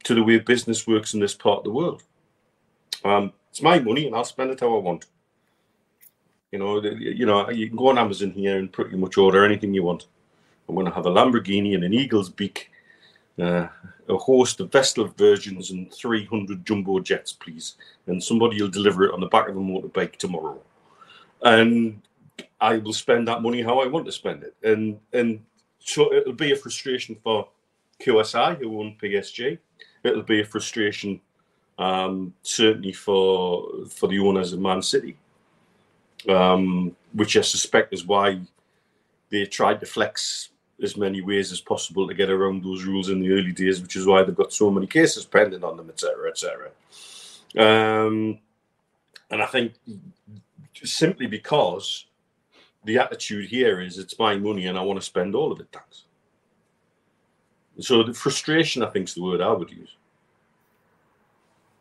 to 0.05 0.15
the 0.15 0.23
way 0.23 0.39
business 0.39 0.87
works 0.87 1.15
in 1.15 1.21
this 1.21 1.35
part 1.35 1.59
of 1.59 1.65
the 1.65 1.71
world. 1.71 2.03
Um, 3.05 3.33
it's 3.51 3.63
my 3.63 3.79
money, 3.79 4.07
and 4.07 4.15
I'll 4.15 4.25
spend 4.25 4.51
it 4.51 4.61
how 4.61 4.77
I 4.77 4.81
want. 4.81 5.07
You 6.53 6.59
know, 6.59 6.83
you 6.83 7.25
know, 7.25 7.49
you 7.51 7.69
can 7.69 7.77
go 7.77 7.89
on 7.89 7.99
Amazon 7.99 8.33
here 8.33 8.59
and 8.59 8.73
pretty 8.73 8.97
much 8.97 9.17
order 9.17 9.45
anything 9.45 9.73
you 9.73 9.83
want. 9.83 10.07
I'm 10.69 10.75
going 10.75 10.87
to 10.87 10.93
have 10.93 11.07
a 11.07 11.11
Lamborghini 11.11 11.75
and 11.75 11.85
an 11.85 11.95
eagle's 11.95 12.29
beak, 12.29 12.71
uh, 13.41 13.69
a 14.09 14.17
host 14.17 14.61
of 14.61 14.73
Vestal 14.73 15.09
versions, 15.09 15.71
and 15.71 15.93
300 15.93 16.67
jumbo 16.67 17.01
jets, 17.01 17.33
please. 17.33 17.77
And 18.07 18.23
somebody 18.23 18.61
will 18.61 18.69
deliver 18.69 19.05
it 19.05 19.15
on 19.15 19.21
the 19.21 19.27
back 19.27 19.49
of 19.49 19.57
a 19.57 19.61
motorbike 19.61 20.17
tomorrow. 20.17 20.61
And 21.47 22.03
I 22.61 22.79
will 22.79 22.93
spend 22.93 23.29
that 23.29 23.43
money 23.43 23.63
how 23.63 23.79
I 23.79 23.87
want 23.87 24.07
to 24.07 24.13
spend 24.13 24.43
it. 24.43 24.55
And 24.63 24.99
and 25.13 25.41
so 25.79 26.13
it'll 26.13 26.33
be 26.33 26.53
a 26.53 26.57
frustration 26.57 27.17
for 27.23 27.49
QSI, 28.01 28.59
who 28.59 28.81
own 28.81 28.97
PSG. 29.01 29.59
It'll 30.03 30.23
be 30.23 30.41
a 30.41 30.45
frustration, 30.45 31.21
um, 31.79 32.35
certainly 32.43 32.93
for 32.93 33.87
for 33.89 34.09
the 34.09 34.19
owners 34.19 34.53
of 34.53 34.61
Man 34.61 34.83
City, 34.83 35.17
um, 36.29 36.95
which 37.13 37.37
I 37.37 37.43
suspect 37.43 37.95
is 37.95 38.07
why 38.07 38.41
they 39.31 39.47
tried 39.47 39.81
to 39.81 39.87
flex 39.87 40.51
as 40.83 40.97
many 40.97 41.23
ways 41.23 41.53
as 41.53 41.61
possible 41.61 42.07
to 42.07 42.15
get 42.15 42.31
around 42.31 42.63
those 42.63 42.85
rules 42.85 43.09
in 43.09 43.21
the 43.21 43.33
early 43.33 43.53
days, 43.53 43.81
which 43.81 43.97
is 43.97 44.07
why 44.07 44.23
they've 44.23 44.35
got 44.35 44.53
so 44.53 44.71
many 44.71 44.87
cases 44.87 45.25
pending 45.25 45.65
on 45.65 45.77
them, 45.77 45.89
etc., 45.89 46.29
etc. 46.29 46.71
Um, 47.57 48.39
and 49.31 49.43
I 49.43 49.47
think 49.47 49.73
simply 50.85 51.27
because 51.27 52.07
the 52.85 52.99
attitude 52.99 53.49
here 53.49 53.81
is 53.81 53.99
it's 53.99 54.19
my 54.19 54.37
money 54.37 54.67
and 54.67 54.79
I 54.79 54.83
want 54.83 54.99
to 54.99 55.05
spend 55.05 55.35
all 55.35 55.53
of 55.53 55.61
it, 55.61 55.69
thanks. 55.73 56.05
So 57.81 58.03
the 58.03 58.15
frustration, 58.15 58.83
I 58.83 58.91
think, 58.91 59.09
is 59.09 59.15
the 59.15 59.23
word 59.23 59.41
I 59.41 59.53
would 59.53 59.71
use. 59.71 59.97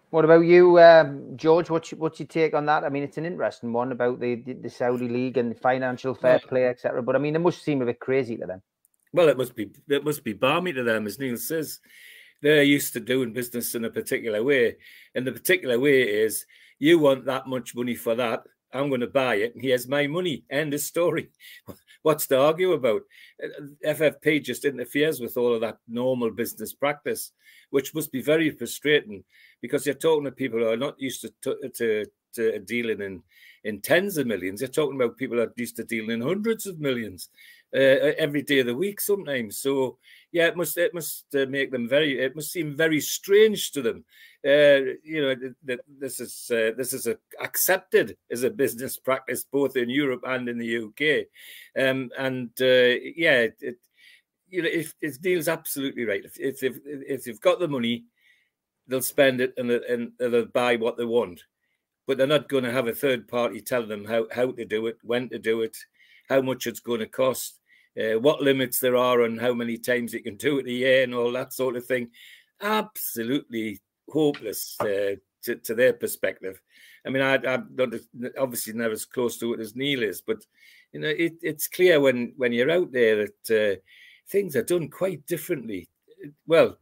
What 0.10 0.26
about 0.26 0.46
you, 0.46 0.80
um, 0.80 1.36
George? 1.36 1.70
What's 1.70 1.92
your, 1.92 2.00
what's 2.00 2.20
your 2.20 2.28
take 2.28 2.54
on 2.54 2.66
that? 2.68 2.84
I 2.84 2.90
mean, 2.90 3.04
it's 3.04 3.18
an 3.18 3.26
interesting 3.26 3.74
one 3.74 3.92
about 3.92 4.20
the 4.20 4.36
the, 4.36 4.54
the 4.54 4.70
Saudi 4.70 5.10
league 5.10 5.38
and 5.38 5.58
financial 5.60 6.14
fair 6.16 6.40
play, 6.40 6.68
etc. 6.68 7.02
But 7.04 7.16
I 7.16 7.20
mean, 7.20 7.36
it 7.36 7.40
must 7.40 7.64
seem 7.64 7.82
a 7.82 7.86
bit 7.86 8.00
crazy 8.00 8.38
to 8.38 8.46
them. 8.46 8.62
Well, 9.12 9.30
it 9.30 9.38
must 9.38 9.56
be 9.56 9.72
it 9.90 10.06
must 10.06 10.24
be 10.24 10.34
balmy 10.34 10.74
to 10.74 10.84
them, 10.84 11.06
as 11.06 11.20
Neil 11.20 11.38
says. 11.38 11.80
They're 12.42 12.64
used 12.64 12.94
to 12.94 13.00
doing 13.00 13.34
business 13.34 13.76
in 13.76 13.86
a 13.86 13.90
particular 13.90 14.44
way, 14.44 14.78
and 15.16 15.26
the 15.26 15.32
particular 15.32 15.80
way 15.80 16.04
is 16.04 16.46
you 16.80 17.00
want 17.00 17.26
that 17.26 17.48
much 17.48 17.76
money 17.76 17.96
for 17.96 18.16
that. 18.16 18.44
I'm 18.76 18.90
going 18.90 19.02
to 19.02 19.08
buy 19.08 19.36
it, 19.36 19.56
and 19.56 19.64
he 19.64 19.70
has 19.70 19.88
my 19.88 20.08
money. 20.08 20.44
End 20.50 20.74
of 20.74 20.82
story. 20.82 21.30
What's 22.02 22.28
to 22.28 22.40
argue 22.40 22.74
about? 22.74 23.02
Uh, 23.44 23.48
FFP 23.86 24.44
just 24.44 24.66
interferes 24.66 25.20
with 25.20 25.38
all 25.38 25.54
of 25.54 25.62
that 25.62 25.78
normal 25.88 26.32
business 26.32 26.74
practice, 26.74 27.32
which 27.70 27.96
must 27.96 28.12
be 28.12 28.22
very 28.22 28.50
frustrating 28.50 29.24
because 29.62 29.86
you're 29.86 29.96
talking 29.96 30.26
to 30.26 30.32
people 30.32 30.60
who 30.60 30.70
are 30.70 30.78
not 30.78 31.00
used 31.00 31.22
to 31.22 31.58
to, 31.74 32.06
to 32.36 32.60
dealing 32.60 33.02
in 33.02 33.24
in 33.64 33.82
tens 33.82 34.18
of 34.18 34.28
millions. 34.28 34.62
You're 34.62 34.68
talking 34.68 34.96
about 34.96 35.18
people 35.18 35.38
who 35.38 35.44
are 35.44 35.54
used 35.56 35.78
to 35.78 35.84
dealing 35.84 36.12
in 36.12 36.22
hundreds 36.22 36.68
of 36.68 36.80
millions 36.80 37.30
uh, 37.76 38.14
every 38.18 38.42
day 38.42 38.60
of 38.60 38.68
the 38.68 38.76
week 38.76 39.02
sometimes. 39.02 39.58
So 39.58 39.98
yeah, 40.32 40.48
it 40.48 40.58
must 40.58 40.78
it 40.78 40.94
must 40.94 41.26
uh, 41.36 41.46
make 41.48 41.72
them 41.72 41.88
very. 41.88 42.20
It 42.20 42.36
must 42.36 42.52
seem 42.52 42.76
very 42.76 43.02
strange 43.02 43.72
to 43.72 43.82
them. 43.82 44.06
Uh, 44.46 44.96
you 45.04 45.22
know 45.22 45.36
that 45.66 45.80
this 46.00 46.20
is 46.20 46.50
uh, 46.52 46.72
this 46.78 46.94
is 46.94 47.08
a, 47.08 47.18
accepted 47.42 48.18
as 48.32 48.44
a 48.44 48.50
business 48.50 48.98
practice 48.98 49.46
both 49.52 49.76
in 49.76 49.90
Europe 49.90 50.24
and 50.26 50.48
in 50.48 50.58
the 50.58 50.78
UK. 50.78 51.28
Um, 51.82 52.10
and 52.18 52.50
uh, 52.62 53.00
yeah, 53.16 53.42
it, 53.42 53.58
it, 53.60 53.78
you 54.50 54.62
know 54.62 54.70
if, 54.72 54.94
if 55.02 55.22
Neil's 55.24 55.48
absolutely 55.48 56.06
right. 56.06 56.24
If 56.24 56.40
if 56.40 56.64
if, 56.64 56.78
if 56.86 57.24
they've 57.24 57.42
got 57.42 57.60
the 57.60 57.68
money, 57.68 58.06
they'll 58.88 59.02
spend 59.02 59.42
it 59.42 59.54
and, 59.58 59.72
and 59.72 60.12
they'll 60.20 60.46
buy 60.46 60.76
what 60.76 60.98
they 60.98 61.06
want. 61.06 61.42
But 62.08 62.18
they're 62.18 62.28
not 62.28 62.50
going 62.50 62.64
to 62.66 62.72
have 62.72 62.88
a 62.88 62.94
third 62.94 63.28
party 63.28 63.62
tell 63.62 63.86
them 63.86 64.06
how, 64.06 64.28
how 64.32 64.52
to 64.52 64.64
do 64.64 64.86
it, 64.86 64.98
when 65.02 65.28
to 65.30 65.40
do 65.40 65.62
it, 65.62 65.76
how 66.30 66.40
much 66.42 66.68
it's 66.68 66.80
going 66.80 67.00
to 67.00 67.08
cost 67.08 67.60
uh, 68.00 68.20
what 68.20 68.42
limits 68.42 68.80
there 68.80 68.98
are 68.98 69.24
on 69.24 69.38
how 69.38 69.54
many 69.54 69.78
times 69.78 70.14
you 70.14 70.22
can 70.22 70.36
do 70.36 70.60
it 70.60 70.68
a 70.68 70.72
year 70.72 71.04
and 71.04 71.14
all 71.14 71.32
that 71.32 71.54
sort 71.54 71.76
of 71.76 71.86
thing. 71.86 72.10
Absolutely 72.62 73.80
hopeless 74.10 74.76
uh, 74.82 75.16
to, 75.44 75.56
to, 75.64 75.76
their 75.76 75.94
perspective. 75.94 76.62
I 77.06 77.10
mean, 77.10 77.22
I, 77.22 77.36
am 77.36 77.70
obviously 78.38 78.74
never 78.74 78.94
as 78.94 79.06
close 79.06 79.38
to 79.38 79.54
it 79.54 79.60
as 79.60 79.76
Neil 79.76 80.04
is, 80.04 80.22
but 80.22 80.46
you 80.92 81.00
know, 81.00 81.10
it, 81.10 81.34
it's 81.42 81.68
clear 81.68 82.00
when 82.00 82.34
when 82.38 82.54
you're 82.54 82.72
out 82.72 82.92
there 82.92 83.28
that 83.28 83.76
uh, 83.76 83.80
things 84.30 84.56
are 84.56 84.64
done 84.64 84.90
quite 84.90 85.26
differently. 85.26 85.90
Well, 86.48 86.78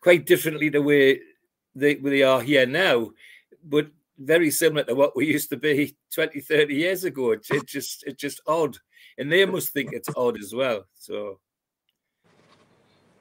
quite 0.00 0.26
differently 0.26 0.68
the 0.68 0.82
way 0.82 1.20
they, 1.74 1.94
they 1.94 2.22
are 2.22 2.40
here 2.40 2.66
now, 2.66 3.10
but 3.64 3.88
very 4.24 4.50
similar 4.50 4.84
to 4.84 4.94
what 4.94 5.16
we 5.16 5.26
used 5.26 5.50
to 5.50 5.56
be 5.56 5.96
20, 6.14 6.40
30 6.40 6.74
years 6.74 7.04
ago. 7.04 7.32
It's 7.32 7.50
it 7.50 7.66
just 7.66 8.04
it's 8.06 8.20
just 8.20 8.40
odd 8.46 8.76
and 9.18 9.30
they 9.30 9.44
must 9.44 9.70
think 9.70 9.92
it's 9.92 10.08
odd 10.16 10.38
as 10.40 10.54
well. 10.54 10.84
So 10.94 11.38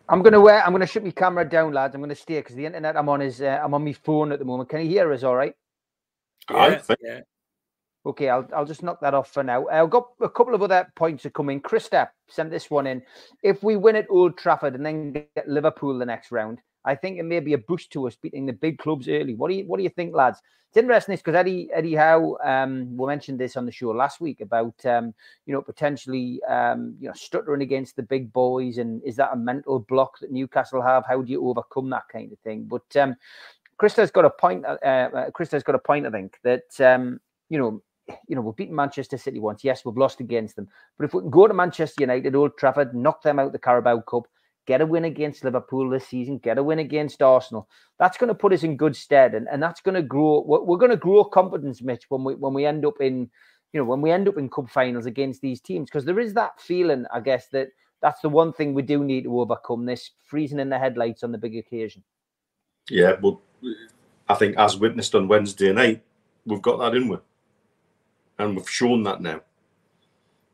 I'm 0.10 0.22
gonna 0.22 0.42
wear. 0.42 0.64
I'm 0.64 0.72
gonna 0.72 0.88
shut 0.88 1.04
my 1.04 1.12
camera 1.12 1.48
down, 1.48 1.74
lads. 1.74 1.96
I'm 1.96 2.02
gonna 2.02 2.16
stay 2.16 2.40
because 2.40 2.56
the 2.56 2.66
internet 2.66 2.98
I'm 2.98 3.10
on 3.10 3.22
is 3.22 3.42
uh, 3.42 3.60
I'm 3.64 3.74
on 3.74 3.86
my 3.86 3.94
phone 3.94 4.32
at 4.32 4.40
the 4.40 4.46
moment. 4.46 4.70
Can 4.70 4.82
you 4.82 4.88
hear 4.88 5.12
us? 5.14 5.24
All 5.24 5.36
right. 5.36 5.54
Yeah. 6.50 6.82
yeah. 7.02 7.20
Okay, 8.06 8.30
I'll 8.30 8.48
I'll 8.56 8.66
just 8.66 8.84
knock 8.84 9.00
that 9.02 9.14
off 9.14 9.32
for 9.32 9.44
now. 9.44 9.68
I've 9.68 9.90
got 9.90 10.08
a 10.22 10.30
couple 10.30 10.56
of 10.56 10.64
other 10.64 10.92
points 10.96 11.24
to 11.24 11.30
come 11.30 11.50
in. 11.50 11.62
Krista 11.62 12.10
sent 12.28 12.50
this 12.50 12.70
one 12.70 12.88
in. 12.88 13.04
If 13.44 13.64
we 13.64 13.76
win 13.76 13.96
at 13.96 14.08
Old 14.10 14.38
Trafford 14.38 14.76
and 14.76 14.86
then 14.86 15.14
get 15.14 15.48
Liverpool 15.48 15.98
the 15.98 16.06
next 16.06 16.32
round, 16.32 16.60
I 16.86 16.96
think 16.96 17.18
it 17.18 17.24
may 17.24 17.40
be 17.40 17.54
a 17.54 17.58
boost 17.58 17.92
to 17.92 18.08
us 18.08 18.16
beating 18.16 18.46
the 18.46 18.54
big 18.54 18.78
clubs 18.78 19.08
early. 19.08 19.36
What 19.36 19.50
do 19.50 19.56
you 19.56 19.66
What 19.66 19.78
do 19.78 19.84
you 19.84 19.90
think, 19.90 20.14
lads? 20.14 20.42
It's 20.70 20.78
interesting 20.78 21.18
because 21.18 21.36
Eddie 21.36 21.70
Eddie 21.74 21.96
Howe, 21.96 22.38
um, 22.44 22.96
we 22.96 23.06
mentioned 23.06 23.40
this 23.40 23.58
on 23.58 23.66
the 23.66 23.74
show 23.74 23.90
last 23.90 24.22
week 24.22 24.40
about 24.40 24.86
um, 24.86 25.14
you 25.46 25.54
know 25.54 25.62
potentially 25.62 26.42
um, 26.48 26.96
you 27.00 27.08
know 27.08 27.14
stuttering 27.14 27.62
against 27.62 27.98
the 27.98 28.04
big 28.04 28.32
boys, 28.32 28.78
and 28.78 29.04
is 29.04 29.18
that 29.18 29.34
a 29.34 29.36
mental 29.36 29.80
block 29.80 30.20
that 30.20 30.32
Newcastle 30.32 30.82
have? 30.82 31.06
How 31.06 31.22
do 31.22 31.32
you 31.32 31.46
overcome 31.46 31.90
that 31.90 32.08
kind 32.10 32.32
of 32.32 32.40
thing? 32.40 32.64
But 32.70 32.96
um, 32.96 33.18
Krista's 33.82 34.12
got 34.12 34.26
a 34.26 34.30
point. 34.30 34.66
Uh, 34.66 34.78
uh, 34.84 35.30
Krista's 35.32 35.64
got 35.64 35.76
a 35.76 35.80
point. 35.80 36.08
I 36.08 36.10
think 36.10 36.40
that 36.44 36.80
um, 36.80 37.20
you 37.50 37.58
know 37.58 37.82
you 38.28 38.36
know, 38.36 38.42
we've 38.42 38.56
beaten 38.56 38.76
Manchester 38.76 39.18
City 39.18 39.40
once. 39.40 39.64
Yes, 39.64 39.86
we've 39.86 39.98
lost 39.98 40.20
against 40.20 40.56
them. 40.56 40.68
But 40.98 41.06
if 41.06 41.14
we 41.14 41.22
can 41.22 41.30
go 41.30 41.48
to 41.48 41.54
Manchester 41.54 42.02
United, 42.02 42.36
Old 42.36 42.58
Trafford, 42.58 42.96
knock 42.96 43.22
them 43.22 43.40
out 43.40 43.52
the 43.52 43.60
Carabao 43.60 44.02
Cup, 44.02 44.28
get 44.66 44.82
a 44.82 44.86
win 44.86 45.06
against 45.06 45.44
Liverpool 45.44 45.90
this 45.90 46.08
season, 46.08 46.38
get 46.38 46.58
a 46.58 46.64
win 46.64 46.80
against 46.80 47.22
Arsenal. 47.22 47.68
That's 48.00 48.18
going 48.18 48.30
to 48.30 48.36
put 48.36 48.54
us 48.54 48.64
in 48.64 48.78
good 48.78 48.96
stead, 48.96 49.34
and, 49.34 49.48
and 49.52 49.62
that's 49.62 49.82
going 49.82 49.96
to 49.96 50.02
grow. 50.02 50.44
We're, 50.46 50.62
we're 50.62 50.78
going 50.78 50.92
to 50.92 50.98
grow 50.98 51.24
confidence, 51.24 51.82
Mitch, 51.82 52.06
when 52.10 52.24
we 52.24 52.36
when 52.36 52.54
we 52.54 52.66
end 52.66 52.86
up 52.86 53.02
in, 53.02 53.30
you 53.74 53.80
know, 53.80 53.86
when 53.86 54.02
we 54.02 54.12
end 54.12 54.28
up 54.28 54.38
in 54.38 54.50
cup 54.50 54.70
finals 54.70 55.06
against 55.06 55.42
these 55.42 55.62
teams, 55.62 55.90
because 55.90 56.06
there 56.06 56.20
is 56.20 56.34
that 56.36 56.60
feeling, 56.60 57.06
I 57.14 57.20
guess, 57.20 57.48
that 57.50 57.70
that's 58.02 58.22
the 58.22 58.30
one 58.30 58.54
thing 58.54 58.74
we 58.74 58.82
do 58.82 59.04
need 59.04 59.24
to 59.24 59.40
overcome 59.40 59.86
this 59.86 60.12
freezing 60.26 60.60
in 60.60 60.70
the 60.70 60.80
headlights 60.80 61.24
on 61.24 61.32
the 61.32 61.38
big 61.38 61.56
occasion. 61.56 62.04
Yeah, 62.90 63.14
well, 63.22 63.42
I 64.28 64.36
think 64.36 64.58
as 64.58 64.78
witnessed 64.78 65.16
on 65.16 65.28
Wednesday 65.28 65.72
night, 65.72 66.04
we've 66.46 66.62
got 66.62 66.80
that 66.80 66.96
in 66.96 67.08
with, 67.08 67.22
and 68.40 68.56
we've 68.56 68.70
shown 68.70 69.04
that 69.04 69.22
now. 69.22 69.42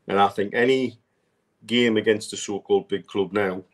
And 0.06 0.18
I 0.18 0.28
think 0.28 0.54
any 0.54 0.98
game 1.66 1.96
against 1.96 2.32
a 2.32 2.36
so-called 2.36 2.88
big 2.88 3.06
club 3.06 3.32
now 3.32 3.64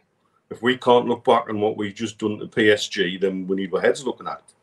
if 0.54 0.62
we 0.62 0.76
can't 0.76 1.06
look 1.06 1.24
back 1.24 1.48
on 1.48 1.60
what 1.60 1.76
we've 1.76 1.94
just 1.94 2.18
done 2.18 2.38
to 2.38 2.46
PSG, 2.46 3.20
then 3.20 3.46
we 3.46 3.56
need 3.56 3.74
our 3.74 3.80
heads 3.80 4.04
looking 4.04 4.28
at. 4.28 4.38
it. 4.38 4.54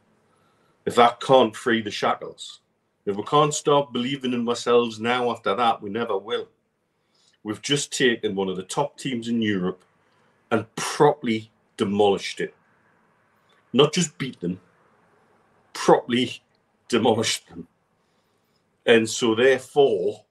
If 0.86 0.96
that 0.96 1.20
can't 1.20 1.56
free 1.56 1.82
the 1.82 1.92
shackles, 1.92 2.62
if 3.06 3.18
we 3.18 3.24
can't 3.24 3.54
start 3.54 3.92
believing 3.92 4.34
in 4.34 4.48
ourselves 4.48 5.00
now 5.00 5.30
after 5.32 5.54
that, 5.54 5.82
we 5.82 5.90
never 5.90 6.18
will. 6.18 6.48
We've 7.44 7.62
just 7.62 7.92
taken 7.92 8.36
one 8.36 8.48
of 8.48 8.56
the 8.56 8.64
top 8.64 8.98
teams 8.98 9.28
in 9.28 9.42
Europe 9.42 9.84
and 10.50 10.74
properly 10.76 11.52
demolished 11.76 12.40
it. 12.40 12.56
Not 13.74 13.94
just 13.94 14.18
beat 14.18 14.40
them, 14.40 14.62
properly 15.74 16.42
demolished 16.88 17.50
them. 17.50 17.68
And 18.86 19.10
so, 19.10 19.36
therefore, 19.36 20.24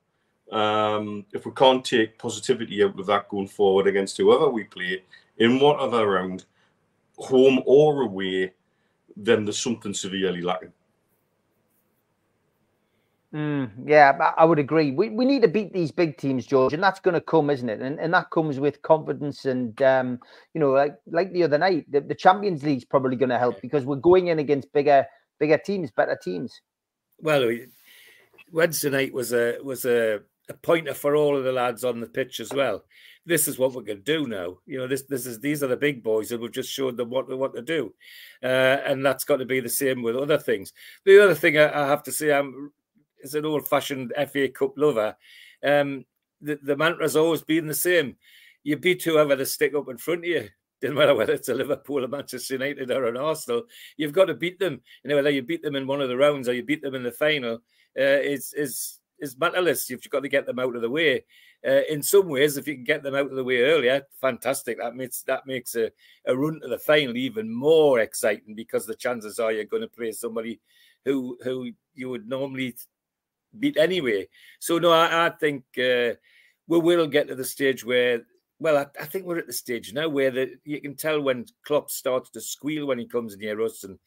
um, 0.50 1.24
if 1.32 1.46
we 1.46 1.52
can't 1.52 1.84
take 1.84 2.18
positivity 2.18 2.82
out 2.82 2.98
of 2.98 3.06
that 3.06 3.28
going 3.28 3.48
forward 3.48 3.86
against 3.86 4.16
whoever 4.16 4.48
we 4.48 4.64
play, 4.64 5.02
in 5.38 5.58
whatever 5.58 6.06
round, 6.06 6.44
home 7.16 7.62
or 7.66 8.02
away, 8.02 8.52
then 9.16 9.44
there's 9.44 9.58
something 9.58 9.94
severely 9.94 10.42
lacking. 10.42 10.72
Mm, 13.32 13.70
yeah, 13.86 14.32
I 14.36 14.44
would 14.44 14.58
agree. 14.58 14.90
We, 14.90 15.08
we 15.08 15.24
need 15.24 15.42
to 15.42 15.48
beat 15.48 15.72
these 15.72 15.92
big 15.92 16.16
teams, 16.16 16.44
George, 16.44 16.74
and 16.74 16.82
that's 16.82 16.98
going 16.98 17.14
to 17.14 17.20
come, 17.20 17.48
isn't 17.48 17.68
it? 17.68 17.80
And, 17.80 18.00
and 18.00 18.12
that 18.12 18.30
comes 18.30 18.58
with 18.58 18.82
confidence. 18.82 19.44
And 19.44 19.80
um, 19.82 20.18
you 20.52 20.60
know, 20.60 20.70
like 20.70 20.96
like 21.06 21.32
the 21.32 21.44
other 21.44 21.58
night, 21.58 21.86
the, 21.92 22.00
the 22.00 22.14
Champions 22.14 22.64
League's 22.64 22.84
probably 22.84 23.14
going 23.14 23.28
to 23.28 23.38
help 23.38 23.60
because 23.60 23.84
we're 23.84 23.96
going 23.96 24.28
in 24.28 24.40
against 24.40 24.72
bigger 24.72 25.06
bigger 25.38 25.58
teams, 25.58 25.92
better 25.92 26.18
teams. 26.20 26.60
Well, 27.20 27.48
Wednesday 28.50 28.90
night 28.90 29.14
was 29.14 29.32
a 29.32 29.58
was 29.62 29.84
a, 29.84 30.22
a 30.50 30.54
pointer 30.54 30.92
for 30.94 31.16
all 31.16 31.36
of 31.36 31.44
the 31.44 31.52
lads 31.52 31.84
on 31.84 32.00
the 32.00 32.06
pitch 32.06 32.40
as 32.40 32.52
well 32.52 32.84
this 33.26 33.46
is 33.46 33.58
what 33.58 33.72
we're 33.72 33.82
going 33.82 34.02
to 34.02 34.18
do 34.18 34.26
now. 34.26 34.58
You 34.66 34.78
know, 34.78 34.86
this 34.86 35.02
this 35.02 35.26
is 35.26 35.40
these 35.40 35.62
are 35.62 35.68
the 35.68 35.76
big 35.76 36.02
boys, 36.02 36.32
and 36.32 36.40
we've 36.40 36.52
just 36.52 36.72
showed 36.72 36.96
them 36.96 37.10
what 37.10 37.28
what 37.36 37.54
to 37.54 37.62
do, 37.62 37.94
uh, 38.42 38.46
and 38.46 39.04
that's 39.04 39.24
got 39.24 39.36
to 39.36 39.44
be 39.44 39.60
the 39.60 39.68
same 39.68 40.02
with 40.02 40.16
other 40.16 40.38
things. 40.38 40.72
The 41.04 41.22
other 41.22 41.34
thing 41.34 41.58
I, 41.58 41.84
I 41.84 41.86
have 41.86 42.02
to 42.04 42.12
say, 42.12 42.32
I'm 42.32 42.72
as 43.22 43.34
an 43.34 43.44
old-fashioned 43.44 44.14
FA 44.32 44.48
Cup 44.48 44.72
lover. 44.76 45.16
Um, 45.62 46.06
the, 46.40 46.58
the 46.62 46.76
mantra's 46.76 47.16
always 47.16 47.42
been 47.42 47.66
the 47.66 47.74
same: 47.74 48.16
you 48.64 48.76
beat 48.76 49.02
whoever 49.02 49.36
to 49.36 49.46
stick 49.46 49.74
up 49.74 49.88
in 49.88 49.98
front 49.98 50.20
of 50.20 50.26
you. 50.26 50.48
Doesn't 50.80 50.96
matter 50.96 51.14
whether 51.14 51.34
it's 51.34 51.50
a 51.50 51.54
Liverpool, 51.54 52.02
a 52.04 52.08
Manchester 52.08 52.54
United, 52.54 52.90
or 52.90 53.04
an 53.04 53.18
Arsenal. 53.18 53.64
You've 53.98 54.14
got 54.14 54.26
to 54.26 54.34
beat 54.34 54.58
them. 54.58 54.80
You 55.04 55.10
know, 55.10 55.16
whether 55.16 55.28
you 55.28 55.42
beat 55.42 55.62
them 55.62 55.76
in 55.76 55.86
one 55.86 56.00
of 56.00 56.08
the 56.08 56.16
rounds 56.16 56.48
or 56.48 56.54
you 56.54 56.64
beat 56.64 56.80
them 56.80 56.94
in 56.94 57.02
the 57.02 57.12
final, 57.12 57.56
uh, 57.98 58.20
is 58.22 58.54
is 58.54 58.99
is 59.20 59.38
matterless. 59.38 59.88
You've 59.88 60.08
got 60.10 60.20
to 60.20 60.28
get 60.28 60.46
them 60.46 60.58
out 60.58 60.74
of 60.74 60.82
the 60.82 60.90
way. 60.90 61.24
Uh, 61.66 61.82
in 61.88 62.02
some 62.02 62.28
ways, 62.28 62.56
if 62.56 62.66
you 62.66 62.74
can 62.74 62.84
get 62.84 63.02
them 63.02 63.14
out 63.14 63.26
of 63.26 63.36
the 63.36 63.44
way 63.44 63.62
earlier, 63.62 64.02
fantastic. 64.20 64.78
That 64.78 64.96
makes 64.96 65.22
that 65.22 65.46
makes 65.46 65.74
a, 65.74 65.90
a 66.26 66.36
run 66.36 66.60
to 66.60 66.68
the 66.68 66.78
final 66.78 67.16
even 67.16 67.52
more 67.52 68.00
exciting 68.00 68.54
because 68.54 68.86
the 68.86 68.94
chances 68.94 69.38
are 69.38 69.52
you're 69.52 69.64
going 69.64 69.82
to 69.82 69.88
play 69.88 70.12
somebody 70.12 70.60
who 71.04 71.38
who 71.42 71.70
you 71.94 72.08
would 72.08 72.28
normally 72.28 72.74
beat 73.58 73.76
anyway. 73.76 74.28
So 74.58 74.78
no, 74.78 74.90
I, 74.90 75.26
I 75.26 75.30
think 75.30 75.64
uh, 75.78 76.14
we 76.66 76.78
will 76.78 77.06
get 77.06 77.28
to 77.28 77.34
the 77.34 77.44
stage 77.44 77.84
where 77.84 78.22
well, 78.60 78.76
I, 78.76 78.86
I, 79.00 79.06
think 79.06 79.24
we're 79.24 79.38
at 79.38 79.46
the 79.46 79.54
stage 79.54 79.94
now 79.94 80.08
where 80.08 80.30
the, 80.30 80.54
you 80.64 80.82
can 80.82 80.94
tell 80.94 81.20
when 81.20 81.46
Klopp 81.64 81.90
starts 81.90 82.28
to 82.30 82.42
squeal 82.42 82.86
when 82.86 82.98
he 82.98 83.06
comes 83.06 83.36
near 83.38 83.60
us, 83.62 83.84
and 83.84 83.98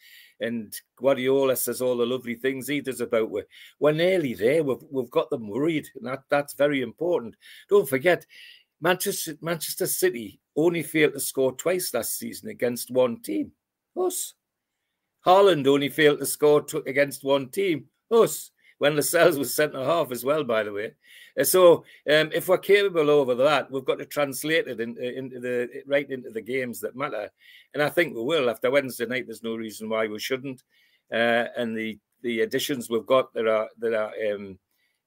and 0.43 0.73
Guardiola 0.97 1.55
says 1.55 1.81
all 1.81 1.97
the 1.97 2.05
lovely 2.05 2.35
things 2.35 2.67
he 2.67 2.81
does 2.81 3.01
about 3.01 3.31
we're, 3.31 3.47
we're 3.79 3.91
nearly 3.91 4.33
there. 4.33 4.63
We've 4.63 4.83
we've 4.91 5.09
got 5.09 5.29
them 5.29 5.47
worried, 5.47 5.87
and 5.95 6.05
that, 6.05 6.23
that's 6.29 6.53
very 6.53 6.81
important. 6.81 7.35
Don't 7.69 7.87
forget, 7.87 8.25
Manchester 8.81 9.35
Manchester 9.41 9.87
City 9.87 10.39
only 10.55 10.83
failed 10.83 11.13
to 11.13 11.19
score 11.19 11.53
twice 11.53 11.93
last 11.93 12.17
season 12.17 12.49
against 12.49 12.91
one 12.91 13.21
team, 13.21 13.51
us. 13.95 14.33
Haaland 15.25 15.67
only 15.67 15.87
failed 15.87 16.19
to 16.19 16.25
score 16.25 16.65
against 16.85 17.23
one 17.23 17.49
team, 17.49 17.85
us 18.11 18.51
when 18.83 18.97
Lascelles 18.97 19.37
was 19.37 19.55
centre 19.55 19.81
half 19.81 20.11
as 20.11 20.25
well, 20.25 20.43
by 20.43 20.61
the 20.61 20.73
way. 20.73 20.91
Uh, 21.39 21.45
so 21.45 21.85
um, 22.11 22.29
if 22.33 22.49
we're 22.49 22.57
capable 22.57 23.09
over 23.09 23.33
that, 23.33 23.71
we've 23.71 23.85
got 23.85 23.97
to 23.97 24.05
translate 24.05 24.67
it 24.67 24.77
uh, 24.77 24.83
into 24.83 25.39
the 25.39 25.83
right 25.87 26.09
into 26.11 26.29
the 26.31 26.41
games 26.41 26.81
that 26.81 26.93
matter, 26.93 27.29
and 27.73 27.81
I 27.81 27.87
think 27.87 28.13
we 28.13 28.21
will. 28.21 28.49
After 28.49 28.69
Wednesday 28.69 29.05
night, 29.05 29.25
there's 29.25 29.41
no 29.41 29.55
reason 29.55 29.87
why 29.87 30.07
we 30.07 30.19
shouldn't. 30.19 30.63
Uh, 31.09 31.45
and 31.55 31.77
the 31.77 31.97
the 32.23 32.41
additions 32.41 32.89
we've 32.89 33.05
got 33.05 33.33
that 33.33 33.47
are 33.47 33.69
that 33.79 33.93
are 33.93 34.11
um, 34.33 34.59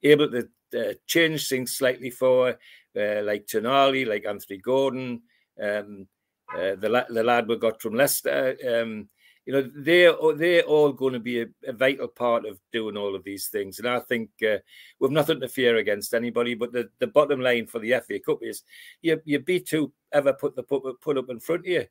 able 0.03 0.31
to 0.31 0.49
uh, 0.75 0.95
change 1.07 1.47
things 1.47 1.77
slightly 1.77 2.09
for, 2.09 2.49
uh, 2.49 3.23
like 3.25 3.47
Tonali, 3.47 4.07
like 4.07 4.25
Anthony 4.25 4.57
Gordon, 4.57 5.21
um, 5.63 6.09
uh, 6.51 6.77
the 6.77 7.07
the 7.11 7.23
lad 7.23 7.47
we 7.47 7.57
got 7.57 7.83
from 7.83 7.95
Leicester. 7.95 8.57
Um, 8.67 9.11
you 9.47 9.53
know 9.53 9.71
they're 9.77 10.15
they're 10.35 10.63
all 10.63 10.93
going 10.93 11.13
to 11.13 11.21
be 11.21 11.41
a, 11.43 11.47
a, 11.67 11.73
vital 11.73 12.09
part 12.09 12.45
of 12.45 12.59
doing 12.73 12.97
all 12.97 13.15
of 13.15 13.23
these 13.25 13.47
things. 13.47 13.79
And 13.79 13.89
i 13.89 14.01
think 14.01 14.31
uh, 14.43 14.59
we've 14.99 15.13
nothing 15.13 15.41
to 15.41 15.49
fear 15.49 15.77
against 15.77 16.15
anybody 16.15 16.55
but 16.55 16.73
the, 16.73 16.91
the 16.99 17.07
bottom 17.07 17.41
line 17.41 17.67
for 17.67 17.79
the 17.79 17.95
fa 18.07 18.19
cup 18.19 18.41
is 18.43 18.63
you 19.03 19.21
you 19.25 19.39
beat 19.39 19.71
who 19.71 19.93
ever 20.13 20.33
put 20.33 20.57
the 20.57 20.65
put, 20.65 21.01
put 21.01 21.17
up 21.17 21.31
in 21.31 21.41
front 21.41 21.63
of 21.63 21.69
you. 21.69 21.87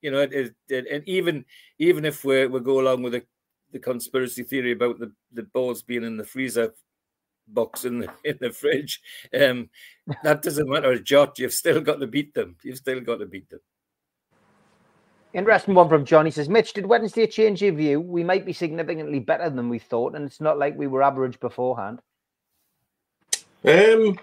You 0.00 0.12
know 0.12 0.20
it, 0.20 0.54
it, 0.68 0.86
and 0.90 1.06
even 1.06 1.44
even 1.78 2.04
if 2.04 2.24
we 2.24 2.46
we 2.46 2.60
go 2.60 2.80
along 2.80 3.02
with 3.02 3.12
the, 3.12 3.24
the 3.72 3.80
conspiracy 3.80 4.44
theory 4.44 4.72
about 4.72 4.98
the 5.00 5.12
the 5.32 5.42
balls 5.42 5.82
being 5.82 6.04
in 6.04 6.16
the 6.16 6.24
freezer 6.24 6.72
box 7.48 7.84
in 7.84 7.98
the 7.98 8.08
in 8.24 8.38
the 8.40 8.52
fridge 8.52 9.00
um 9.38 9.68
that 10.22 10.42
doesn't 10.42 10.68
matter. 10.68 10.92
A 10.92 11.02
jot 11.02 11.38
you've 11.40 11.52
still 11.52 11.80
got 11.80 11.98
to 11.98 12.06
beat 12.06 12.32
them. 12.34 12.56
You've 12.62 12.78
still 12.78 13.00
got 13.00 13.16
to 13.16 13.26
beat 13.26 13.50
them 13.50 13.60
Interesting 15.32 15.74
one 15.74 15.88
from 15.88 16.04
John. 16.04 16.24
He 16.24 16.32
says, 16.32 16.48
Mitch, 16.48 16.72
did 16.72 16.86
Wednesday 16.86 17.26
change 17.26 17.62
your 17.62 17.72
view? 17.72 18.00
We 18.00 18.24
might 18.24 18.44
be 18.44 18.52
significantly 18.52 19.20
better 19.20 19.48
than 19.48 19.68
we 19.68 19.78
thought, 19.78 20.16
and 20.16 20.24
it's 20.26 20.40
not 20.40 20.58
like 20.58 20.76
we 20.76 20.88
were 20.88 21.02
average 21.02 21.38
beforehand. 21.38 22.00
Um, 23.64 24.18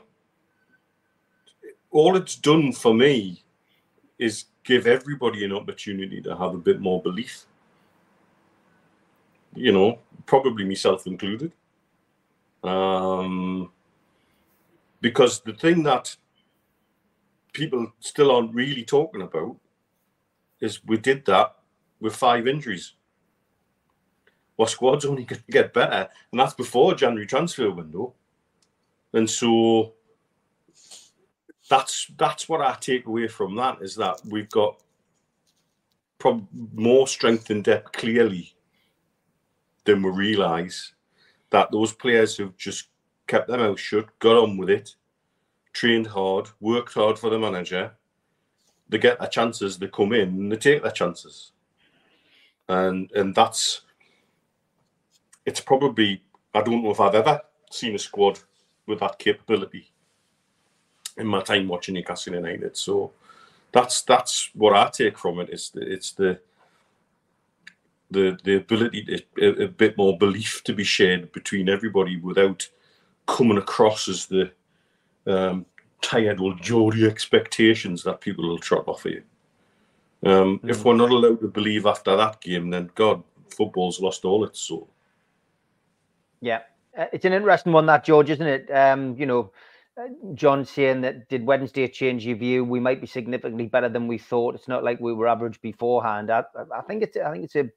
all 1.92 2.18
it's 2.18 2.36
done 2.36 2.74
for 2.74 2.94
me 2.94 3.44
is 4.20 4.46
give 4.66 4.86
everybody 4.86 5.46
an 5.46 5.54
opportunity 5.54 6.22
to 6.22 6.36
have 6.36 6.54
a 6.54 6.58
bit 6.58 6.82
more 6.82 7.02
belief. 7.02 7.46
You 9.56 9.72
know, 9.72 10.00
probably 10.26 10.66
myself 10.66 11.08
included. 11.08 11.54
Um, 12.64 13.72
because 15.00 15.40
the 15.40 15.54
thing 15.54 15.84
that 15.84 16.16
people 17.54 17.94
still 18.02 18.32
aren't 18.32 18.54
really 18.54 18.84
talking 18.84 19.22
about 19.22 19.56
is 20.62 20.84
we 20.86 20.98
did 20.98 21.26
that 21.26 21.56
with 22.00 22.16
five 22.16 22.48
injuries. 22.48 22.94
Our 24.60 24.68
squad's 24.68 25.06
only 25.06 25.24
going 25.24 25.42
to 25.42 25.52
get 25.52 25.74
better, 25.74 26.10
and 26.32 26.40
that's 26.40 26.54
before 26.54 26.96
January 26.96 27.28
transfer 27.28 27.70
window. 27.70 28.14
And 29.14 29.30
so 29.30 29.94
that's 31.70 32.08
that's 32.18 32.50
what 32.50 32.62
I 32.62 32.76
take 32.80 33.06
away 33.06 33.28
from 33.28 33.56
that 33.56 33.82
is 33.82 33.96
that 33.96 34.20
we've 34.26 34.50
got 34.50 34.82
prob- 36.18 36.48
more 36.74 37.08
strength 37.08 37.50
and 37.50 37.64
depth 37.64 37.92
clearly 37.92 38.56
than 39.86 40.02
we 40.02 40.10
realise. 40.10 40.94
That 41.50 41.72
those 41.72 41.94
players 41.94 42.36
who've 42.36 42.58
just 42.58 42.90
kept 43.28 43.48
their 43.48 43.58
mouth 43.58 43.80
shut, 43.80 44.08
got 44.20 44.38
on 44.38 44.58
with 44.58 44.70
it, 44.70 44.96
trained 45.72 46.08
hard, 46.08 46.50
worked 46.60 46.94
hard 46.94 47.18
for 47.18 47.30
the 47.30 47.40
manager, 47.40 47.94
they 48.90 48.98
get 48.98 49.20
their 49.20 49.28
chances, 49.28 49.78
they 49.78 49.88
come 49.88 50.14
in 50.14 50.30
and 50.30 50.52
they 50.52 50.58
take 50.58 50.84
their 50.84 50.92
chances. 50.92 51.52
And 52.70 53.12
and 53.12 53.34
that's 53.34 53.82
it's 55.46 55.62
probably 55.62 56.22
I 56.54 56.62
don't 56.62 56.84
know 56.84 56.92
if 56.92 57.00
I've 57.00 57.16
ever 57.16 57.42
seen 57.72 57.96
a 57.96 58.00
squad 58.00 58.40
with 58.86 59.00
that 59.00 59.20
capability 59.20 59.92
in 61.18 61.28
my 61.28 61.42
time 61.42 61.68
watching 61.68 61.96
Newcastle 61.96 62.36
United. 62.36 62.78
So 62.78 63.12
that's 63.72 64.02
that's 64.04 64.50
what 64.54 64.76
I 64.76 64.90
take 64.90 65.18
from 65.18 65.40
it. 65.40 65.50
It's 65.50 65.70
the, 65.70 65.82
it's 65.82 66.12
the 66.12 66.40
the 68.12 68.38
the 68.44 68.56
ability 68.56 69.04
to 69.04 69.24
a, 69.42 69.66
a, 69.66 69.68
bit 69.68 69.98
more 69.98 70.18
belief 70.18 70.64
to 70.64 70.74
be 70.74 70.84
shared 70.84 71.32
between 71.34 71.68
everybody 71.68 72.18
without 72.18 72.68
coming 73.26 73.58
across 73.58 74.08
as 74.08 74.28
the 74.28 74.52
um, 75.26 75.66
tired 76.02 76.40
will 76.40 76.56
Geordie 76.56 77.06
expectations 77.06 78.04
that 78.04 78.22
people 78.22 78.48
will 78.48 78.60
trot 78.60 78.88
off 78.88 79.06
of 79.06 79.12
you. 79.12 79.24
Um, 80.24 80.60
mm. 80.60 80.70
If 80.70 80.84
we're 80.84 80.96
not 80.96 81.12
allowed 81.12 81.42
to 81.42 81.48
believe 81.48 81.86
after 81.86 82.16
that 82.16 82.42
game, 82.42 82.70
then 82.70 82.90
God, 82.96 83.24
football's 83.50 84.02
lost 84.02 84.26
all 84.26 84.44
its 84.44 84.60
soul. 84.60 84.90
Yeah, 86.42 86.62
uh, 86.98 87.06
it's 87.14 87.26
an 87.26 87.34
interesting 87.34 87.74
one, 87.74 87.86
that 87.88 88.04
George, 88.04 88.30
isn't 88.30 88.48
it? 88.48 88.70
Um, 88.72 89.16
you 89.18 89.26
know, 89.26 89.52
uh, 90.00 90.08
John 90.36 90.64
saying 90.64 91.02
that 91.02 91.28
did 91.30 91.46
Wednesday 91.46 91.88
change 91.88 92.26
your 92.26 92.38
view? 92.38 92.64
We 92.64 92.80
might 92.80 93.02
be 93.02 93.08
significantly 93.08 93.66
better 93.66 93.90
than 93.90 94.08
we 94.08 94.18
thought. 94.18 94.56
It's 94.56 94.68
not 94.68 94.84
like 94.84 95.00
we 95.00 95.14
were 95.14 95.28
average 95.28 95.60
beforehand. 95.62 96.30
I, 96.30 96.44
I 96.76 96.82
think 96.82 97.02
it's 97.02 97.18
I 97.18 97.32
think 97.32 97.46
it's 97.46 97.56
a 97.56 97.70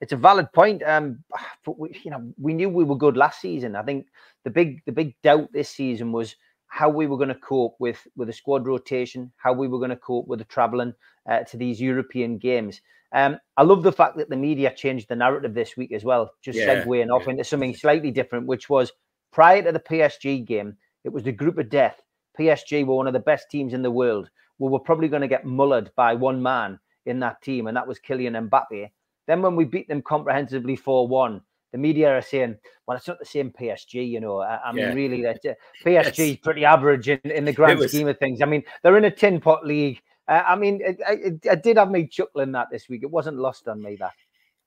it's 0.00 0.12
a 0.12 0.16
valid 0.16 0.52
point. 0.52 0.82
Um, 0.84 1.24
but 1.64 1.78
we, 1.78 2.00
you 2.04 2.10
know, 2.10 2.32
we 2.38 2.54
knew 2.54 2.68
we 2.68 2.84
were 2.84 2.96
good 2.96 3.16
last 3.16 3.40
season. 3.40 3.74
I 3.74 3.82
think 3.82 4.06
the 4.44 4.50
big 4.50 4.84
the 4.84 4.92
big 4.92 5.20
doubt 5.22 5.52
this 5.52 5.68
season 5.68 6.12
was 6.12 6.36
how 6.74 6.88
we 6.88 7.06
were 7.06 7.16
going 7.16 7.28
to 7.28 7.36
cope 7.36 7.76
with 7.78 8.04
with 8.16 8.26
the 8.26 8.32
squad 8.32 8.66
rotation, 8.66 9.30
how 9.36 9.52
we 9.52 9.68
were 9.68 9.78
going 9.78 9.90
to 9.90 9.96
cope 9.96 10.26
with 10.26 10.40
the 10.40 10.44
travelling 10.44 10.92
uh, 11.30 11.38
to 11.44 11.56
these 11.56 11.80
European 11.80 12.36
games. 12.36 12.80
Um, 13.12 13.38
I 13.56 13.62
love 13.62 13.84
the 13.84 13.92
fact 13.92 14.16
that 14.16 14.28
the 14.28 14.36
media 14.36 14.74
changed 14.74 15.08
the 15.08 15.14
narrative 15.14 15.54
this 15.54 15.76
week 15.76 15.92
as 15.92 16.02
well, 16.02 16.32
just 16.42 16.58
yeah, 16.58 16.84
segueing 16.84 17.06
yeah. 17.06 17.12
off 17.12 17.28
into 17.28 17.44
something 17.44 17.76
slightly 17.76 18.10
different, 18.10 18.48
which 18.48 18.68
was 18.68 18.90
prior 19.30 19.62
to 19.62 19.70
the 19.70 19.78
PSG 19.78 20.44
game, 20.44 20.76
it 21.04 21.12
was 21.12 21.22
the 21.22 21.30
group 21.30 21.58
of 21.58 21.70
death. 21.70 22.02
PSG 22.36 22.84
were 22.84 22.96
one 22.96 23.06
of 23.06 23.12
the 23.12 23.20
best 23.20 23.48
teams 23.52 23.72
in 23.72 23.82
the 23.82 23.90
world. 23.92 24.28
We 24.58 24.68
were 24.68 24.80
probably 24.80 25.06
going 25.06 25.22
to 25.22 25.28
get 25.28 25.44
mullered 25.44 25.90
by 25.94 26.14
one 26.14 26.42
man 26.42 26.80
in 27.06 27.20
that 27.20 27.40
team, 27.40 27.68
and 27.68 27.76
that 27.76 27.86
was 27.86 28.00
Kylian 28.00 28.48
Mbappe. 28.48 28.90
Then 29.28 29.42
when 29.42 29.54
we 29.54 29.64
beat 29.64 29.86
them 29.86 30.02
comprehensively 30.02 30.74
4 30.74 31.06
1, 31.06 31.40
the 31.74 31.78
media 31.78 32.16
are 32.16 32.22
saying, 32.22 32.56
well, 32.86 32.96
it's 32.96 33.08
not 33.08 33.18
the 33.18 33.24
same 33.24 33.50
PSG, 33.50 34.08
you 34.08 34.20
know. 34.20 34.38
I, 34.38 34.60
I 34.64 34.70
mean, 34.70 34.84
yeah. 34.84 34.94
really, 34.94 35.22
that 35.22 35.44
uh, 35.44 35.54
PSG 35.84 36.30
is 36.30 36.36
pretty 36.36 36.64
average 36.64 37.08
in, 37.08 37.18
in 37.24 37.44
the 37.44 37.52
grand 37.52 37.80
was... 37.80 37.90
scheme 37.90 38.06
of 38.06 38.16
things. 38.18 38.40
I 38.40 38.44
mean, 38.44 38.62
they're 38.80 38.96
in 38.96 39.06
a 39.06 39.10
tin 39.10 39.40
pot 39.40 39.66
league. 39.66 40.00
Uh, 40.28 40.42
I 40.46 40.54
mean, 40.54 40.80
it, 40.80 41.00
it, 41.00 41.40
it, 41.44 41.62
did 41.64 41.76
have 41.76 41.90
me 41.90 42.06
chuckling 42.06 42.52
that 42.52 42.68
this 42.70 42.88
week. 42.88 43.02
It 43.02 43.10
wasn't 43.10 43.38
lost 43.38 43.66
on 43.66 43.82
me 43.82 43.96
that. 43.96 44.12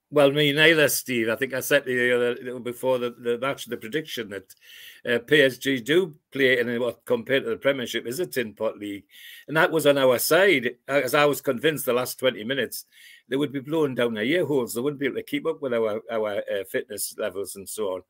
Well, 0.09 0.31
me 0.31 0.53
neither, 0.53 0.87
Steve. 0.87 1.27
I 1.27 1.35
think 1.35 1.53
I 1.53 1.59
said 1.59 1.83
the 1.83 2.15
other 2.15 2.59
before 2.61 2.97
the, 2.97 3.09
the 3.09 3.37
match, 3.39 3.65
the 3.65 3.75
prediction 3.75 4.29
that 4.29 4.55
uh, 5.05 5.19
PSG 5.19 5.83
do 5.83 6.15
play 6.31 6.59
in 6.59 6.79
what 6.79 7.03
compared 7.03 7.43
to 7.43 7.49
the 7.49 7.57
Premiership 7.57 8.07
is 8.07 8.21
a 8.21 8.25
tin 8.25 8.53
pot 8.53 8.77
league, 8.77 9.03
and 9.49 9.57
that 9.57 9.69
was 9.71 9.85
on 9.85 9.97
our 9.97 10.17
side. 10.17 10.75
As 10.87 11.13
I 11.13 11.25
was 11.25 11.41
convinced, 11.41 11.85
the 11.85 11.91
last 11.93 12.19
twenty 12.19 12.45
minutes 12.45 12.85
they 13.27 13.35
would 13.35 13.51
be 13.51 13.59
blowing 13.59 13.95
down 13.95 14.13
their 14.13 14.23
ear 14.23 14.45
holes. 14.45 14.73
They 14.73 14.79
wouldn't 14.79 15.01
be 15.01 15.07
able 15.07 15.17
to 15.17 15.23
keep 15.23 15.45
up 15.45 15.61
with 15.61 15.73
our 15.73 16.01
our 16.09 16.37
uh, 16.37 16.63
fitness 16.71 17.13
levels 17.17 17.57
and 17.57 17.67
so 17.67 17.95
on. 17.95 18.01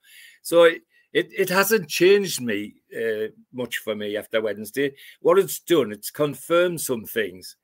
So 0.43 0.65
it 0.65 0.83
it, 1.13 1.29
it 1.35 1.49
hasn't 1.49 1.89
changed 1.89 2.41
me 2.41 2.75
uh, 2.95 3.29
much 3.51 3.77
for 3.77 3.95
me 3.95 4.17
after 4.17 4.39
Wednesday. 4.39 4.93
What 5.21 5.39
it's 5.39 5.57
done, 5.59 5.91
it's 5.91 6.11
confirmed 6.11 6.79
some 6.79 7.05
things. 7.05 7.55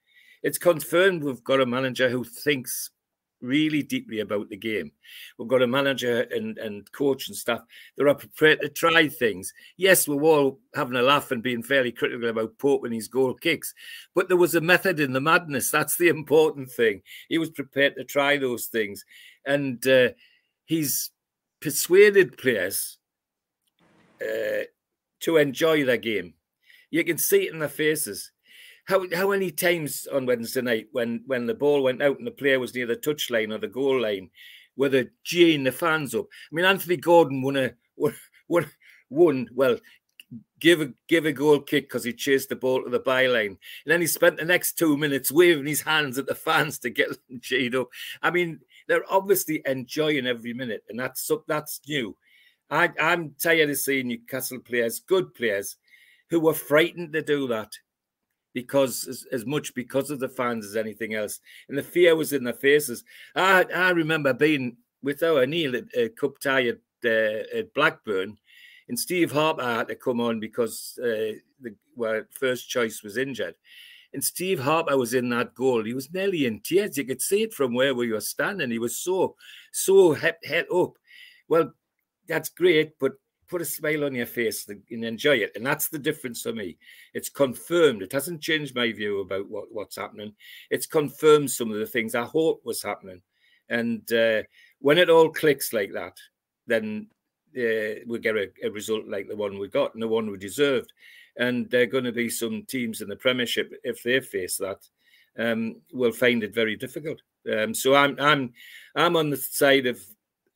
It's 0.41 0.57
confirmed 0.57 1.23
we've 1.23 1.43
got 1.43 1.61
a 1.61 1.67
manager 1.67 2.09
who 2.09 2.23
thinks 2.23 2.89
really 3.43 3.83
deeply 3.83 4.21
about 4.21 4.49
the 4.49 4.57
game. 4.57 4.91
We've 5.37 5.47
got 5.47 5.61
a 5.61 5.67
manager 5.67 6.21
and, 6.31 6.57
and 6.57 6.89
coach 6.91 7.27
and 7.27 7.37
staff 7.37 7.61
that 7.97 8.07
are 8.07 8.15
prepared 8.15 8.61
to 8.61 8.69
try 8.69 9.07
things. 9.07 9.53
Yes, 9.77 10.07
we're 10.07 10.23
all 10.23 10.59
having 10.73 10.95
a 10.95 11.01
laugh 11.01 11.31
and 11.31 11.43
being 11.43 11.61
fairly 11.61 11.91
critical 11.91 12.29
about 12.29 12.57
Pope 12.57 12.85
and 12.85 12.93
his 12.93 13.07
goal 13.07 13.33
kicks, 13.33 13.73
but 14.15 14.27
there 14.27 14.37
was 14.37 14.55
a 14.55 14.61
method 14.61 14.99
in 14.99 15.13
the 15.13 15.21
madness. 15.21 15.69
That's 15.69 15.97
the 15.97 16.07
important 16.07 16.71
thing. 16.71 17.01
He 17.29 17.37
was 17.37 17.49
prepared 17.49 17.95
to 17.97 18.03
try 18.03 18.37
those 18.37 18.67
things. 18.67 19.05
And 19.45 19.85
uh, 19.85 20.09
he's 20.65 21.11
persuaded 21.59 22.37
players 22.37 22.97
uh, 24.21 24.63
to 25.21 25.37
enjoy 25.37 25.83
their 25.83 25.97
game. 25.97 26.33
You 26.91 27.03
can 27.03 27.17
see 27.17 27.47
it 27.47 27.53
in 27.53 27.59
their 27.59 27.69
faces. 27.69 28.31
How 28.85 29.05
how 29.13 29.29
many 29.29 29.51
times 29.51 30.07
on 30.11 30.25
Wednesday 30.25 30.61
night 30.61 30.87
when 30.91 31.23
when 31.25 31.45
the 31.45 31.53
ball 31.53 31.83
went 31.83 32.01
out 32.01 32.17
and 32.17 32.27
the 32.27 32.31
player 32.31 32.59
was 32.59 32.75
near 32.75 32.85
the 32.85 32.95
touchline 32.95 33.53
or 33.53 33.57
the 33.57 33.67
goal 33.67 34.01
line, 34.01 34.29
were 34.75 34.89
they 34.89 35.07
jeering 35.23 35.63
the 35.63 35.71
fans 35.71 36.13
up? 36.13 36.25
I 36.51 36.55
mean, 36.55 36.65
Anthony 36.65 36.97
Gordon 36.97 37.41
won 37.41 37.57
a 37.57 37.71
won, 37.95 38.15
won, 38.47 38.69
won 39.09 39.49
well 39.53 39.77
give 40.59 40.81
a 40.81 40.93
give 41.09 41.25
a 41.25 41.31
goal 41.31 41.59
kick 41.59 41.85
because 41.85 42.03
he 42.03 42.13
chased 42.13 42.49
the 42.49 42.55
ball 42.55 42.83
to 42.83 42.89
the 42.89 42.99
byline. 42.99 43.47
And 43.47 43.57
then 43.85 44.01
he 44.01 44.07
spent 44.07 44.37
the 44.37 44.45
next 44.45 44.77
two 44.77 44.97
minutes 44.97 45.31
waving 45.31 45.65
his 45.65 45.81
hands 45.81 46.17
at 46.17 46.25
the 46.25 46.35
fans 46.35 46.79
to 46.79 46.89
get 46.89 47.09
them 47.09 47.41
cheered 47.41 47.75
up. 47.75 47.89
I 48.21 48.31
mean, 48.31 48.61
they're 48.87 49.03
obviously 49.11 49.61
enjoying 49.65 50.25
every 50.25 50.53
minute, 50.53 50.83
and 50.89 50.99
that's 50.99 51.29
that's 51.47 51.81
new. 51.87 52.15
I, 52.69 52.89
I'm 52.99 53.35
tired 53.41 53.69
of 53.69 53.77
seeing 53.77 54.07
Newcastle 54.07 54.59
players, 54.59 55.01
good 55.01 55.33
players, 55.35 55.75
who 56.29 56.39
were 56.39 56.53
frightened 56.53 57.13
to 57.13 57.21
do 57.21 57.47
that 57.49 57.71
because 58.53 59.07
as, 59.07 59.25
as, 59.31 59.45
much 59.45 59.73
because 59.73 60.11
of 60.11 60.19
the 60.19 60.29
fans 60.29 60.65
as 60.65 60.75
anything 60.75 61.13
else. 61.13 61.39
And 61.69 61.77
the 61.77 61.83
fear 61.83 62.15
was 62.15 62.33
in 62.33 62.43
their 62.43 62.53
faces. 62.53 63.03
I, 63.35 63.65
I 63.73 63.89
remember 63.91 64.33
being 64.33 64.77
with 65.01 65.23
our 65.23 65.45
Neil 65.45 65.75
at, 65.75 65.93
at 65.95 66.15
Cup 66.15 66.39
tie 66.39 66.67
at, 66.67 66.79
uh, 67.05 67.57
at 67.57 67.73
Blackburn, 67.73 68.37
and 68.87 68.99
Steve 68.99 69.31
Harper 69.31 69.63
had 69.63 69.87
to 69.87 69.95
come 69.95 70.19
on 70.19 70.39
because 70.39 70.99
uh, 71.01 71.39
the 71.61 71.75
well, 71.95 72.23
first 72.39 72.69
choice 72.69 73.01
was 73.03 73.17
injured. 73.17 73.55
And 74.13 74.23
Steve 74.23 74.59
Harper 74.59 74.95
was 74.97 75.13
in 75.13 75.29
that 75.29 75.55
goal. 75.55 75.83
He 75.83 75.93
was 75.93 76.13
nearly 76.13 76.45
in 76.45 76.59
tears. 76.59 76.97
You 76.97 77.05
could 77.05 77.21
see 77.21 77.43
it 77.43 77.53
from 77.53 77.73
where 77.73 77.95
we 77.95 78.11
were 78.11 78.21
standing. 78.21 78.69
He 78.69 78.77
was 78.77 78.95
so, 78.95 79.35
so 79.71 80.13
head, 80.13 80.37
up. 80.73 80.97
Well, 81.47 81.73
that's 82.27 82.49
great, 82.49 82.91
but 82.99 83.13
put 83.53 83.61
a 83.61 83.65
smile 83.65 84.05
on 84.05 84.15
your 84.15 84.25
face 84.25 84.67
and 84.67 85.03
enjoy 85.03 85.35
it. 85.35 85.51
And 85.55 85.63
that's 85.63 85.87
the 85.87 85.99
difference 85.99 86.41
for 86.41 86.53
me. 86.53 86.75
It's 87.13 87.29
confirmed. 87.29 88.01
It 88.01 88.11
hasn't 88.11 88.41
changed 88.41 88.75
my 88.75 88.91
view 88.91 89.21
about 89.21 89.47
what, 89.47 89.65
what's 89.69 89.95
happening. 89.95 90.33
It's 90.71 90.87
confirmed 90.87 91.51
some 91.51 91.71
of 91.71 91.77
the 91.77 91.85
things 91.85 92.15
I 92.15 92.23
hoped 92.23 92.65
was 92.65 92.81
happening. 92.81 93.21
And 93.69 94.11
uh, 94.11 94.41
when 94.79 94.97
it 94.97 95.11
all 95.11 95.29
clicks 95.29 95.71
like 95.71 95.93
that, 95.93 96.17
then 96.65 97.09
uh, 97.55 98.01
we 98.07 98.17
get 98.19 98.35
a, 98.35 98.49
a, 98.63 98.71
result 98.71 99.07
like 99.07 99.27
the 99.27 99.35
one 99.35 99.59
we 99.59 99.67
got 99.67 99.93
and 99.93 100.01
the 100.01 100.07
one 100.07 100.31
we 100.31 100.37
deserved. 100.39 100.91
And 101.37 101.69
there 101.69 101.83
are 101.83 101.85
going 101.85 102.05
to 102.05 102.11
be 102.11 102.31
some 102.31 102.63
teams 102.63 103.01
in 103.01 103.07
the 103.07 103.15
Premiership, 103.15 103.71
if 103.83 104.01
they 104.01 104.19
face 104.19 104.57
that, 104.57 104.79
um, 105.37 105.79
will 105.91 106.11
find 106.11 106.43
it 106.43 106.55
very 106.55 106.75
difficult. 106.75 107.21
Um, 107.51 107.75
so 107.75 107.93
I'm 107.93 108.17
I'm 108.19 108.53
I'm 108.95 109.15
on 109.15 109.29
the 109.29 109.37
side 109.37 109.85
of 109.85 109.99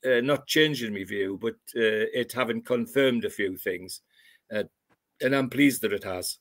uh, 0.06 0.20
not 0.20 0.46
changing 0.46 0.92
my 0.92 1.04
view, 1.04 1.38
but 1.40 1.54
uh, 1.76 2.06
it 2.14 2.32
having 2.32 2.62
confirmed 2.62 3.24
a 3.24 3.30
few 3.30 3.56
things, 3.56 4.00
uh, 4.54 4.64
and 5.20 5.34
I'm 5.34 5.50
pleased 5.50 5.82
that 5.82 5.92
it 5.92 6.04
has. 6.04 6.38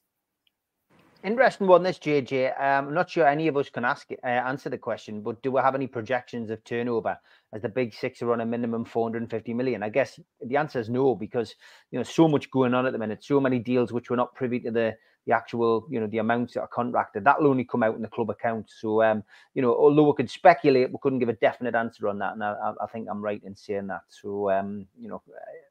Interesting 1.23 1.67
one, 1.67 1.81
this 1.81 1.97
JJ. 1.97 2.57
Um, 2.61 2.89
I'm 2.89 2.93
not 2.93 3.09
sure 3.09 3.27
any 3.27 3.47
of 3.47 3.57
us 3.57 3.69
can 3.69 3.83
ask 3.83 4.07
uh, 4.11 4.27
answer 4.27 4.69
the 4.69 4.77
question, 4.77 5.21
but 5.21 5.41
do 5.41 5.51
we 5.51 5.59
have 5.59 5.73
any 5.73 5.87
projections 5.87 6.51
of 6.51 6.63
turnover 6.63 7.17
as 7.53 7.63
the 7.63 7.69
big 7.69 7.93
six 7.93 8.21
are 8.21 8.31
on 8.31 8.41
a 8.41 8.45
minimum 8.45 8.85
450 8.85 9.53
million? 9.53 9.81
I 9.81 9.89
guess 9.89 10.19
the 10.45 10.57
answer 10.57 10.79
is 10.79 10.89
no, 10.89 11.15
because 11.15 11.55
you 11.91 11.97
know 11.97 12.03
so 12.03 12.27
much 12.27 12.51
going 12.51 12.75
on 12.75 12.85
at 12.85 12.93
the 12.93 12.99
minute, 12.99 13.23
so 13.23 13.39
many 13.39 13.57
deals 13.57 13.91
which 13.91 14.09
we're 14.09 14.15
not 14.15 14.35
privy 14.35 14.59
to 14.59 14.71
the 14.71 14.95
the 15.27 15.35
actual, 15.35 15.85
you 15.89 15.99
know, 15.99 16.07
the 16.07 16.19
amounts 16.19 16.53
that 16.55 16.61
are 16.61 16.67
contracted. 16.67 17.25
That'll 17.25 17.47
only 17.47 17.65
come 17.65 17.83
out 17.83 17.95
in 17.95 18.01
the 18.01 18.07
club 18.07 18.29
account. 18.31 18.71
So, 18.79 19.03
um, 19.03 19.23
you 19.53 19.61
know, 19.61 19.75
although 19.75 20.07
we 20.07 20.13
could 20.15 20.29
speculate, 20.29 20.91
we 20.91 20.97
couldn't 21.01 21.19
give 21.19 21.29
a 21.29 21.33
definite 21.33 21.75
answer 21.75 22.07
on 22.07 22.17
that. 22.19 22.33
And 22.33 22.43
I, 22.43 22.55
I 22.81 22.87
think 22.87 23.07
I'm 23.11 23.21
right 23.21 23.43
in 23.43 23.55
saying 23.55 23.87
that. 23.87 24.01
So, 24.09 24.49
um, 24.49 24.87
you 24.99 25.09
know, 25.09 25.21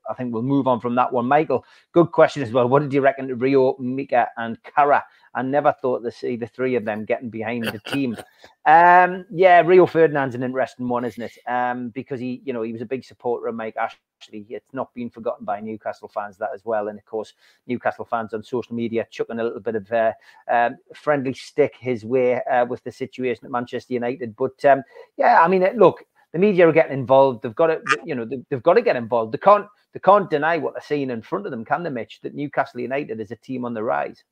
I 0.09 0.15
think 0.15 0.33
we'll 0.33 0.43
move 0.43 0.69
on 0.69 0.81
from 0.81 0.95
that 0.97 1.13
one. 1.13 1.27
Michael, 1.27 1.65
good 1.93 2.13
question 2.13 2.43
as 2.43 2.53
well. 2.53 2.69
What 2.69 2.83
did 2.83 2.93
you 2.93 3.01
reckon 3.01 3.29
to 3.29 3.35
Rio, 3.35 3.77
Micah, 3.79 4.29
and 4.37 4.63
Carra? 4.63 5.03
I 5.37 5.43
never 5.43 5.73
thought 5.81 6.03
to 6.03 6.11
see 6.11 6.37
the 6.37 6.47
three 6.47 6.77
of 6.77 6.87
them 6.87 7.05
getting 7.05 7.29
behind 7.29 7.65
the 7.65 7.79
team. 7.91 8.17
Um, 8.65 9.27
yeah, 9.31 9.61
Rio 9.61 9.85
Ferdinand's 9.87 10.35
an 10.35 10.43
interesting 10.43 10.89
one, 10.89 11.05
isn't 11.05 11.23
it? 11.23 11.39
Um, 11.47 11.91
because 11.91 12.19
he, 12.19 12.41
you 12.45 12.53
know, 12.53 12.63
he 12.63 12.73
was 12.73 12.81
a 12.81 12.87
big 12.87 13.05
supporter 13.05 13.47
of 13.47 13.55
Mike 13.55 13.77
Ashley. 13.77 14.47
It's 14.49 14.73
not 14.73 14.93
been 14.95 15.11
forgotten 15.11 15.45
by 15.45 15.61
Newcastle 15.61 16.09
fans 16.09 16.39
that 16.39 16.51
as 16.55 16.65
well, 16.65 16.89
and 16.89 16.99
of 16.99 17.05
course, 17.05 17.35
Newcastle 17.67 18.07
fans 18.07 18.33
on 18.33 18.43
social 18.43 18.75
media 18.75 19.07
chucking 19.11 19.39
a 19.39 19.45
little 19.45 19.61
bit 19.61 19.77
of 19.77 19.93
uh, 19.93 20.13
um, 20.51 20.79
friendly 20.95 21.35
stick 21.35 21.75
his 21.79 22.05
way 22.05 22.43
uh, 22.45 22.65
with 22.65 22.83
the 22.83 22.91
situation 22.91 23.45
at 23.45 23.53
Manchester 23.53 23.93
United. 23.93 24.35
But 24.37 24.65
um, 24.65 24.83
yeah, 25.19 25.43
I 25.43 25.49
mean, 25.49 25.65
look, 25.77 26.03
the 26.33 26.39
media 26.39 26.67
are 26.67 26.73
getting 26.73 26.99
involved. 26.99 27.43
They've 27.43 27.55
got 27.55 27.69
to, 27.69 27.81
you 28.05 28.15
know, 28.15 28.29
they've 28.51 28.63
got 28.63 28.75
to 28.75 28.83
get 28.83 28.97
involved. 28.97 29.33
They 29.33 29.39
can't, 29.39 29.67
they 29.93 30.01
can't 30.01 30.31
deny 30.31 30.57
what 30.57 30.75
they're 30.75 30.83
seeing 30.83 31.11
in 31.11 31.23
front 31.23 31.47
of 31.47 31.51
them, 31.51 31.65
can 31.65 31.83
they, 31.83 31.91
Mitch? 31.91 32.21
That 32.23 32.35
Newcastle 32.35 32.81
United 32.81 33.21
is 33.21 33.31
a 33.31 33.37
team 33.37 33.65
on 33.65 33.75
the 33.75 33.83
rise. 33.83 34.25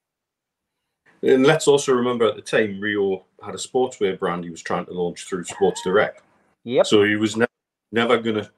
And 1.25 1.47
let's 1.47 1.67
also 1.67 1.95
remember 1.95 2.27
at 2.27 2.37
the 2.37 2.43
time, 2.43 2.79
Rio 2.79 3.25
had 3.43 3.55
a 3.55 3.59
sportswear 3.59 4.19
brand 4.19 4.45
he 4.45 4.51
was 4.51 4.63
trying 4.63 4.85
to 4.87 4.93
launch 4.93 5.25
through 5.25 5.45
Sports 5.45 5.83
Direct. 5.83 6.23
Yep. 6.65 6.87
So 6.87 7.05
he 7.05 7.17
was 7.17 7.37
ne- 7.37 7.47
never 7.93 8.19
going 8.19 8.37
to, 8.37 8.51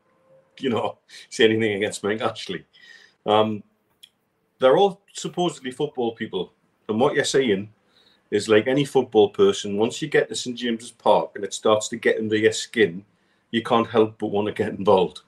you 0.59 0.71
know, 0.71 0.99
say 1.31 1.45
anything 1.45 1.75
against 1.75 2.03
Mike 2.03 2.21
Ashley. 2.21 2.65
Um, 3.25 3.63
they're 4.59 4.77
all 4.77 5.01
supposedly 5.13 5.71
football 5.71 6.13
people. 6.13 6.53
And 6.89 6.99
what 6.99 7.15
you're 7.15 7.25
saying 7.25 7.71
is 8.33 8.49
like 8.49 8.67
any 8.67 8.85
football 8.85 9.31
person, 9.31 9.77
once 9.77 10.03
you 10.03 10.09
get 10.09 10.29
to 10.29 10.35
St. 10.35 10.57
James's 10.57 10.91
Park 10.91 11.33
and 11.37 11.45
it 11.45 11.55
starts 11.55 11.87
to 11.89 11.97
get 11.97 12.19
under 12.19 12.37
your 12.37 12.53
skin, 12.53 13.05
you 13.53 13.63
can't 13.63 13.89
help 13.89 14.19
but 14.19 14.29
want 14.29 14.47
to 14.49 14.53
get 14.53 14.71
involved. 14.71 15.21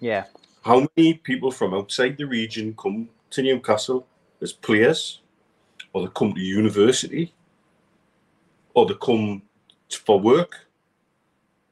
Yeah. 0.00 0.24
How 0.64 0.88
many 0.96 1.14
people 1.14 1.52
from 1.52 1.74
outside 1.74 2.16
the 2.16 2.24
region 2.24 2.74
come 2.76 3.08
to 3.30 3.42
Newcastle 3.42 4.06
as 4.40 4.52
players, 4.52 5.21
or 5.92 6.02
they 6.02 6.12
come 6.14 6.32
to 6.34 6.40
university, 6.40 7.32
or 8.74 8.86
they 8.86 8.94
come 9.00 9.42
for 9.90 10.18
work, 10.18 10.56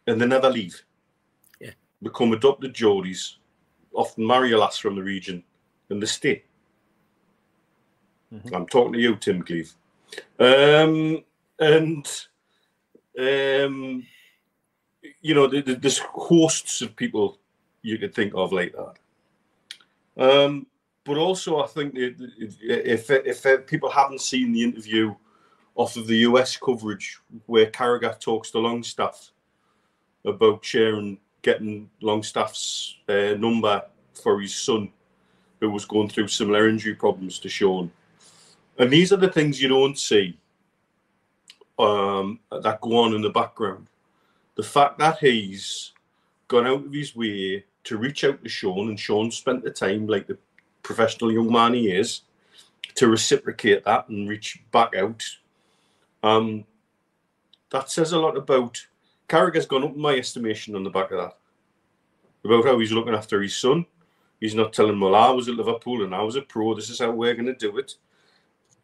and 0.07 0.21
they 0.21 0.27
never 0.27 0.51
leave. 0.51 0.83
Yeah. 1.61 1.71
Become 2.03 2.33
adopted 2.33 2.75
Geordies, 2.75 3.37
often 3.93 4.27
marry 4.27 4.53
a 4.53 4.59
lass 4.59 4.79
from 4.79 4.97
the 4.97 5.03
region, 5.03 5.43
and 5.89 6.03
they 6.03 6.07
stay. 6.07 6.45
Mm-hmm. 8.33 8.55
I'm 8.55 8.67
talking 8.67 8.93
to 8.93 8.99
you, 9.01 9.17
Tim 9.17 9.43
Cleave. 9.43 9.73
Um, 10.39 11.25
and 11.59 12.07
um, 13.19 14.07
you 15.21 15.35
know, 15.35 15.47
there's 15.47 15.99
hosts 15.99 16.83
of 16.83 16.97
people 16.97 17.39
you 17.83 17.99
could 17.99 18.15
think 18.15 18.33
of 18.35 18.53
like 18.53 18.75
that. 18.75 18.97
Um, 20.23 20.67
but 21.11 21.19
also, 21.19 21.61
I 21.61 21.67
think 21.67 21.95
if, 21.97 23.09
if, 23.11 23.67
people 23.67 23.91
haven't 23.91 24.21
seen 24.21 24.53
the 24.53 24.63
interview 24.63 25.13
off 25.75 25.97
of 25.97 26.07
the 26.07 26.19
US 26.19 26.57
coverage 26.57 27.19
where 27.47 27.67
Carragher 27.67 28.17
talks 28.21 28.53
to 28.53 28.61
Longstaff 28.61 29.33
about 30.25 30.65
sharing, 30.65 31.19
getting 31.43 31.91
Longstaff's 32.01 32.99
uh, 33.09 33.35
number 33.37 33.83
for 34.15 34.41
his 34.41 34.55
son, 34.55 34.93
who 35.59 35.73
was 35.73 35.85
going 35.85 36.09
through 36.09 36.29
similar 36.29 36.69
injury 36.69 36.95
problems 36.95 37.41
to 37.41 37.49
Sean. 37.49 37.91
And 38.79 38.89
these 38.89 39.13
are 39.13 39.17
the 39.17 39.33
things 39.33 39.61
you 39.61 39.69
don't 39.69 39.99
see 39.99 40.39
um, 41.77 42.39
that 42.53 42.81
go 42.81 42.99
on 42.99 43.15
in 43.15 43.21
the 43.21 43.31
background. 43.31 43.89
The 44.55 44.63
fact 44.63 44.97
that 45.01 45.19
he's 45.19 45.91
gone 46.47 46.69
out 46.69 46.87
of 46.87 46.93
his 46.93 47.17
way 47.17 47.65
to 47.83 47.97
reach 47.97 48.23
out 48.23 48.45
to 48.45 48.49
Sean, 48.49 48.91
and 48.91 49.01
Sean 49.01 49.33
spent 49.33 49.65
the 49.65 49.71
time, 49.71 50.07
like 50.07 50.29
the 50.29 50.39
professional 50.83 51.33
young 51.33 51.51
man 51.53 51.75
he 51.75 51.91
is, 51.91 52.23
to 52.95 53.09
reciprocate 53.09 53.85
that 53.85 54.09
and 54.09 54.29
reach 54.29 54.61
back 54.73 54.95
out. 54.95 55.25
Um, 56.23 56.65
that 57.71 57.91
says 57.91 58.13
a 58.13 58.19
lot 58.19 58.37
about 58.37 58.85
Carragher's 59.29 59.67
gone 59.67 59.85
up 59.85 59.95
in 59.95 60.01
my 60.01 60.15
estimation 60.15 60.75
on 60.75 60.85
the 60.85 60.91
back 60.91 61.11
of 61.13 61.19
that. 61.19 61.37
About 62.45 62.65
how 62.65 62.79
he's 62.79 62.93
looking 62.93 63.15
after 63.15 63.41
his 63.41 63.57
son. 63.57 63.87
He's 64.41 64.55
not 64.55 64.73
telling 64.73 64.99
well, 64.99 65.15
I 65.15 65.31
was 65.31 65.49
at 65.49 65.55
Liverpool 65.55 66.03
and 66.03 66.15
I 66.15 66.23
was 66.23 66.37
a 66.37 66.43
pro. 66.43 66.75
This 66.75 66.89
is 66.89 66.99
how 66.99 67.11
we're 67.11 67.35
going 67.35 67.47
to 67.47 67.55
do 67.55 67.79
it. 67.79 67.95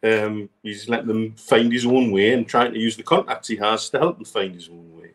Um, 0.03 0.49
he's 0.61 0.87
letting 0.87 1.07
them 1.07 1.33
find 1.33 1.73
his 1.73 1.85
own 1.85 2.11
way 2.11 2.33
and 2.33 2.47
trying 2.47 2.71
to 2.73 2.79
use 2.79 2.95
the 2.95 3.03
contacts 3.03 3.47
he 3.47 3.55
has 3.57 3.89
to 3.89 3.99
help 3.99 4.17
them 4.17 4.25
find 4.25 4.53
his 4.53 4.69
own 4.69 4.95
way. 4.95 5.11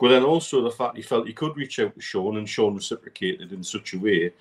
But 0.00 0.10
then 0.10 0.22
also 0.22 0.62
the 0.62 0.70
fact 0.70 0.96
he 0.96 1.02
felt 1.02 1.26
he 1.26 1.32
could 1.32 1.56
reach 1.56 1.80
out 1.80 1.94
to 1.94 2.00
Sean 2.00 2.36
and 2.36 2.48
Sean 2.48 2.76
reciprocated 2.76 3.52
in 3.52 3.64
such 3.64 3.94
a 3.94 3.98
way, 3.98 4.32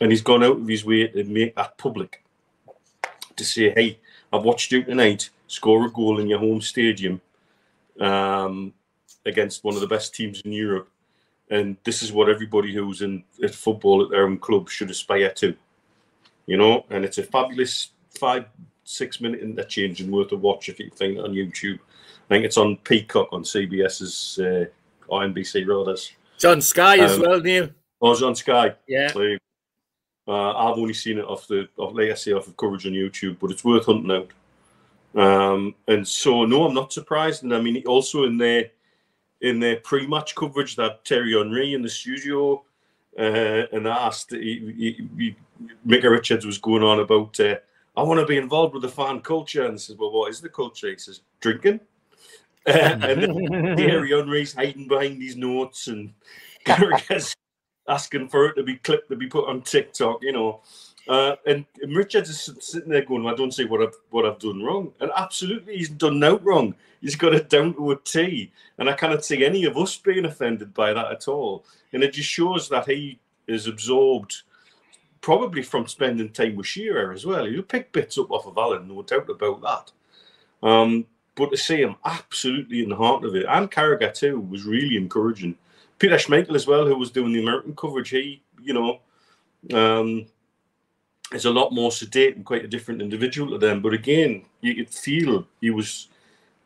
and 0.00 0.10
he's 0.10 0.22
gone 0.22 0.42
out 0.42 0.58
of 0.58 0.68
his 0.68 0.84
way 0.84 1.06
to 1.08 1.24
make 1.24 1.54
that 1.56 1.78
public. 1.78 2.24
To 3.36 3.44
say, 3.44 3.70
hey, 3.70 3.98
I've 4.32 4.42
watched 4.42 4.72
you 4.72 4.82
tonight 4.84 5.30
score 5.46 5.84
a 5.86 5.90
goal 5.90 6.18
in 6.18 6.28
your 6.28 6.38
home 6.38 6.60
stadium 6.60 7.20
um, 8.00 8.72
against 9.26 9.64
one 9.64 9.74
of 9.74 9.80
the 9.80 9.86
best 9.86 10.14
teams 10.14 10.40
in 10.44 10.52
Europe. 10.52 10.88
And 11.50 11.76
this 11.84 12.02
is 12.02 12.12
what 12.12 12.30
everybody 12.30 12.74
who's 12.74 13.02
in 13.02 13.24
at 13.42 13.54
football 13.54 14.02
at 14.02 14.10
their 14.10 14.24
own 14.24 14.38
club 14.38 14.70
should 14.70 14.90
aspire 14.90 15.30
to. 15.36 15.54
You 16.46 16.56
know, 16.56 16.86
and 16.90 17.04
it's 17.04 17.18
a 17.18 17.22
fabulous 17.22 17.90
five 18.18 18.46
six 18.84 19.20
minute 19.20 19.40
interchange 19.40 20.00
and 20.00 20.12
worth 20.12 20.32
a 20.32 20.36
watch 20.36 20.68
if 20.68 20.78
you 20.78 20.90
find 20.90 21.18
it 21.18 21.24
on 21.24 21.32
YouTube. 21.32 21.78
I 21.78 22.28
think 22.28 22.44
it's 22.44 22.56
on 22.56 22.76
Peacock 22.78 23.28
on 23.32 23.42
CBS's 23.42 24.38
uh, 24.38 24.64
or 25.08 25.20
NBC 25.22 25.66
rather. 25.66 25.92
It's 25.92 26.44
on 26.44 26.60
Sky 26.60 26.98
um, 26.98 27.04
as 27.04 27.18
well, 27.18 27.40
Neil. 27.40 27.68
Oh, 28.00 28.12
it's 28.12 28.22
on 28.22 28.34
Sky. 28.34 28.74
Yeah. 28.86 29.12
Uh, 30.26 30.52
I've 30.52 30.78
only 30.78 30.94
seen 30.94 31.18
it 31.18 31.24
off 31.24 31.48
the, 31.48 31.68
off, 31.76 31.94
like 31.94 32.10
I 32.10 32.14
say, 32.14 32.32
off 32.32 32.46
of 32.46 32.56
coverage 32.56 32.86
on 32.86 32.92
YouTube, 32.92 33.38
but 33.40 33.50
it's 33.50 33.64
worth 33.64 33.86
hunting 33.86 34.10
out. 34.10 34.30
Um, 35.14 35.74
and 35.88 36.06
so, 36.06 36.44
no, 36.44 36.64
I'm 36.64 36.74
not 36.74 36.92
surprised. 36.92 37.42
And 37.42 37.54
I 37.54 37.60
mean, 37.60 37.82
also 37.86 38.24
in 38.24 38.38
their 38.38 38.70
in 39.40 39.58
their 39.58 39.76
pre-match 39.76 40.34
coverage, 40.34 40.76
that 40.76 41.04
Thierry 41.04 41.32
Henry 41.32 41.74
in 41.74 41.82
the 41.82 41.88
studio 41.88 42.62
uh, 43.18 43.66
and 43.72 43.86
asked, 43.86 44.30
he, 44.30 44.72
he, 44.76 45.08
he, 45.18 45.36
Micah 45.84 46.10
Richards 46.10 46.46
was 46.46 46.58
going 46.58 46.82
on 46.82 47.00
about, 47.00 47.38
uh, 47.40 47.56
I 47.96 48.02
want 48.02 48.20
to 48.20 48.26
be 48.26 48.38
involved 48.38 48.72
with 48.72 48.82
the 48.82 48.88
fan 48.88 49.20
culture, 49.20 49.66
and 49.66 49.80
says, 49.80 49.96
well, 49.96 50.12
what 50.12 50.30
is 50.30 50.40
the 50.40 50.48
culture? 50.48 50.90
He 50.90 50.96
says, 50.96 51.20
drinking. 51.40 51.80
Uh, 52.66 52.70
and 53.02 53.76
Thierry 53.76 54.10
Henry's 54.10 54.54
hiding 54.54 54.88
behind 54.88 55.20
these 55.20 55.36
notes, 55.36 55.88
and 55.88 56.14
asking 57.88 58.28
for 58.28 58.46
it 58.46 58.54
to 58.54 58.62
be 58.62 58.76
clipped 58.76 59.10
to 59.10 59.16
be 59.16 59.26
put 59.26 59.48
on 59.48 59.62
TikTok, 59.62 60.22
you 60.22 60.32
know. 60.32 60.60
Uh, 61.08 61.34
and, 61.46 61.64
and 61.82 61.96
Richards 61.96 62.30
is 62.30 62.50
sitting 62.60 62.88
there 62.88 63.04
going, 63.04 63.24
well, 63.24 63.34
"I 63.34 63.36
don't 63.36 63.52
see 63.52 63.64
what 63.64 63.82
I've 63.82 63.96
what 64.10 64.24
I've 64.24 64.38
done 64.38 64.62
wrong," 64.62 64.92
and 65.00 65.10
absolutely, 65.16 65.76
he's 65.76 65.88
done 65.88 66.20
no 66.20 66.38
wrong. 66.38 66.74
He's 67.00 67.16
got 67.16 67.34
it 67.34 67.50
down 67.50 67.74
to 67.74 67.90
a 67.90 67.96
T, 67.96 68.52
and 68.78 68.88
I 68.88 68.92
cannot 68.92 69.24
see 69.24 69.44
any 69.44 69.64
of 69.64 69.76
us 69.76 69.96
being 69.96 70.24
offended 70.24 70.72
by 70.72 70.92
that 70.92 71.10
at 71.10 71.26
all. 71.26 71.64
And 71.92 72.04
it 72.04 72.12
just 72.12 72.28
shows 72.28 72.68
that 72.68 72.88
he 72.88 73.18
is 73.48 73.66
absorbed, 73.66 74.42
probably 75.20 75.62
from 75.62 75.88
spending 75.88 76.30
time 76.30 76.54
with 76.54 76.66
Shearer 76.66 77.12
as 77.12 77.26
well. 77.26 77.44
He'll 77.44 77.62
pick 77.62 77.90
bits 77.90 78.18
up 78.18 78.30
off 78.30 78.46
of 78.46 78.56
Alan, 78.56 78.86
no 78.86 79.02
doubt 79.02 79.28
about 79.28 79.60
that. 79.62 80.66
Um, 80.66 81.06
but 81.34 81.50
to 81.50 81.56
see 81.56 81.82
him 81.82 81.96
absolutely 82.04 82.84
in 82.84 82.90
the 82.90 82.96
heart 82.96 83.24
of 83.24 83.34
it, 83.34 83.46
and 83.48 83.70
Carragher 83.70 84.14
too, 84.14 84.38
was 84.38 84.64
really 84.64 84.96
encouraging. 84.96 85.56
Peter 86.02 86.16
Schmeichel 86.16 86.56
as 86.56 86.66
well, 86.66 86.84
who 86.84 86.98
was 86.98 87.12
doing 87.12 87.32
the 87.32 87.40
American 87.40 87.76
coverage, 87.76 88.08
he, 88.08 88.42
you 88.60 88.74
know, 88.74 88.98
um, 89.72 90.26
is 91.32 91.44
a 91.44 91.50
lot 91.50 91.70
more 91.70 91.92
sedate 91.92 92.34
and 92.34 92.44
quite 92.44 92.64
a 92.64 92.68
different 92.68 93.00
individual 93.00 93.52
to 93.52 93.58
them. 93.58 93.80
But 93.80 93.94
again, 93.94 94.42
you 94.62 94.74
could 94.74 94.90
feel 94.90 95.46
he 95.60 95.70
was 95.70 96.08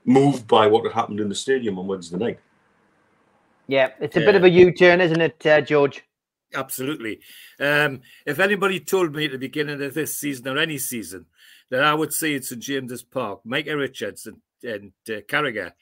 moved 0.07 0.49
by 0.49 0.67
what 0.67 0.85
had 0.85 0.95
happened 0.95 1.21
in 1.21 1.29
the 1.29 1.35
stadium 1.35 1.79
on 1.79 1.87
Wednesday 1.87 2.17
night. 2.17 2.41
Yeah, 3.67 3.91
it's 4.01 4.17
a 4.17 4.21
yeah. 4.21 4.27
bit 4.27 4.37
of 4.37 4.45
a 4.45 4.49
U-turn, 4.49 5.03
isn't 5.03 5.21
it, 5.21 5.45
uh, 5.45 5.61
George? 5.61 6.03
Absolutely. 6.55 7.21
Um, 7.61 8.01
if 8.25 8.39
anybody 8.39 8.81
told 8.81 9.15
me 9.15 9.27
at 9.27 9.33
the 9.33 9.39
beginning 9.39 9.83
of 9.83 9.93
this 9.93 10.17
season 10.17 10.49
or 10.49 10.57
any 10.57 10.79
season 10.79 11.27
that 11.69 11.85
I 11.85 11.93
would 11.93 12.15
see 12.15 12.37
at 12.37 12.45
St 12.47 12.63
James's 12.63 13.03
Park, 13.03 13.41
Micah 13.45 13.77
Richards 13.77 14.27
and, 14.27 14.39
and 14.63 14.93
uh, 15.11 15.21
Carragher 15.29 15.73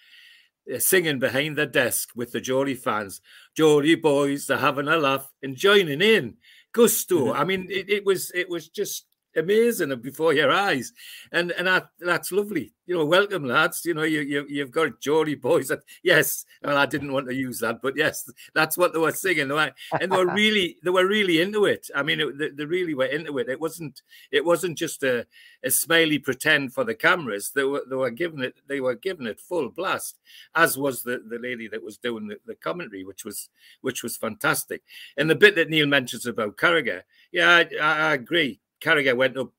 singing 0.79 1.19
behind 1.19 1.57
the 1.57 1.67
desk 1.67 2.11
with 2.15 2.33
the 2.33 2.41
Geordie 2.41 2.75
fans, 2.75 3.21
Geordie 3.57 3.95
boys 3.95 4.47
they're 4.47 4.59
having 4.59 4.89
a 4.89 4.97
laugh 4.97 5.31
and 5.43 5.57
joining 5.57 6.01
in, 6.01 6.37
gusto. 6.73 7.27
Mm-hmm. 7.27 7.41
I 7.41 7.45
mean, 7.45 7.67
it, 7.71 7.89
it 7.91 8.07
was 8.07 8.31
it 8.35 8.49
was 8.49 8.69
just 8.69 9.07
amazing 9.37 9.95
before 10.01 10.33
your 10.33 10.51
eyes, 10.51 10.93
and 11.33 11.53
and 11.53 11.67
that, 11.67 11.89
that's 12.01 12.33
lovely. 12.33 12.73
You 12.87 12.97
know, 12.97 13.05
welcome 13.07 13.45
lads. 13.45 13.85
You 13.85 13.95
know, 13.95 14.03
you, 14.03 14.21
you 14.21 14.47
you've 14.49 14.71
got 14.71 15.01
Geordie 15.01 15.37
boys. 15.37 15.69
That, 15.69 15.81
yes, 16.03 16.45
well, 16.63 16.77
I 16.77 16.85
didn't 16.85 17.13
want 17.13 17.29
to 17.29 17.35
use 17.35 17.59
that, 17.61 17.81
but 17.81 17.97
yes, 17.97 18.31
that's 18.55 18.77
what 18.77 18.93
they 18.93 18.99
were 18.99 19.13
singing. 19.13 19.49
They 19.49 19.55
were, 19.55 19.73
and 20.01 20.13
they 20.13 20.17
were 20.17 20.27
really 20.35 20.77
they 20.83 20.91
were 20.91 21.07
really 21.07 21.41
into 21.41 21.65
it. 21.65 21.89
I 21.95 22.03
mean, 22.03 22.21
it, 22.21 22.39
they, 22.39 22.51
they, 22.51 22.65
really 22.67 22.95
were 22.95 23.07
into 23.07 23.39
it. 23.39 23.49
It 23.49 23.61
wasn't 23.61 24.03
it 24.31 24.45
wasn't 24.45 24.77
just 24.77 25.03
a, 25.03 25.27
a 25.63 25.71
smiley 25.71 26.19
pretend 26.19 26.75
for 26.75 26.85
the 26.85 26.95
cameras. 26.95 27.53
They 27.55 27.65
were 27.65 27.85
they 27.89 27.97
were 27.97 28.11
giving 28.11 28.41
it 28.41 28.57
they 28.67 28.81
were 28.81 28.97
giving 28.97 29.27
it 29.27 29.41
full 29.41 29.71
blast, 29.71 30.19
as 30.55 30.77
was 30.77 31.03
the, 31.03 31.23
the 31.27 31.39
lady 31.39 31.69
that 31.69 31.83
was 31.83 31.97
doing 31.97 32.29
the, 32.29 32.37
the 32.47 32.55
commentary, 32.55 33.05
which 33.05 33.25
was 33.25 33.49
which 33.81 34.03
was 34.03 34.17
fantastic. 34.17 34.83
And 35.17 35.31
the 35.31 35.35
bit 35.35 35.55
that 35.55 35.71
Neil 35.71 35.87
mentions 35.87 36.27
about 36.27 36.59
Carragher, 36.59 37.03
yeah, 37.33 37.65
I, 37.81 37.87
I 37.87 38.13
agree 38.13 38.61
Carragher 38.85 39.17
went 39.17 39.37
up 39.37 39.51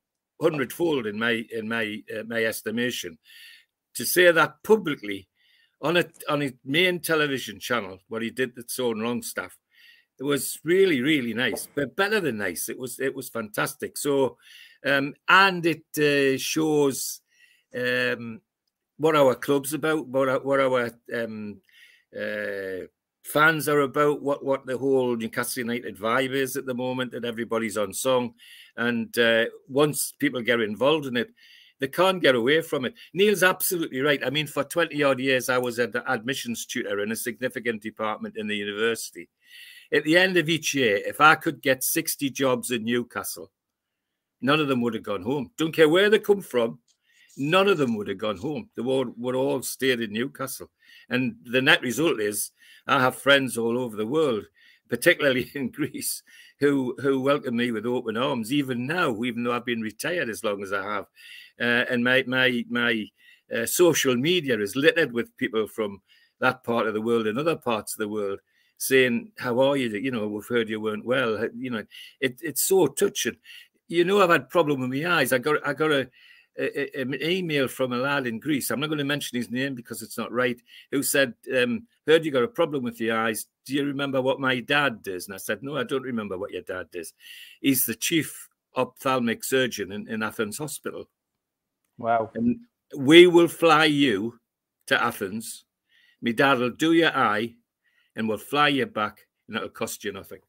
hundredfold 0.41 1.07
in 1.07 1.17
my 1.17 1.45
in 1.51 1.67
my 1.67 2.03
uh, 2.15 2.23
my 2.27 2.43
estimation. 2.43 3.17
To 3.95 4.05
say 4.05 4.31
that 4.31 4.61
publicly 4.63 5.27
on 5.81 5.97
a 5.97 6.05
on 6.29 6.41
his 6.41 6.53
main 6.63 6.99
television 6.99 7.59
channel, 7.59 7.99
what 8.09 8.21
he 8.21 8.29
did 8.29 8.51
own 8.79 8.99
wrong 8.99 9.21
stuff, 9.21 9.57
it 10.19 10.23
was 10.23 10.59
really 10.63 11.01
really 11.01 11.33
nice, 11.33 11.67
but 11.75 11.95
better 11.95 12.19
than 12.19 12.37
nice. 12.37 12.69
It 12.69 12.77
was 12.77 12.99
it 12.99 13.15
was 13.15 13.29
fantastic. 13.29 13.97
So, 13.97 14.37
um, 14.85 15.13
and 15.27 15.65
it 15.65 15.85
uh, 15.97 16.37
shows 16.37 17.21
um, 17.75 18.41
what 18.97 19.15
our 19.15 19.35
club's 19.35 19.73
about, 19.73 20.07
what 20.07 20.29
our, 20.29 20.39
what 20.39 20.59
our 20.59 20.91
um, 21.13 21.61
uh, 22.17 22.87
fans 23.23 23.67
are 23.67 23.81
about, 23.81 24.21
what 24.21 24.43
what 24.43 24.65
the 24.65 24.77
whole 24.77 25.15
Newcastle 25.15 25.61
United 25.61 25.97
vibe 25.97 26.31
is 26.31 26.57
at 26.57 26.65
the 26.65 26.73
moment, 26.73 27.11
that 27.11 27.25
everybody's 27.25 27.77
on 27.77 27.93
song, 27.93 28.33
and 28.77 29.17
uh, 29.17 29.45
once 29.67 30.13
people 30.19 30.41
get 30.41 30.59
involved 30.61 31.05
in 31.05 31.17
it, 31.17 31.29
they 31.79 31.87
can't 31.87 32.21
get 32.21 32.35
away 32.35 32.61
from 32.61 32.85
it. 32.85 32.93
Neil's 33.13 33.43
absolutely 33.43 33.99
right. 33.99 34.25
I 34.25 34.29
mean, 34.29 34.47
for 34.47 34.63
twenty 34.63 35.03
odd 35.03 35.19
years, 35.19 35.49
I 35.49 35.57
was 35.57 35.79
an 35.79 35.93
admissions 36.07 36.65
tutor 36.65 37.01
in 37.01 37.11
a 37.11 37.15
significant 37.15 37.81
department 37.81 38.37
in 38.37 38.47
the 38.47 38.55
university. 38.55 39.29
At 39.93 40.03
the 40.03 40.17
end 40.17 40.37
of 40.37 40.49
each 40.49 40.73
year, 40.73 41.01
if 41.05 41.19
I 41.21 41.35
could 41.35 41.61
get 41.61 41.83
sixty 41.83 42.29
jobs 42.29 42.71
in 42.71 42.85
Newcastle, 42.85 43.51
none 44.41 44.59
of 44.59 44.67
them 44.67 44.81
would 44.81 44.93
have 44.93 45.03
gone 45.03 45.23
home. 45.23 45.51
Don't 45.57 45.75
care 45.75 45.89
where 45.89 46.09
they 46.09 46.19
come 46.19 46.41
from. 46.41 46.79
None 47.37 47.67
of 47.67 47.77
them 47.77 47.97
would 47.97 48.07
have 48.07 48.17
gone 48.17 48.37
home. 48.37 48.69
They 48.75 48.81
would, 48.81 49.11
would 49.17 49.35
all 49.35 49.61
stayed 49.61 49.99
in 49.99 50.13
Newcastle. 50.13 50.71
And 51.09 51.35
the 51.43 51.61
net 51.61 51.81
result 51.81 52.21
is 52.21 52.51
I 52.87 53.01
have 53.01 53.17
friends 53.17 53.57
all 53.57 53.77
over 53.77 53.97
the 53.97 54.07
world, 54.07 54.45
particularly 54.89 55.51
in 55.55 55.69
Greece, 55.69 56.23
who 56.59 56.95
who 56.99 57.21
welcome 57.21 57.55
me 57.55 57.71
with 57.71 57.85
open 57.85 58.17
arms, 58.17 58.53
even 58.53 58.87
now, 58.87 59.23
even 59.23 59.43
though 59.43 59.53
I've 59.53 59.65
been 59.65 59.81
retired 59.81 60.29
as 60.29 60.43
long 60.43 60.63
as 60.63 60.73
I 60.73 60.83
have. 60.83 61.05
Uh, 61.59 61.85
and 61.89 62.03
my 62.03 62.23
my 62.27 62.63
my 62.69 63.05
uh, 63.55 63.65
social 63.65 64.15
media 64.15 64.59
is 64.59 64.75
littered 64.75 65.11
with 65.11 65.35
people 65.37 65.67
from 65.67 66.01
that 66.39 66.63
part 66.63 66.87
of 66.87 66.93
the 66.93 67.01
world 67.01 67.27
and 67.27 67.37
other 67.37 67.55
parts 67.55 67.93
of 67.93 67.99
the 67.99 68.09
world 68.09 68.39
saying, 68.77 69.31
"How 69.37 69.59
are 69.59 69.77
you? 69.77 69.89
You 69.89 70.11
know, 70.11 70.27
we've 70.27 70.47
heard 70.47 70.69
you 70.69 70.81
weren't 70.81 71.05
well." 71.05 71.47
You 71.55 71.71
know, 71.71 71.83
it, 72.19 72.39
it's 72.41 72.63
so 72.63 72.87
touching. 72.87 73.37
You 73.87 74.03
know, 74.03 74.21
I've 74.21 74.29
had 74.29 74.49
problem 74.49 74.81
with 74.81 74.89
my 74.89 75.17
eyes. 75.17 75.33
I 75.33 75.37
got 75.37 75.65
I 75.67 75.73
got 75.73 75.91
a 75.91 76.09
a, 76.57 77.01
an 77.01 77.15
email 77.21 77.67
from 77.67 77.93
a 77.93 77.97
lad 77.97 78.27
in 78.27 78.39
Greece. 78.39 78.71
I'm 78.71 78.79
not 78.79 78.87
going 78.87 78.99
to 78.99 79.03
mention 79.03 79.37
his 79.37 79.51
name 79.51 79.75
because 79.75 80.01
it's 80.01 80.17
not 80.17 80.31
right. 80.31 80.59
Who 80.91 81.03
said, 81.03 81.33
um, 81.55 81.87
"Heard 82.07 82.25
you 82.25 82.31
got 82.31 82.43
a 82.43 82.47
problem 82.47 82.83
with 82.83 82.99
your 82.99 83.17
eyes. 83.17 83.47
Do 83.65 83.73
you 83.73 83.85
remember 83.85 84.21
what 84.21 84.39
my 84.39 84.59
dad 84.59 85.03
does?" 85.03 85.27
And 85.27 85.35
I 85.35 85.37
said, 85.37 85.63
"No, 85.63 85.77
I 85.77 85.83
don't 85.83 86.03
remember 86.03 86.37
what 86.37 86.51
your 86.51 86.61
dad 86.61 86.91
does. 86.91 87.13
He's 87.61 87.85
the 87.85 87.95
chief 87.95 88.49
ophthalmic 88.75 89.43
surgeon 89.43 89.91
in, 89.91 90.07
in 90.07 90.23
Athens 90.23 90.57
Hospital." 90.57 91.09
Wow! 91.97 92.31
And 92.35 92.59
we 92.95 93.27
will 93.27 93.47
fly 93.47 93.85
you 93.85 94.39
to 94.87 95.01
Athens. 95.01 95.65
My 96.21 96.31
dad 96.31 96.59
will 96.59 96.71
do 96.71 96.93
your 96.93 97.15
eye, 97.15 97.55
and 98.15 98.27
we'll 98.27 98.37
fly 98.37 98.69
you 98.69 98.85
back, 98.85 99.27
and 99.47 99.57
it'll 99.57 99.69
cost 99.69 100.03
you 100.03 100.11
nothing. 100.11 100.39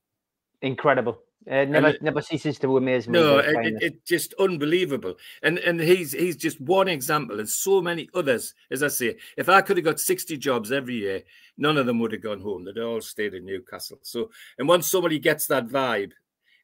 Incredible. 0.63 1.19
Uh, 1.49 1.65
never, 1.65 1.89
it, 1.89 2.03
never 2.03 2.21
ceases 2.21 2.59
to 2.59 2.77
amaze 2.77 3.07
me. 3.07 3.21
No, 3.21 3.39
it's 3.39 3.59
it, 3.69 3.83
it, 3.83 4.05
just 4.05 4.35
unbelievable, 4.41 5.15
and 5.45 5.59
and 5.59 5.79
he's 5.79 6.11
he's 6.13 6.37
just 6.37 6.61
one 6.61 6.89
example, 6.89 7.39
and 7.39 7.49
so 7.49 7.81
many 7.81 8.09
others. 8.15 8.55
As 8.71 8.83
I 8.83 8.89
say, 8.89 9.17
if 9.37 9.49
I 9.49 9.61
could 9.61 9.77
have 9.77 9.85
got 9.85 10.01
sixty 10.01 10.37
jobs 10.37 10.73
every 10.73 10.97
year, 10.97 11.23
none 11.57 11.77
of 11.77 11.87
them 11.87 12.01
would 12.01 12.11
have 12.11 12.23
gone 12.23 12.41
home. 12.41 12.65
They'd 12.65 12.79
all 12.79 13.01
stayed 13.01 13.35
in 13.35 13.47
Newcastle. 13.47 13.99
So, 14.03 14.31
and 14.59 14.67
once 14.67 14.89
somebody 14.89 15.21
gets 15.21 15.47
that 15.47 15.69
vibe, 15.69 16.13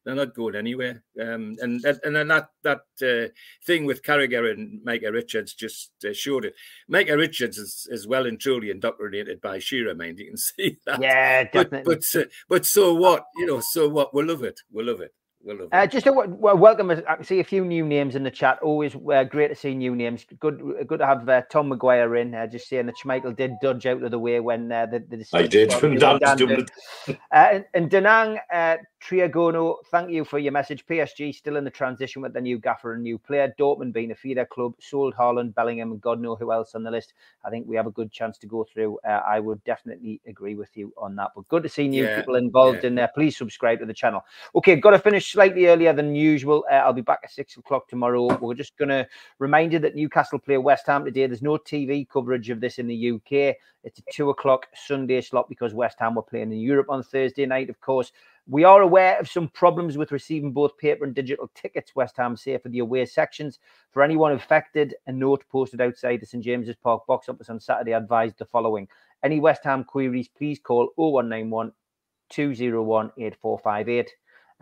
they're 0.05 0.15
not 0.15 0.35
going 0.35 0.57
anywhere. 0.57 1.05
Um, 1.21 1.57
and 1.61 1.85
and 1.85 2.17
then 2.17 2.29
that 2.29 2.49
that 2.63 2.83
uh, 3.03 3.33
thing 3.65 3.85
with 3.85 4.03
Carragher 4.03 4.51
and 4.51 4.83
Micah 4.85 5.13
Richards 5.13 5.55
just 5.55 5.93
uh, 6.05 6.13
showed 6.13 6.45
it. 6.45 6.55
Micah 6.89 7.17
Richards 7.17 7.59
is, 7.59 7.87
is 7.91 8.07
well 8.07 8.27
and 8.27 8.41
truly 8.41 8.71
indoctrinated 8.71 9.41
by 9.41 9.59
Shearer, 9.59 9.95
mind 9.95 10.19
you 10.19 10.27
can 10.27 10.37
see 10.37 10.79
that. 10.87 11.01
Yeah, 11.01 11.45
definitely. 11.45 11.83
But 11.85 12.03
but, 12.13 12.21
uh, 12.21 12.25
but 12.49 12.67
so 12.67 12.95
what? 12.95 13.25
You 13.37 13.47
know, 13.47 13.61
so 13.61 13.89
what? 13.89 14.15
We'll 14.15 14.27
love 14.27 14.43
it. 14.43 14.61
We'll 14.71 14.87
love 14.87 15.01
it. 15.01 15.13
We'll 15.45 15.69
uh, 15.73 15.87
just 15.87 16.07
a 16.07 16.13
well, 16.13 16.57
welcome. 16.57 16.91
I 16.91 17.23
see 17.23 17.41
a 17.41 17.45
few 17.45 17.65
new 17.65 17.85
names 17.85 18.15
in 18.15 18.23
the 18.23 18.31
chat. 18.31 18.61
Always 18.63 18.95
uh, 18.95 19.25
great 19.25 19.49
to 19.49 19.57
see 19.57 19.75
new 19.75 19.97
names. 19.97 20.25
Good, 20.39 20.63
good 20.87 21.01
to 21.01 21.07
have 21.07 21.29
uh, 21.29 21.43
Tom 21.51 21.71
McGuire 21.71 22.21
in. 22.21 22.35
Uh, 22.35 22.47
just 22.47 22.69
saying 22.69 22.87
that 22.87 22.97
Schmeichel 22.97 23.35
did 23.35 23.55
dodge 23.61 23.87
out 23.87 24.03
of 24.03 24.11
the 24.13 24.19
way 24.19 24.39
when 24.39 24.71
uh, 24.71 24.87
the, 24.87 25.01
the 25.01 25.27
I 25.33 25.47
did. 25.49 25.71
Dan 25.71 25.99
uh, 27.09 27.15
and, 27.33 27.65
and 27.75 27.91
Danang 27.91 28.39
uh, 28.53 28.77
Triagono, 29.03 29.79
thank 29.91 30.11
you 30.11 30.25
for 30.25 30.39
your 30.39 30.53
message. 30.53 30.87
PSG 30.87 31.35
still 31.35 31.57
in 31.57 31.65
the 31.65 31.71
transition 31.71 32.23
with 32.23 32.33
the 32.35 32.41
new 32.41 32.59
gaffer 32.59 32.95
and 32.95 33.03
new 33.03 33.19
player. 33.19 33.53
Dortmund 33.59 33.93
being 33.93 34.13
a 34.13 34.15
feeder 34.15 34.45
club, 34.45 34.75
sold 34.81 35.15
Haaland, 35.15 35.55
Bellingham, 35.55 35.91
and 35.91 36.01
God 36.01 36.21
know 36.21 36.37
who 36.37 36.53
else 36.53 36.77
on 36.77 36.85
the 36.85 36.91
list. 36.91 37.15
I 37.45 37.51
think 37.51 37.67
we 37.67 37.75
have 37.75 37.89
a 37.89 37.91
good 37.91 38.13
chance 38.13 38.39
to 38.39 38.47
go 38.47 38.65
through. 38.65 38.99
Uh, 39.05 39.23
I 39.27 39.41
would 39.41 39.63
definitely 39.65 40.21
agree 40.27 40.55
with 40.55 40.77
you 40.77 40.93
on 40.97 41.17
that. 41.17 41.33
But 41.35 41.49
good 41.49 41.65
to 41.65 41.69
see 41.69 41.89
new 41.89 42.05
yeah, 42.05 42.21
people 42.21 42.37
involved 42.37 42.81
yeah. 42.83 42.89
in 42.89 42.95
there. 42.95 43.11
Please 43.13 43.37
subscribe 43.37 43.81
to 43.81 43.87
the 43.87 43.95
channel. 43.95 44.25
Okay, 44.55 44.77
got 44.77 44.91
to 44.91 45.01
finish 45.01 45.32
slightly 45.33 45.67
earlier 45.67 45.93
than 45.93 46.15
usual. 46.15 46.65
Uh, 46.71 46.75
I'll 46.75 46.93
be 46.93 47.01
back 47.01 47.21
at 47.25 47.31
six 47.31 47.57
o'clock 47.57 47.89
tomorrow. 47.89 48.37
We're 48.39 48.55
just 48.55 48.77
going 48.77 48.91
to 48.91 49.07
remind 49.39 49.73
you 49.73 49.79
that 49.81 49.97
Newcastle 49.97 50.39
play 50.39 50.59
West 50.59 50.87
Ham 50.87 51.05
today. 51.05 51.27
There's 51.27 51.43
no 51.43 51.57
TV 51.57 52.07
coverage 52.09 52.51
of 52.51 52.61
this 52.61 52.79
in 52.79 52.87
the 52.87 53.13
UK. 53.13 53.57
It's 53.85 53.99
a 53.99 54.03
two 54.13 54.31
o'clock 54.31 54.67
Sunday 54.75 55.21
slot 55.23 55.49
because 55.49 55.75
West 55.75 55.99
Ham 55.99 56.15
were 56.15 56.23
playing 56.23 56.53
in 56.53 56.59
Europe 56.59 56.89
on 56.91 57.03
Thursday 57.03 57.47
night, 57.47 57.71
of 57.71 57.81
course. 57.81 58.13
We 58.49 58.65
are 58.65 58.83
aware 58.83 59.19
of 59.19 59.29
some 59.29 59.49
problems 59.49 59.97
with 59.97 60.13
receiving 60.13 60.53
both 60.53 60.77
paper 60.77 61.05
and 61.05 61.15
digital 61.15 61.51
tickets, 61.55 61.97
West 61.97 62.17
Ham 62.19 62.37
say, 62.37 62.59
for 62.59 62.69
the 62.69 62.81
away 62.81 63.07
sections. 63.07 63.59
For 63.91 64.03
anyone 64.03 64.33
affected, 64.33 64.95
a 65.07 65.13
note 65.13 65.45
posted 65.51 65.81
outside 65.81 66.21
the 66.21 66.27
St 66.27 66.45
James's 66.45 66.77
Park 66.77 67.07
box 67.07 67.29
office 67.29 67.49
on 67.49 67.61
Saturday 67.61 67.93
advised 67.93 68.39
the 68.39 68.45
following. 68.45 68.89
Any 69.23 69.41
West 69.41 69.65
Ham 69.65 69.85
queries, 69.85 70.29
please 70.29 70.59
call 70.59 70.91
0191 70.97 71.73
201 72.31 73.13
8458 73.17 74.11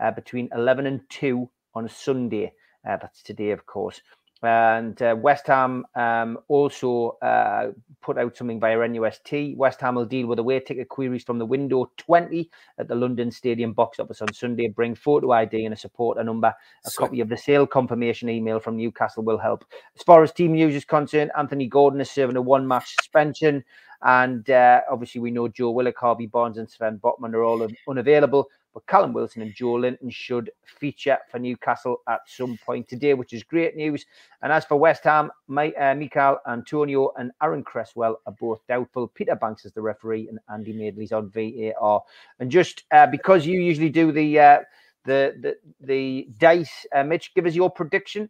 uh, 0.01 0.11
between 0.11 0.49
11 0.53 0.87
and 0.87 1.01
2 1.09 1.49
on 1.75 1.87
Sunday. 1.87 2.51
Uh, 2.87 2.97
that's 2.97 3.21
today, 3.23 3.51
of 3.51 3.65
course. 3.65 4.01
And 4.43 4.99
uh, 5.03 5.15
West 5.19 5.45
Ham 5.45 5.85
um, 5.93 6.39
also 6.47 7.11
uh, 7.21 7.67
put 8.01 8.17
out 8.17 8.35
something 8.35 8.59
via 8.59 8.75
NUST. 8.75 9.55
West 9.55 9.79
Ham 9.81 9.93
will 9.93 10.05
deal 10.05 10.25
with 10.25 10.39
away 10.39 10.59
ticket 10.59 10.89
queries 10.89 11.23
from 11.23 11.37
the 11.37 11.45
window 11.45 11.91
20 11.97 12.49
at 12.79 12.87
the 12.87 12.95
London 12.95 13.29
Stadium 13.29 13.71
box 13.73 13.99
office 13.99 14.19
on 14.19 14.33
Sunday. 14.33 14.67
Bring 14.67 14.95
photo 14.95 15.31
ID 15.31 15.65
and 15.65 15.75
a 15.75 15.77
supporter 15.77 16.23
number. 16.23 16.55
A 16.85 16.89
So- 16.89 17.03
copy 17.03 17.19
of 17.21 17.29
the 17.29 17.37
sale 17.37 17.67
confirmation 17.67 18.29
email 18.29 18.59
from 18.59 18.77
Newcastle 18.77 19.21
will 19.23 19.37
help. 19.37 19.63
As 19.95 20.01
far 20.01 20.23
as 20.23 20.31
team 20.31 20.53
news 20.53 20.73
is 20.73 20.85
concerned, 20.85 21.29
Anthony 21.37 21.67
Gordon 21.67 22.01
is 22.01 22.09
serving 22.09 22.35
a 22.35 22.41
one 22.41 22.67
match 22.67 22.95
suspension. 22.95 23.63
And 24.01 24.49
uh, 24.49 24.81
obviously, 24.89 25.21
we 25.21 25.29
know 25.29 25.49
Joe 25.49 25.69
Willock, 25.69 25.99
Harvey 25.99 26.25
Barnes, 26.25 26.57
and 26.57 26.67
Sven 26.67 26.97
Botman 26.97 27.35
are 27.35 27.43
all 27.43 27.61
un- 27.61 27.75
unavailable. 27.87 28.49
But 28.73 28.85
Callum 28.87 29.13
Wilson 29.13 29.41
and 29.41 29.53
Joelinton 29.53 30.11
should 30.11 30.51
feature 30.63 31.17
for 31.29 31.39
Newcastle 31.39 32.01
at 32.07 32.21
some 32.25 32.57
point 32.65 32.87
today, 32.87 33.13
which 33.13 33.33
is 33.33 33.43
great 33.43 33.75
news. 33.75 34.05
And 34.41 34.51
as 34.51 34.65
for 34.65 34.77
West 34.77 35.03
Ham, 35.03 35.31
my, 35.47 35.71
uh, 35.71 36.37
Antonio 36.47 37.11
and 37.17 37.31
Aaron 37.41 37.63
Cresswell 37.63 38.19
are 38.25 38.35
both 38.39 38.61
doubtful. 38.67 39.07
Peter 39.09 39.35
Bankes 39.35 39.65
is 39.65 39.73
the 39.73 39.81
referee, 39.81 40.29
and 40.29 40.39
Andy 40.51 40.73
Madeley's 40.73 41.11
on 41.11 41.29
VAR. 41.29 42.01
And 42.39 42.49
just 42.49 42.83
uh, 42.91 43.07
because 43.07 43.45
you 43.45 43.59
usually 43.59 43.89
do 43.89 44.11
the 44.11 44.39
uh, 44.39 44.59
the 45.05 45.35
the 45.41 45.57
the 45.81 46.27
dice, 46.37 46.85
uh, 46.95 47.03
Mitch, 47.03 47.33
give 47.33 47.45
us 47.45 47.55
your 47.55 47.69
prediction. 47.69 48.29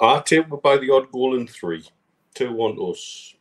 I 0.00 0.20
take 0.20 0.48
by 0.62 0.76
the 0.78 0.90
odd 0.90 1.12
goal 1.12 1.36
in 1.36 1.46
three. 1.46 1.88
2 2.34 2.52
1 2.52 2.78
us. 2.90 3.34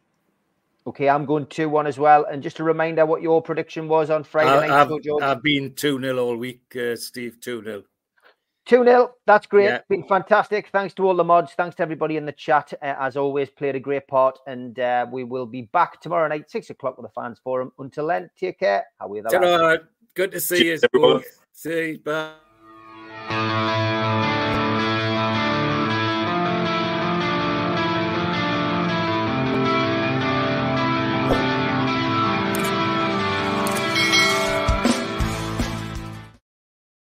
Okay, 0.86 1.08
I'm 1.08 1.26
going 1.26 1.46
2 1.46 1.70
1 1.70 1.88
as 1.88 1.98
well. 1.98 2.26
And 2.26 2.44
just 2.44 2.60
a 2.60 2.64
reminder 2.64 3.06
what 3.06 3.22
your 3.22 3.42
prediction 3.42 3.88
was 3.88 4.10
on 4.10 4.24
Friday 4.24 4.52
I, 4.52 4.68
night, 4.68 4.70
have 4.70 4.90
George. 5.02 5.24
I've 5.24 5.42
been 5.42 5.74
2 5.76 6.00
0 6.02 6.18
all 6.18 6.36
week, 6.36 6.76
uh, 6.76 6.96
Steve. 6.96 7.40
2 7.40 7.64
0. 7.64 7.84
2 8.66 8.84
0. 8.84 9.14
That's 9.26 9.46
great. 9.46 9.66
Yeah. 9.66 9.80
Been 9.90 10.04
fantastic. 10.04 10.70
Thanks 10.70 10.94
to 10.96 11.06
all 11.06 11.16
the 11.16 11.24
mods. 11.24 11.54
Thanks 11.54 11.76
to 11.78 11.84
everybody 11.84 12.18
in 12.18 12.26
the 12.26 12.32
chat. 12.32 12.74
Uh, 12.82 12.96
as 13.00 13.16
always, 13.18 13.50
played 13.50 13.76
a 13.76 13.80
great 13.80 14.08
part. 14.08 14.38
And 14.48 14.78
uh, 14.80 15.06
we 15.12 15.24
will 15.24 15.46
be 15.46 15.64
back 15.64 16.02
tomorrow 16.02 16.28
night, 16.28 16.50
6 16.50 16.70
o'clock 16.70 16.98
with 16.98 17.06
the 17.06 17.14
fans 17.14 17.40
forum. 17.44 17.72
Until 17.80 18.08
then, 18.08 18.30
take 18.38 18.60
care. 18.60 18.86
How 19.00 19.12
are 19.12 19.22
the. 19.22 19.82
Good 20.16 20.32
to 20.34 20.40
see 20.40 20.68
you. 20.68 20.80
Everyone. 20.84 21.24
See 21.52 21.92
you. 21.92 22.00
Bye. 22.00 22.34